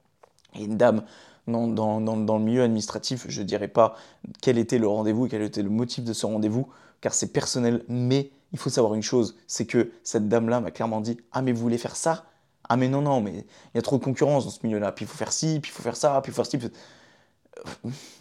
une 0.59 0.77
dame 0.77 1.03
dans, 1.47 1.67
dans, 1.67 2.37
le 2.37 2.43
milieu 2.43 2.63
administratif, 2.63 3.25
je 3.27 3.41
ne 3.41 3.45
dirais 3.45 3.67
pas 3.67 3.95
quel 4.41 4.57
était 4.57 4.77
le 4.77 4.87
rendez-vous, 4.87 5.27
quel 5.27 5.41
était 5.41 5.63
le 5.63 5.69
motif 5.69 6.03
de 6.03 6.13
ce 6.13 6.25
rendez-vous, 6.25 6.67
car 6.99 7.13
c'est 7.13 7.33
personnel, 7.33 7.83
mais 7.87 8.31
il 8.51 8.59
faut 8.59 8.69
savoir 8.69 8.93
une 8.93 9.01
chose, 9.01 9.35
c'est 9.47 9.65
que 9.65 9.91
cette 10.03 10.27
dame-là 10.27 10.59
m'a 10.59 10.71
clairement 10.71 11.01
dit 11.01 11.17
Ah, 11.31 11.41
mais 11.41 11.51
vous 11.51 11.61
voulez 11.61 11.77
faire 11.77 11.95
ça? 11.95 12.25
Ah 12.73 12.77
mais 12.77 12.87
non, 12.87 13.01
non, 13.01 13.19
mais 13.19 13.33
il 13.33 13.75
y 13.75 13.79
a 13.79 13.81
trop 13.81 13.97
de 13.97 14.03
concurrence 14.03 14.45
dans 14.45 14.49
ce 14.49 14.59
milieu-là. 14.63 14.93
Puis 14.93 15.03
il 15.03 15.07
faut 15.09 15.17
faire 15.17 15.33
ci, 15.33 15.59
puis 15.61 15.71
il 15.71 15.75
faut 15.75 15.83
faire 15.83 15.97
ça, 15.97 16.21
puis 16.23 16.31
il 16.31 16.33
faut 16.33 16.41
faire 16.41 16.49
ci. 16.49 16.71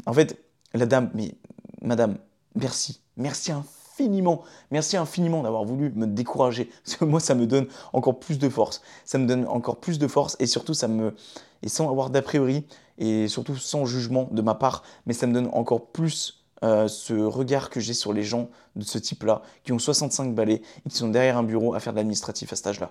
En 0.06 0.12
fait, 0.12 0.42
la 0.74 0.86
dame, 0.86 1.08
mais 1.14 1.36
madame, 1.82 2.18
merci. 2.56 3.00
Merci 3.16 3.52
infiniment, 3.52 4.42
merci 4.72 4.96
infiniment 4.96 5.44
d'avoir 5.44 5.64
voulu 5.64 5.92
me 5.94 6.08
décourager. 6.08 6.64
Parce 6.84 6.96
que 6.96 7.04
moi, 7.04 7.20
ça 7.20 7.36
me 7.36 7.46
donne 7.46 7.68
encore 7.92 8.18
plus 8.18 8.40
de 8.40 8.48
force. 8.48 8.82
Ça 9.04 9.18
me 9.18 9.26
donne 9.28 9.46
encore 9.46 9.78
plus 9.78 10.00
de 10.00 10.08
force 10.08 10.36
et 10.40 10.46
surtout, 10.46 10.74
ça 10.74 10.88
me. 10.88 11.14
Et 11.62 11.68
sans 11.68 11.88
avoir 11.88 12.10
d'a 12.10 12.20
priori 12.20 12.66
et 12.98 13.28
surtout 13.28 13.54
sans 13.54 13.86
jugement 13.86 14.28
de 14.32 14.42
ma 14.42 14.56
part, 14.56 14.82
mais 15.06 15.12
ça 15.12 15.28
me 15.28 15.32
donne 15.32 15.48
encore 15.52 15.92
plus 15.92 16.42
euh, 16.64 16.88
ce 16.88 17.14
regard 17.14 17.70
que 17.70 17.78
j'ai 17.78 17.94
sur 17.94 18.12
les 18.12 18.24
gens 18.24 18.48
de 18.74 18.82
ce 18.82 18.98
type-là, 18.98 19.42
qui 19.62 19.70
ont 19.70 19.78
65 19.78 20.34
balais 20.34 20.60
et 20.84 20.88
qui 20.88 20.96
sont 20.96 21.08
derrière 21.08 21.36
un 21.36 21.44
bureau 21.44 21.74
à 21.74 21.78
faire 21.78 21.92
de 21.92 21.98
l'administratif 21.98 22.52
à 22.52 22.56
cet 22.56 22.66
âge-là. 22.66 22.90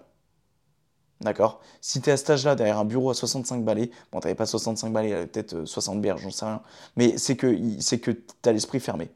D'accord 1.21 1.61
Si 1.81 2.01
tu 2.01 2.09
es 2.09 2.13
à 2.13 2.17
cet 2.17 2.29
âge-là, 2.29 2.55
derrière 2.55 2.79
un 2.79 2.85
bureau 2.85 3.09
à 3.09 3.13
65 3.13 3.63
balais, 3.63 3.91
bon, 4.11 4.19
t'avais 4.19 4.35
pas 4.35 4.45
65 4.45 4.93
balais, 4.93 5.27
peut-être 5.27 5.65
60 5.65 5.97
euh, 5.97 5.99
berges, 5.99 6.21
j'en 6.21 6.31
sais 6.31 6.45
rien, 6.45 6.61
mais 6.95 7.17
c'est 7.17 7.35
que 7.35 7.59
c'est 7.81 7.99
que 7.99 8.11
tu 8.11 8.49
as 8.49 8.53
l'esprit 8.53 8.79
fermé. 8.79 9.09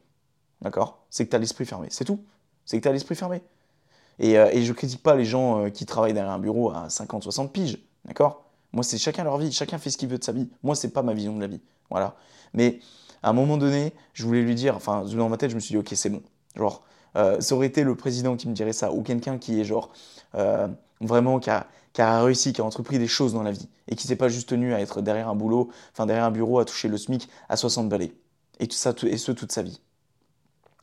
D'accord? 0.60 1.06
C'est 1.08 1.24
que 1.24 1.30
tu 1.30 1.36
as 1.36 1.38
l'esprit 1.38 1.64
fermé, 1.64 1.88
c'est 1.90 2.04
tout. 2.04 2.20
C'est 2.66 2.76
que 2.78 2.82
tu 2.82 2.88
as 2.88 2.92
l'esprit 2.92 3.14
fermé. 3.14 3.42
Et, 4.18 4.38
euh, 4.38 4.50
et, 4.52 4.62
je 4.62 4.72
critique 4.72 5.02
pas 5.02 5.16
les 5.16 5.24
gens 5.24 5.70
qui 5.70 5.86
travaillent 5.86 6.12
derrière 6.12 6.32
un 6.32 6.38
bureau 6.38 6.70
à 6.70 6.88
50-60 6.88 7.50
piges, 7.50 7.78
d'accord? 8.04 8.44
Moi, 8.72 8.82
c'est 8.82 8.98
chacun 8.98 9.24
leur 9.24 9.38
vie, 9.38 9.52
chacun 9.52 9.78
fait 9.78 9.90
ce 9.90 9.96
qu'il 9.96 10.08
veut 10.08 10.18
de 10.18 10.24
sa 10.24 10.32
vie. 10.32 10.48
Moi, 10.62 10.74
c'est 10.74 10.90
pas 10.90 11.02
ma 11.02 11.14
vision 11.14 11.34
de 11.36 11.40
la 11.40 11.46
vie. 11.46 11.60
Voilà. 11.90 12.16
Mais 12.54 12.80
à 13.22 13.30
un 13.30 13.32
moment 13.32 13.56
donné, 13.56 13.92
je 14.12 14.24
voulais 14.24 14.42
lui 14.42 14.54
dire, 14.54 14.76
enfin, 14.76 15.04
dans 15.04 15.28
ma 15.28 15.36
tête, 15.36 15.50
je 15.50 15.54
me 15.54 15.60
suis 15.60 15.72
dit, 15.72 15.78
ok, 15.78 15.88
c'est 15.94 16.10
bon. 16.10 16.22
Genre, 16.56 16.82
euh, 17.16 17.40
ça 17.40 17.54
aurait 17.54 17.68
été 17.68 17.84
le 17.84 17.94
président 17.94 18.36
qui 18.36 18.48
me 18.48 18.52
dirait 18.52 18.72
ça, 18.72 18.92
ou 18.92 19.02
quelqu'un 19.02 19.38
qui 19.38 19.60
est 19.60 19.64
genre, 19.64 19.90
euh, 20.34 20.68
vraiment, 21.00 21.38
qui 21.38 21.50
a, 21.50 21.66
réussi, 22.02 22.52
qui 22.52 22.60
a 22.60 22.64
entrepris 22.64 22.98
des 22.98 23.06
choses 23.06 23.32
dans 23.32 23.42
la 23.42 23.52
vie, 23.52 23.68
et 23.88 23.96
qui 23.96 24.06
s'est 24.06 24.16
pas 24.16 24.28
juste 24.28 24.48
tenu 24.48 24.74
à 24.74 24.80
être 24.80 25.00
derrière 25.00 25.28
un 25.28 25.34
boulot, 25.34 25.70
enfin, 25.92 26.06
derrière 26.06 26.24
un 26.24 26.30
bureau, 26.30 26.58
à 26.58 26.64
toucher 26.64 26.88
le 26.88 26.96
SMIC 26.96 27.28
à 27.48 27.56
60 27.56 27.88
balais. 27.88 28.12
Et 28.60 28.66
tout 28.66 28.76
ça, 28.76 28.94
et 29.04 29.16
ce, 29.16 29.32
toute 29.32 29.52
sa 29.52 29.62
vie. 29.62 29.80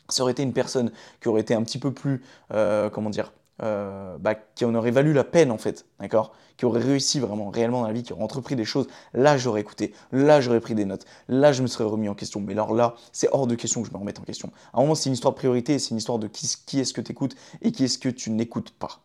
Ça 0.09 0.23
aurait 0.23 0.33
été 0.33 0.43
une 0.43 0.53
personne 0.53 0.91
qui 1.21 1.29
aurait 1.29 1.41
été 1.41 1.53
un 1.53 1.63
petit 1.63 1.79
peu 1.79 1.93
plus, 1.93 2.21
euh, 2.53 2.89
comment 2.89 3.09
dire, 3.09 3.31
euh, 3.63 4.17
bah, 4.17 4.33
qui 4.33 4.65
en 4.65 4.73
aurait 4.73 4.89
valu 4.89 5.13
la 5.13 5.23
peine 5.23 5.51
en 5.51 5.57
fait, 5.59 5.85
d'accord? 5.99 6.33
Qui 6.57 6.65
aurait 6.65 6.81
réussi 6.81 7.19
vraiment, 7.19 7.51
réellement 7.51 7.81
dans 7.81 7.87
la 7.87 7.93
vie, 7.93 8.01
qui 8.01 8.11
aurait 8.11 8.23
entrepris 8.23 8.55
des 8.55 8.65
choses, 8.65 8.87
là 9.13 9.37
j'aurais 9.37 9.61
écouté, 9.61 9.93
là 10.11 10.41
j'aurais 10.41 10.59
pris 10.59 10.73
des 10.73 10.85
notes, 10.85 11.05
là 11.27 11.51
je 11.51 11.61
me 11.61 11.67
serais 11.67 11.83
remis 11.83 12.09
en 12.09 12.15
question. 12.15 12.41
Mais 12.41 12.53
alors 12.53 12.73
là, 12.73 12.95
c'est 13.11 13.29
hors 13.31 13.45
de 13.45 13.53
question 13.53 13.83
que 13.83 13.87
je 13.87 13.93
me 13.93 13.99
remette 13.99 14.19
en 14.19 14.23
question. 14.23 14.51
À 14.73 14.79
un 14.79 14.81
moment, 14.81 14.95
c'est 14.95 15.09
une 15.09 15.13
histoire 15.13 15.33
de 15.33 15.37
priorité, 15.37 15.77
c'est 15.77 15.91
une 15.91 15.97
histoire 15.97 16.17
de 16.17 16.27
qui, 16.27 16.51
qui 16.65 16.79
est-ce 16.79 16.91
que 16.91 17.01
tu 17.01 17.11
écoutes 17.11 17.35
et 17.61 17.71
qui 17.71 17.83
est-ce 17.83 17.99
que 17.99 18.09
tu 18.09 18.31
n'écoutes 18.31 18.71
pas. 18.71 19.03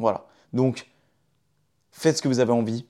Voilà. 0.00 0.26
Donc, 0.52 0.88
faites 1.94 2.18
ce 2.18 2.22
que 2.22 2.28
vous 2.28 2.40
avez 2.40 2.52
envie, 2.52 2.84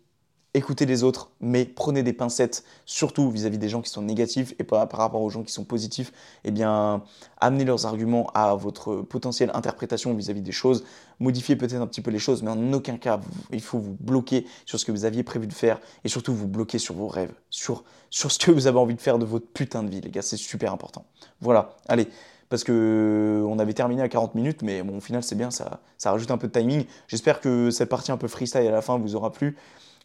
écoutez 0.54 0.86
les 0.86 1.02
autres, 1.02 1.30
mais 1.40 1.64
prenez 1.64 2.02
des 2.02 2.12
pincettes, 2.12 2.64
surtout 2.86 3.30
vis-à-vis 3.30 3.58
des 3.58 3.68
gens 3.68 3.82
qui 3.82 3.90
sont 3.90 4.02
négatifs 4.02 4.54
et 4.58 4.64
par, 4.64 4.88
rapport 4.90 5.20
aux 5.20 5.28
gens 5.28 5.42
qui 5.42 5.52
sont 5.52 5.64
positifs. 5.64 6.12
Eh 6.44 6.50
bien, 6.50 7.02
amenez 7.40 7.64
leurs 7.64 7.86
arguments 7.86 8.30
à 8.34 8.54
votre 8.54 9.02
potentielle 9.02 9.50
interprétation 9.52 10.14
vis-à-vis 10.14 10.42
des 10.42 10.52
choses. 10.52 10.84
Modifiez 11.20 11.54
peut-être 11.56 11.80
un 11.80 11.86
petit 11.86 12.00
peu 12.00 12.10
les 12.10 12.18
choses, 12.18 12.42
mais 12.42 12.50
en 12.50 12.72
aucun 12.72 12.96
cas, 12.96 13.20
il 13.52 13.60
faut 13.60 13.78
vous 13.78 13.96
bloquer 14.00 14.46
sur 14.64 14.80
ce 14.80 14.84
que 14.84 14.92
vous 14.92 15.04
aviez 15.04 15.22
prévu 15.22 15.46
de 15.46 15.52
faire 15.52 15.80
et 16.04 16.08
surtout 16.08 16.34
vous 16.34 16.48
bloquer 16.48 16.78
sur 16.78 16.94
vos 16.94 17.08
rêves, 17.08 17.34
sur, 17.50 17.84
sur 18.10 18.32
ce 18.32 18.38
que 18.38 18.50
vous 18.50 18.66
avez 18.66 18.78
envie 18.78 18.94
de 18.94 19.00
faire 19.00 19.18
de 19.18 19.24
votre 19.24 19.46
putain 19.46 19.82
de 19.82 19.90
vie, 19.90 20.00
les 20.00 20.10
gars. 20.10 20.22
C'est 20.22 20.36
super 20.36 20.72
important. 20.72 21.04
Voilà, 21.40 21.76
allez 21.88 22.08
parce 22.54 22.62
que 22.62 23.44
on 23.48 23.58
avait 23.58 23.72
terminé 23.72 24.00
à 24.00 24.08
40 24.08 24.36
minutes, 24.36 24.62
mais 24.62 24.84
bon, 24.84 24.98
au 24.98 25.00
final, 25.00 25.24
c'est 25.24 25.34
bien, 25.34 25.50
ça, 25.50 25.80
ça 25.98 26.12
rajoute 26.12 26.30
un 26.30 26.38
peu 26.38 26.46
de 26.46 26.52
timing. 26.52 26.84
J'espère 27.08 27.40
que 27.40 27.72
cette 27.72 27.88
partie 27.88 28.12
un 28.12 28.16
peu 28.16 28.28
freestyle 28.28 28.64
à 28.68 28.70
la 28.70 28.80
fin 28.80 28.96
vous 28.96 29.16
aura 29.16 29.32
plu. 29.32 29.56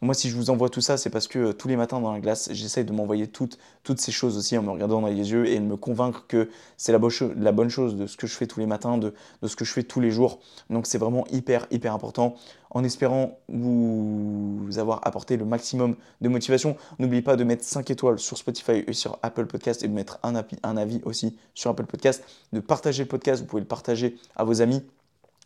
Moi, 0.02 0.14
si 0.14 0.30
je 0.30 0.36
vous 0.36 0.48
envoie 0.48 0.70
tout 0.70 0.80
ça, 0.80 0.96
c'est 0.96 1.10
parce 1.10 1.28
que 1.28 1.38
euh, 1.38 1.52
tous 1.52 1.68
les 1.68 1.76
matins 1.76 2.00
dans 2.00 2.10
la 2.10 2.20
glace, 2.20 2.48
j'essaye 2.52 2.86
de 2.86 2.92
m'envoyer 2.92 3.28
toutes, 3.28 3.58
toutes 3.82 4.00
ces 4.00 4.12
choses 4.12 4.38
aussi 4.38 4.56
en 4.56 4.62
me 4.62 4.70
regardant 4.70 5.02
dans 5.02 5.08
les 5.08 5.32
yeux 5.32 5.46
et 5.46 5.58
de 5.58 5.64
me 5.64 5.76
convaincre 5.76 6.24
que 6.26 6.48
c'est 6.78 6.90
la, 6.90 6.98
la, 7.36 7.52
bonne 7.52 7.68
chose 7.68 7.96
de 7.96 8.06
ce 8.06 8.16
que 8.16 8.26
je 8.26 8.34
fais 8.34 8.46
tous 8.46 8.60
les 8.60 8.66
matins, 8.66 8.96
de, 8.96 9.12
de 9.42 9.48
ce 9.48 9.56
que 9.56 9.66
je 9.66 9.72
fais 9.72 9.82
tous 9.82 10.00
les 10.00 10.10
jours. 10.10 10.38
Donc, 10.70 10.86
c'est 10.86 10.96
vraiment 10.96 11.26
hyper, 11.30 11.66
hyper 11.70 11.92
important. 11.92 12.34
En 12.70 12.82
espérant 12.82 13.40
vous 13.50 14.68
avoir 14.78 15.06
apporté 15.06 15.36
le 15.36 15.44
maximum 15.44 15.96
de 16.22 16.28
motivation, 16.30 16.78
n'oubliez 16.98 17.20
pas 17.20 17.36
de 17.36 17.44
mettre 17.44 17.64
5 17.64 17.90
étoiles 17.90 18.18
sur 18.18 18.38
Spotify 18.38 18.84
et 18.86 18.94
sur 18.94 19.18
Apple 19.22 19.44
Podcast 19.46 19.82
et 19.82 19.88
de 19.88 19.92
mettre 19.92 20.18
un, 20.22 20.32
un 20.62 20.76
avis 20.78 21.02
aussi 21.04 21.36
sur 21.52 21.70
Apple 21.70 21.84
Podcast, 21.84 22.24
de 22.54 22.60
partager 22.60 23.02
le 23.02 23.08
podcast. 23.08 23.42
Vous 23.42 23.48
pouvez 23.48 23.62
le 23.62 23.68
partager 23.68 24.16
à 24.34 24.44
vos 24.44 24.62
amis, 24.62 24.82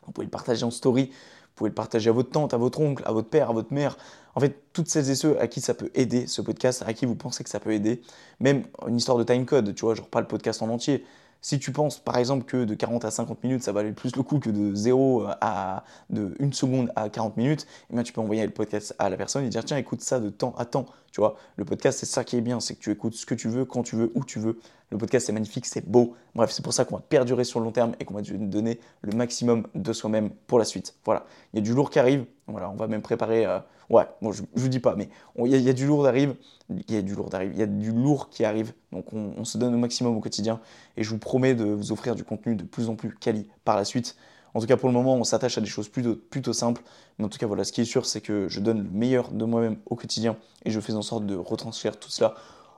vous 0.06 0.12
pouvez 0.12 0.26
le 0.26 0.30
partager 0.30 0.64
en 0.64 0.70
story. 0.70 1.10
Vous 1.54 1.58
pouvez 1.58 1.70
le 1.70 1.74
partager 1.74 2.10
à 2.10 2.12
votre 2.12 2.30
tante, 2.30 2.52
à 2.52 2.56
votre 2.56 2.80
oncle, 2.80 3.04
à 3.06 3.12
votre 3.12 3.28
père, 3.28 3.50
à 3.50 3.52
votre 3.52 3.72
mère. 3.72 3.96
En 4.34 4.40
fait, 4.40 4.64
toutes 4.72 4.88
celles 4.88 5.10
et 5.10 5.14
ceux 5.14 5.40
à 5.40 5.46
qui 5.46 5.60
ça 5.60 5.74
peut 5.74 5.90
aider 5.94 6.26
ce 6.26 6.42
podcast, 6.42 6.82
à 6.86 6.92
qui 6.92 7.06
vous 7.06 7.14
pensez 7.14 7.44
que 7.44 7.50
ça 7.50 7.60
peut 7.60 7.72
aider. 7.72 8.02
Même 8.40 8.64
une 8.86 8.96
histoire 8.96 9.16
de 9.16 9.24
timecode, 9.24 9.74
tu 9.74 9.84
vois, 9.84 9.94
genre 9.94 10.08
pas 10.08 10.20
le 10.20 10.26
podcast 10.26 10.62
en 10.62 10.68
entier. 10.68 11.04
Si 11.44 11.58
tu 11.58 11.72
penses 11.72 11.98
par 11.98 12.16
exemple 12.16 12.46
que 12.46 12.64
de 12.64 12.74
40 12.74 13.04
à 13.04 13.10
50 13.10 13.44
minutes, 13.44 13.62
ça 13.62 13.70
valait 13.70 13.92
plus 13.92 14.16
le 14.16 14.22
coup 14.22 14.38
que 14.38 14.48
de 14.48 14.74
0 14.74 15.26
à 15.42 15.84
de 16.08 16.34
1 16.40 16.52
seconde 16.52 16.90
à 16.96 17.10
40 17.10 17.36
minutes, 17.36 17.66
eh 17.90 17.94
bien, 17.94 18.02
tu 18.02 18.14
peux 18.14 18.22
envoyer 18.22 18.46
le 18.46 18.50
podcast 18.50 18.94
à 18.98 19.10
la 19.10 19.18
personne 19.18 19.44
et 19.44 19.50
dire 19.50 19.62
tiens, 19.62 19.76
écoute 19.76 20.00
ça 20.00 20.20
de 20.20 20.30
temps 20.30 20.54
à 20.56 20.64
temps. 20.64 20.86
Tu 21.12 21.20
vois, 21.20 21.36
le 21.56 21.66
podcast, 21.66 21.98
c'est 21.98 22.06
ça 22.06 22.24
qui 22.24 22.38
est 22.38 22.40
bien, 22.40 22.60
c'est 22.60 22.74
que 22.74 22.80
tu 22.80 22.90
écoutes 22.90 23.12
ce 23.12 23.26
que 23.26 23.34
tu 23.34 23.48
veux, 23.48 23.66
quand 23.66 23.82
tu 23.82 23.94
veux, 23.94 24.10
où 24.14 24.24
tu 24.24 24.38
veux. 24.38 24.58
Le 24.88 24.96
podcast, 24.96 25.26
c'est 25.26 25.32
magnifique, 25.32 25.66
c'est 25.66 25.86
beau. 25.86 26.14
Bref, 26.34 26.50
c'est 26.50 26.64
pour 26.64 26.72
ça 26.72 26.86
qu'on 26.86 26.96
va 26.96 27.02
perdurer 27.02 27.44
sur 27.44 27.60
le 27.60 27.66
long 27.66 27.72
terme 27.72 27.92
et 28.00 28.06
qu'on 28.06 28.14
va 28.14 28.22
donner 28.22 28.80
le 29.02 29.14
maximum 29.14 29.66
de 29.74 29.92
soi-même 29.92 30.30
pour 30.46 30.58
la 30.58 30.64
suite. 30.64 30.94
Voilà, 31.04 31.26
il 31.52 31.58
y 31.58 31.58
a 31.58 31.62
du 31.62 31.74
lourd 31.74 31.90
qui 31.90 31.98
arrive. 31.98 32.24
Voilà, 32.46 32.70
on 32.70 32.76
va 32.76 32.86
même 32.86 33.02
préparer. 33.02 33.44
Euh, 33.44 33.58
ouais, 33.90 34.06
bon, 34.22 34.32
je 34.32 34.42
ne 34.42 34.46
vous 34.54 34.68
dis 34.68 34.80
pas, 34.80 34.94
mais 34.96 35.08
il 35.38 35.46
y, 35.48 35.68
a 35.68 35.72
du 35.72 35.86
lourd 35.86 36.02
d'arrive. 36.02 36.34
Il 36.70 36.94
y 36.94 36.96
a 36.96 37.02
du 37.02 37.14
lourd 37.14 37.30
d'arrive. 37.30 37.52
Il 37.52 37.58
y 37.58 37.62
a 37.62 37.66
du 37.66 37.92
lourd 37.92 38.30
qui 38.30 38.44
arrive. 38.44 38.72
Donc, 38.92 39.12
on, 39.12 39.44
se 39.44 39.58
donne 39.58 39.74
au 39.74 39.78
maximum 39.78 40.16
au 40.16 40.20
quotidien. 40.20 40.60
Et 40.96 41.04
je 41.04 41.10
vous 41.10 41.18
promets 41.18 41.54
de 41.54 41.64
vous 41.64 41.92
offrir 41.92 42.14
du 42.14 42.24
contenu 42.24 42.56
de 42.56 42.64
plus 42.64 42.88
en 42.88 42.96
plus 42.96 43.14
quali 43.14 43.48
par 43.64 43.76
la 43.76 43.84
suite. 43.84 44.16
En 44.54 44.60
tout 44.60 44.66
cas, 44.66 44.76
pour 44.76 44.88
le 44.88 44.94
moment, 44.94 45.14
on 45.14 45.24
s'attache 45.24 45.58
à 45.58 45.60
des 45.60 45.66
choses 45.66 45.88
plutôt, 45.88 46.14
plutôt 46.14 46.52
simples. 46.52 46.82
Mais 47.18 47.24
en 47.24 47.28
tout 47.28 47.38
cas, 47.38 47.46
voilà, 47.46 47.64
ce 47.64 47.72
qui 47.72 47.80
est 47.80 47.86
sûr, 47.86 48.06
c'est 48.06 48.20
que 48.20 48.48
je 48.48 48.60
donne 48.60 48.84
le 48.84 48.90
meilleur 48.90 49.30
de 49.30 49.44
moi-même 49.44 49.78
au 49.86 49.96
quotidien 49.96 50.36
et 50.64 50.70
je 50.70 50.80
fais 50.80 50.94
en 50.94 51.02
sorte 51.02 51.26
de 51.26 51.36
retranscrire 51.36 51.98
tout 51.98 52.10
cela 52.10 52.34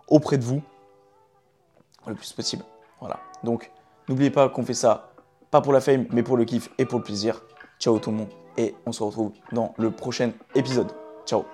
auprès 0.09 0.39
de 0.39 0.45
vous 0.45 0.63
le 2.07 2.15
plus 2.15 2.33
possible. 2.33 2.65
Voilà. 3.01 3.21
Donc, 3.45 3.71
n'oubliez 4.09 4.31
pas 4.31 4.49
qu'on 4.49 4.65
fait 4.65 4.75
ça 4.75 5.13
pas 5.51 5.61
pour 5.61 5.73
la 5.73 5.81
fame, 5.81 6.07
mais 6.13 6.23
pour 6.23 6.37
le 6.37 6.45
kiff 6.45 6.71
et 6.79 6.85
pour 6.85 6.99
le 6.99 7.05
plaisir. 7.05 7.43
Ciao 7.79 7.99
tout 7.99 8.11
le 8.11 8.17
monde 8.17 8.46
et 8.57 8.75
on 8.87 8.93
se 8.93 9.03
retrouve 9.03 9.33
dans 9.53 9.75
le 9.79 9.91
prochain 9.91 10.33
épisode. 10.55 10.93
Ciao 11.27 11.45